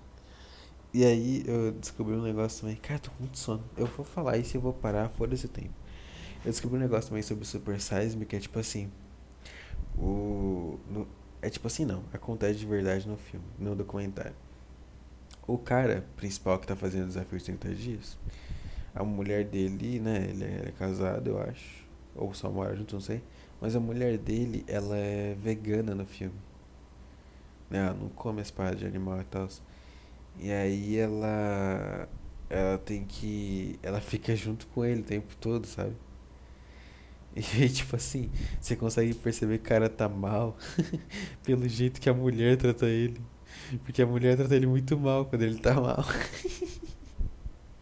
E 0.93 1.05
aí 1.05 1.43
eu 1.47 1.71
descobri 1.73 2.15
um 2.15 2.21
negócio 2.23 2.61
também. 2.61 2.75
Cara, 2.77 2.99
tô 2.99 3.11
com 3.11 3.19
muito 3.21 3.37
sono. 3.37 3.63
Eu 3.77 3.85
vou 3.87 4.05
falar 4.05 4.37
isso 4.37 4.55
e 4.55 4.59
eu 4.59 4.61
vou 4.61 4.73
parar, 4.73 5.09
foda-se 5.09 5.45
o 5.45 5.49
tempo. 5.49 5.73
Eu 6.45 6.51
descobri 6.51 6.77
um 6.77 6.81
negócio 6.81 7.09
também 7.09 7.23
sobre 7.23 7.45
Super 7.45 7.79
Size 7.81 8.17
Me, 8.17 8.25
que 8.25 8.35
é 8.35 8.39
tipo 8.39 8.59
assim. 8.59 8.91
O. 9.97 10.79
No, 10.89 11.07
é 11.41 11.49
tipo 11.49 11.67
assim, 11.67 11.85
não. 11.85 12.03
Acontece 12.13 12.59
de 12.59 12.65
verdade 12.65 13.07
no 13.07 13.17
filme, 13.17 13.45
no 13.57 13.75
documentário. 13.75 14.35
O 15.47 15.57
cara 15.57 16.05
principal 16.15 16.59
que 16.59 16.67
tá 16.67 16.75
fazendo 16.75 17.05
o 17.05 17.07
desafio 17.07 17.37
de 17.39 17.45
30 17.45 17.75
dias, 17.75 18.17
a 18.93 19.03
mulher 19.03 19.45
dele, 19.45 19.99
né? 19.99 20.27
Ele 20.29 20.43
é, 20.43 20.47
ele 20.47 20.69
é 20.69 20.73
casado, 20.77 21.29
eu 21.29 21.41
acho. 21.41 21.85
Ou 22.15 22.33
só 22.33 22.49
mora 22.51 22.75
junto, 22.75 22.95
não 22.95 23.01
sei. 23.01 23.21
Mas 23.61 23.75
a 23.75 23.79
mulher 23.79 24.17
dele, 24.17 24.63
ela 24.67 24.95
é 24.97 25.35
vegana 25.41 25.95
no 25.95 26.05
filme. 26.05 26.35
Ela 27.71 27.93
não 27.93 28.09
come 28.09 28.41
as 28.41 28.51
paradas 28.51 28.79
de 28.79 28.85
animal 28.85 29.21
e 29.21 29.25
tal. 29.25 29.47
E 30.39 30.51
aí 30.51 30.97
ela 30.97 32.07
ela 32.49 32.77
tem 32.79 33.05
que 33.05 33.79
ela 33.83 34.01
fica 34.01 34.35
junto 34.35 34.67
com 34.67 34.83
ele 34.85 35.01
o 35.01 35.03
tempo 35.03 35.35
todo, 35.37 35.67
sabe? 35.67 35.95
E 37.57 37.69
tipo 37.69 37.95
assim, 37.95 38.29
você 38.59 38.75
consegue 38.75 39.13
perceber 39.13 39.59
que 39.59 39.65
o 39.65 39.69
cara 39.69 39.89
tá 39.89 40.09
mal 40.09 40.57
pelo 41.43 41.67
jeito 41.67 42.01
que 42.01 42.09
a 42.09 42.13
mulher 42.13 42.57
trata 42.57 42.85
ele. 42.85 43.21
Porque 43.83 44.01
a 44.01 44.05
mulher 44.05 44.35
trata 44.35 44.55
ele 44.55 44.67
muito 44.67 44.97
mal 44.97 45.25
quando 45.25 45.43
ele 45.43 45.57
tá 45.59 45.73
mal. 45.73 46.03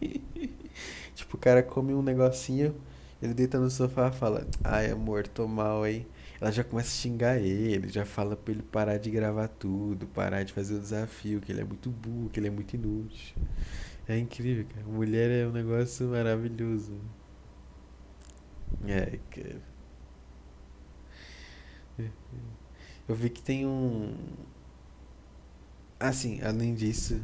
tipo, 1.14 1.36
o 1.36 1.40
cara 1.40 1.62
come 1.62 1.92
um 1.94 2.02
negocinho, 2.02 2.74
ele 3.20 3.34
deita 3.34 3.58
no 3.58 3.70
sofá 3.70 4.08
e 4.08 4.16
fala: 4.16 4.46
Ai, 4.62 4.90
amor, 4.90 5.26
tô 5.26 5.46
mal 5.48 5.82
aí 5.82 6.06
ela 6.40 6.52
já 6.52 6.62
começa 6.62 6.88
a 6.88 6.92
xingar 6.92 7.38
ele, 7.38 7.88
já 7.88 8.04
fala 8.04 8.36
pra 8.36 8.52
ele 8.52 8.62
parar 8.62 8.96
de 8.98 9.10
gravar 9.10 9.48
tudo, 9.48 10.06
parar 10.06 10.44
de 10.44 10.52
fazer 10.52 10.74
o 10.76 10.80
desafio, 10.80 11.40
que 11.40 11.50
ele 11.50 11.60
é 11.60 11.64
muito 11.64 11.90
burro, 11.90 12.30
que 12.30 12.38
ele 12.38 12.46
é 12.46 12.50
muito 12.50 12.74
inútil. 12.74 13.34
É 14.06 14.16
incrível, 14.16 14.64
cara. 14.72 14.86
Mulher 14.86 15.30
é 15.30 15.46
um 15.46 15.52
negócio 15.52 16.08
maravilhoso. 16.08 16.92
É, 18.86 19.18
cara. 19.30 19.60
Eu 23.08 23.14
vi 23.14 23.30
que 23.30 23.42
tem 23.42 23.66
um. 23.66 24.14
Assim, 25.98 26.40
além 26.42 26.74
disso, 26.74 27.20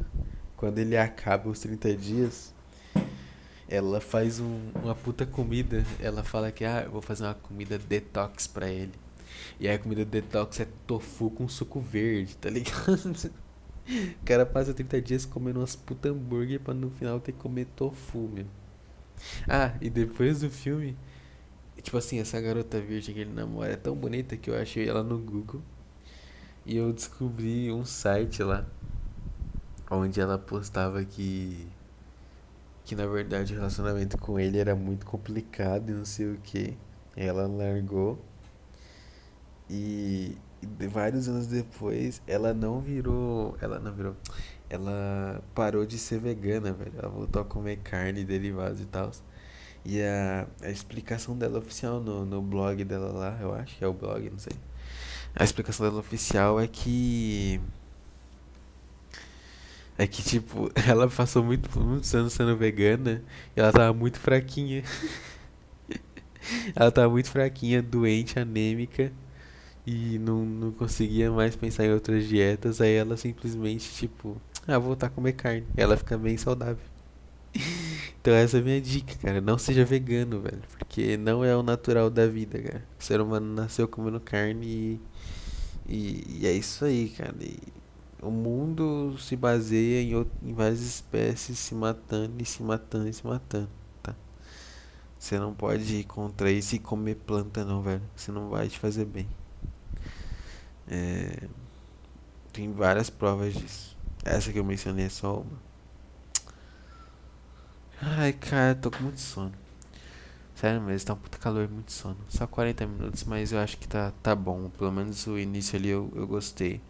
quando 0.57 0.79
ele 0.79 0.97
acaba 0.97 1.49
os 1.49 1.61
30 1.61 1.95
dias, 1.95 2.53
ela 3.69 4.01
faz 4.01 4.41
um, 4.41 4.71
uma 4.83 4.95
puta 4.95 5.27
comida. 5.27 5.85
Ela 6.01 6.25
fala 6.25 6.51
que, 6.51 6.65
ah, 6.65 6.83
eu 6.85 6.91
vou 6.91 7.03
fazer 7.03 7.25
uma 7.25 7.35
comida 7.35 7.79
detox 7.79 8.47
pra 8.47 8.69
ele. 8.69 8.93
E 9.61 9.69
aí 9.69 9.75
a 9.75 9.79
comida 9.79 10.05
detox 10.05 10.61
é 10.61 10.69
tofu 10.87 11.31
com 11.31 11.47
suco 11.49 11.81
verde, 11.81 12.37
tá 12.37 12.51
ligado? 12.51 13.15
O 13.87 14.25
cara 14.25 14.47
passa 14.47 14.73
30 14.73 14.99
dias 15.03 15.27
comendo 15.27 15.61
umas 15.61 15.77
puta 15.77 16.09
hambúrguer 16.09 16.59
pra 16.59 16.73
no 16.73 16.89
final 16.89 17.21
ter 17.21 17.33
que 17.33 17.39
comer 17.39 17.67
tofu, 17.77 18.31
meu. 18.33 18.47
Ah, 19.47 19.75
e 19.79 19.91
depois 19.91 20.41
do 20.41 20.49
filme, 20.51 20.97
tipo 21.85 21.99
assim, 21.99 22.19
essa 22.19 22.41
garota 22.41 22.81
virgem 22.81 23.15
que 23.15 23.21
ele 23.21 23.33
namora 23.33 23.73
é 23.75 23.77
tão 23.77 23.95
bonita 23.95 24.37
que 24.37 24.51
eu 24.51 24.57
achei 24.61 24.89
ela 24.89 25.03
no 25.03 25.19
Google. 25.19 25.63
E 26.67 26.77
eu 26.77 26.93
descobri 26.93 27.71
um 27.71 27.85
site 27.85 28.43
lá 28.43 28.67
onde 29.91 30.21
ela 30.21 30.39
postava 30.39 31.05
que 31.05 31.69
que 32.85 32.95
na 32.95 33.07
verdade 33.07 33.53
o 33.55 33.57
relacionamento 33.57 34.19
com 34.19 34.39
ele 34.39 34.59
era 34.59 34.75
muito 34.75 35.07
complicado 35.07 35.91
e 35.91 35.93
não 35.95 36.05
sei 36.05 36.33
o 36.33 36.39
que. 36.39 36.77
Ela 37.17 37.47
largou 37.47 38.19
e, 39.71 40.37
e 40.81 40.87
vários 40.87 41.29
anos 41.29 41.47
depois 41.47 42.21
ela 42.27 42.53
não 42.53 42.81
virou, 42.81 43.57
ela 43.61 43.79
não 43.79 43.93
virou, 43.93 44.17
ela 44.69 45.43
parou 45.55 45.87
de 45.87 45.99
ser 45.99 46.19
vegana, 46.19 46.73
velho. 46.73 46.93
Ela 46.99 47.09
voltou 47.09 47.43
a 47.43 47.45
comer 47.45 47.79
carne, 47.79 48.25
derivados 48.25 48.81
e 48.81 48.87
tal. 48.87 49.11
E 49.85 50.01
a, 50.03 50.47
a 50.63 50.71
explicação 50.71 51.37
dela 51.37 51.59
oficial 51.59 52.01
no, 52.01 52.25
no 52.25 52.41
blog 52.41 52.83
dela 52.85 53.13
lá, 53.13 53.39
eu 53.41 53.55
acho 53.55 53.77
que 53.77 53.85
é 53.85 53.87
o 53.87 53.93
blog, 53.93 54.31
não 54.31 54.39
sei. 54.39 54.55
A 55.35 55.45
explicação 55.45 55.87
dela 55.87 56.01
oficial 56.01 56.61
é 56.61 56.67
que 56.67 57.61
é 59.97 60.07
que, 60.07 60.23
tipo, 60.23 60.71
ela 60.89 61.09
passou 61.09 61.45
muito, 61.45 61.79
muitos 61.79 62.15
anos 62.15 62.33
sendo 62.33 62.57
vegana 62.57 63.23
e 63.57 63.61
ela 63.61 63.73
tava 63.73 63.93
muito 63.93 64.19
fraquinha. 64.19 64.83
ela 66.75 66.91
tava 66.91 67.09
muito 67.11 67.31
fraquinha, 67.31 67.83
doente, 67.83 68.39
anêmica 68.39 69.13
e 69.87 70.19
não, 70.19 70.45
não 70.45 70.73
conseguia 70.73 71.31
mais 71.31 71.55
pensar 71.57 71.85
em 71.85 71.93
outras 71.93 72.27
dietas. 72.27 72.81
Aí 72.81 72.95
ela 72.95 73.17
simplesmente, 73.17 73.91
tipo, 73.95 74.41
ah, 74.67 74.79
vou 74.79 74.89
voltar 74.89 75.07
a 75.09 75.11
comer 75.11 75.35
carne. 75.35 75.67
Ela 75.77 75.97
fica 75.97 76.19
bem 76.19 76.37
saudável. 76.37 76.94
Então 78.25 78.33
essa 78.33 78.57
é 78.57 78.61
a 78.61 78.63
minha 78.63 78.81
dica, 78.81 79.15
cara. 79.21 79.39
Não 79.39 79.59
seja 79.59 79.85
vegano, 79.85 80.41
velho. 80.41 80.63
Porque 80.79 81.15
não 81.15 81.45
é 81.45 81.55
o 81.55 81.63
natural 81.63 82.09
da 82.09 82.27
vida, 82.27 82.59
cara. 82.59 82.83
O 82.99 83.05
ser 83.05 83.21
humano 83.21 83.55
nasceu 83.55 83.87
comendo 83.87 84.19
carne 84.19 84.67
e, 84.67 85.01
e, 85.87 86.39
e 86.41 86.47
é 86.47 86.53
isso 86.53 86.87
aí, 86.87 87.11
cara. 87.11 87.35
E, 87.39 87.59
o 88.23 88.31
mundo 88.31 89.15
se 89.19 89.37
baseia 89.37 90.01
em, 90.01 90.27
em 90.43 90.55
várias 90.55 90.81
espécies 90.81 91.59
se 91.59 91.75
matando 91.75 92.43
e 92.43 92.47
se 92.47 92.63
matando 92.63 93.09
e 93.11 93.13
se 93.13 93.27
matando, 93.27 93.69
tá? 94.03 94.17
Você 95.19 95.39
não 95.39 95.53
pode 95.53 95.95
ir 95.95 96.05
contra 96.05 96.51
isso 96.51 96.77
e 96.77 96.79
comer 96.79 97.17
planta 97.17 97.63
não, 97.63 97.83
velho. 97.83 98.01
Você 98.17 98.33
não 98.33 98.49
vai 98.49 98.69
te 98.69 98.79
fazer 98.79 99.05
bem. 99.05 99.29
É... 100.89 101.47
Tem 102.55 102.73
várias 102.73 103.11
provas 103.11 103.53
disso. 103.53 103.95
Essa 104.25 104.51
que 104.51 104.59
eu 104.59 104.65
mencionei 104.65 105.05
é 105.05 105.11
só 105.11 105.41
uma. 105.41 105.74
Ai, 108.01 108.33
cara, 108.33 108.75
tô 108.75 108.91
com 108.91 109.03
muito 109.03 109.21
sono. 109.21 109.53
Sério 110.55 110.81
mesmo, 110.81 111.07
tá 111.07 111.15
um 111.15 111.17
puta 111.17 111.39
calor, 111.39 111.69
muito 111.69 111.93
sono. 111.93 112.17
Só 112.29 112.47
40 112.47 112.87
minutos, 112.87 113.25
mas 113.25 113.53
eu 113.53 113.59
acho 113.59 113.77
que 113.79 113.89
tá, 113.89 114.13
tá 114.23 114.35
bom. 114.35 114.71
Pelo 114.71 114.93
menos 114.93 115.27
o 115.27 115.39
início 115.39 115.77
ali 115.79 115.89
eu, 115.89 116.13
eu 116.15 116.27
gostei. 116.27 116.81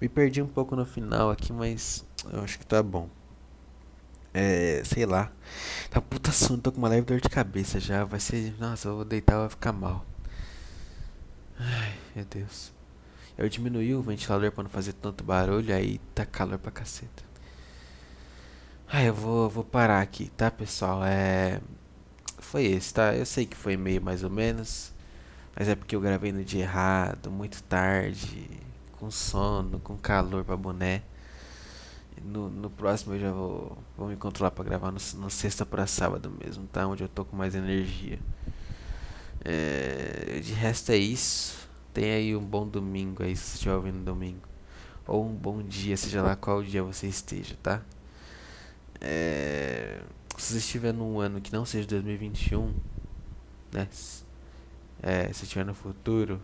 Me 0.00 0.08
perdi 0.08 0.40
um 0.42 0.46
pouco 0.46 0.74
no 0.76 0.86
final 0.86 1.30
aqui, 1.30 1.52
mas 1.52 2.04
eu 2.32 2.40
acho 2.42 2.58
que 2.58 2.66
tá 2.66 2.82
bom. 2.82 3.08
É, 4.32 4.82
sei 4.84 5.06
lá. 5.06 5.30
Tá 5.90 6.00
puta 6.00 6.30
sono, 6.32 6.62
tô 6.62 6.72
com 6.72 6.78
uma 6.78 6.88
leve 6.88 7.02
dor 7.06 7.20
de 7.20 7.28
cabeça 7.28 7.80
já. 7.80 8.04
Vai 8.04 8.20
ser. 8.20 8.54
Nossa, 8.58 8.88
eu 8.88 8.96
vou 8.96 9.04
deitar, 9.04 9.38
vai 9.38 9.48
ficar 9.48 9.72
mal. 9.72 10.04
Ai, 11.58 11.94
meu 12.16 12.24
Deus. 12.24 12.72
Eu 13.36 13.48
diminuí 13.48 13.94
o 13.94 14.02
ventilador 14.02 14.52
pra 14.52 14.62
não 14.62 14.70
fazer 14.70 14.92
tanto 14.94 15.24
barulho, 15.24 15.74
aí 15.74 15.98
tá 16.14 16.26
calor 16.26 16.58
pra 16.58 16.70
caceta. 16.70 17.29
Ai, 18.92 19.08
eu 19.08 19.14
vou, 19.14 19.48
vou 19.48 19.64
parar 19.64 20.00
aqui, 20.00 20.28
tá, 20.30 20.50
pessoal? 20.50 21.04
É 21.04 21.60
foi 22.40 22.64
esse, 22.66 22.92
tá? 22.94 23.14
Eu 23.14 23.26
sei 23.26 23.46
que 23.46 23.56
foi 23.56 23.76
meio 23.76 24.02
mais 24.02 24.24
ou 24.24 24.30
menos, 24.30 24.92
mas 25.56 25.68
é 25.68 25.76
porque 25.76 25.96
eu 25.96 26.00
gravei 26.00 26.32
no 26.32 26.44
dia 26.44 26.62
errado, 26.62 27.30
muito 27.30 27.62
tarde, 27.64 28.50
com 28.98 29.10
sono, 29.10 29.80
com 29.80 29.96
calor 29.96 30.44
pra 30.44 30.56
boné. 30.56 31.02
No, 32.24 32.50
no 32.50 32.68
próximo 32.68 33.14
eu 33.14 33.20
já 33.20 33.32
vou, 33.32 33.78
vou 33.96 34.08
me 34.08 34.16
controlar 34.16 34.50
pra 34.50 34.64
gravar 34.64 34.90
no, 34.92 34.98
no 35.16 35.30
sexta 35.30 35.64
pra 35.64 35.86
sábado 35.86 36.30
mesmo, 36.44 36.66
tá? 36.66 36.86
Onde 36.86 37.02
eu 37.04 37.08
tô 37.08 37.24
com 37.24 37.36
mais 37.36 37.54
energia. 37.54 38.18
É, 39.44 40.40
de 40.42 40.52
resto 40.52 40.92
é 40.92 40.96
isso. 40.96 41.68
Tem 41.94 42.10
aí 42.12 42.36
um 42.36 42.44
bom 42.44 42.66
domingo 42.66 43.22
aí, 43.22 43.34
se 43.36 43.42
você 43.42 43.54
estiver 43.54 43.74
ouvindo 43.74 44.04
domingo. 44.04 44.42
Ou 45.06 45.26
um 45.26 45.34
bom 45.34 45.62
dia, 45.62 45.96
seja 45.96 46.22
lá 46.22 46.36
qual 46.36 46.62
dia 46.62 46.82
você 46.82 47.06
esteja, 47.06 47.56
tá? 47.62 47.82
É 49.00 50.00
se 50.40 50.54
você 50.54 50.58
estiver 50.58 50.92
num 50.92 51.20
ano 51.20 51.40
que 51.40 51.52
não 51.52 51.64
seja 51.66 51.86
2021, 51.86 52.74
né? 53.72 53.86
É, 55.02 55.32
se 55.32 55.44
estiver 55.44 55.64
no 55.64 55.74
futuro, 55.74 56.40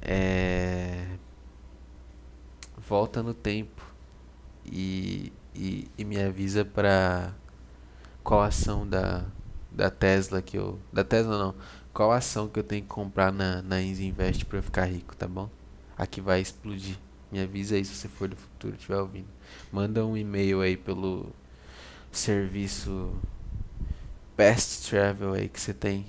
é, 0.00 1.06
volta 2.76 3.22
no 3.22 3.34
tempo 3.34 3.82
e, 4.64 5.32
e, 5.54 5.88
e 5.96 6.04
me 6.04 6.20
avisa 6.20 6.64
para 6.64 7.32
qual 8.22 8.42
ação 8.42 8.86
da, 8.86 9.24
da 9.70 9.90
Tesla 9.90 10.42
que 10.42 10.58
eu. 10.58 10.78
Da 10.92 11.04
Tesla 11.04 11.38
não. 11.38 11.54
Qual 11.92 12.10
ação 12.10 12.48
que 12.48 12.58
eu 12.58 12.64
tenho 12.64 12.82
que 12.82 12.88
comprar 12.88 13.32
na, 13.32 13.62
na 13.62 13.80
Invest 13.80 14.44
pra 14.46 14.58
eu 14.58 14.62
ficar 14.62 14.86
rico, 14.86 15.14
tá 15.16 15.28
bom? 15.28 15.48
Aqui 15.96 16.20
vai 16.20 16.40
explodir. 16.40 16.98
Me 17.32 17.40
avisa 17.40 17.74
aí 17.76 17.84
se 17.84 17.94
você 17.94 18.08
for 18.08 18.28
do 18.28 18.36
futuro 18.36 18.74
estiver 18.74 18.98
ouvindo. 18.98 19.28
Manda 19.72 20.04
um 20.04 20.16
e-mail 20.16 20.60
aí 20.60 20.76
pelo 20.76 21.32
serviço 22.10 23.10
Best 24.36 24.90
Travel 24.90 25.32
aí 25.32 25.48
que 25.48 25.58
você 25.58 25.72
tem. 25.72 26.04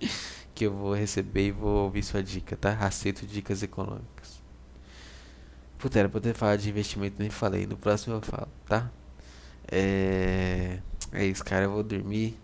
que 0.54 0.64
eu 0.64 0.72
vou 0.72 0.94
receber 0.94 1.48
e 1.48 1.50
vou 1.50 1.84
ouvir 1.84 2.02
sua 2.02 2.22
dica, 2.22 2.56
tá? 2.56 2.78
Aceito 2.80 3.26
dicas 3.26 3.62
econômicas. 3.62 4.40
Puta, 5.78 5.98
era 5.98 6.08
pra 6.08 6.20
ter 6.20 6.34
falado 6.34 6.60
de 6.60 6.70
investimento, 6.70 7.16
nem 7.18 7.28
falei. 7.28 7.66
No 7.66 7.76
próximo 7.76 8.14
eu 8.14 8.22
falo, 8.22 8.48
tá? 8.66 8.90
É. 9.70 10.78
É 11.12 11.24
isso, 11.24 11.44
cara. 11.44 11.64
Eu 11.64 11.72
vou 11.72 11.82
dormir. 11.82 12.38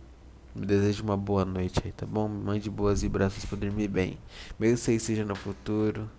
Me 0.54 0.66
desejo 0.66 1.02
uma 1.02 1.16
boa 1.16 1.44
noite 1.44 1.80
aí, 1.84 1.92
tá 1.92 2.04
bom? 2.04 2.28
Mande 2.28 2.68
boas 2.68 3.02
vibrações 3.02 3.44
pra 3.44 3.56
dormir 3.56 3.88
bem. 3.88 4.18
Mesmo 4.58 4.84
que 4.84 4.98
seja 4.98 5.24
no 5.24 5.34
futuro. 5.34 6.10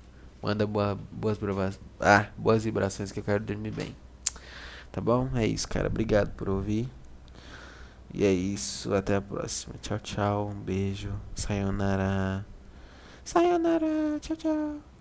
Manda 0.43 0.67
boa, 0.67 0.99
boas, 1.09 1.39
ah, 2.01 2.27
boas 2.37 2.65
vibrações 2.65 3.13
que 3.13 3.21
eu 3.21 3.23
quero 3.23 3.41
dormir 3.41 3.71
bem. 3.71 3.95
Tá 4.91 4.99
bom? 4.99 5.29
É 5.35 5.47
isso, 5.47 5.67
cara. 5.69 5.87
Obrigado 5.87 6.31
por 6.35 6.49
ouvir. 6.49 6.89
E 8.13 8.25
é 8.25 8.31
isso. 8.31 8.93
Até 8.93 9.15
a 9.15 9.21
próxima. 9.21 9.75
Tchau, 9.81 9.99
tchau. 9.99 10.49
Um 10.49 10.59
beijo. 10.59 11.13
Sayonara. 11.33 12.45
Sayonara. 13.23 14.19
Tchau, 14.19 14.35
tchau. 14.35 14.92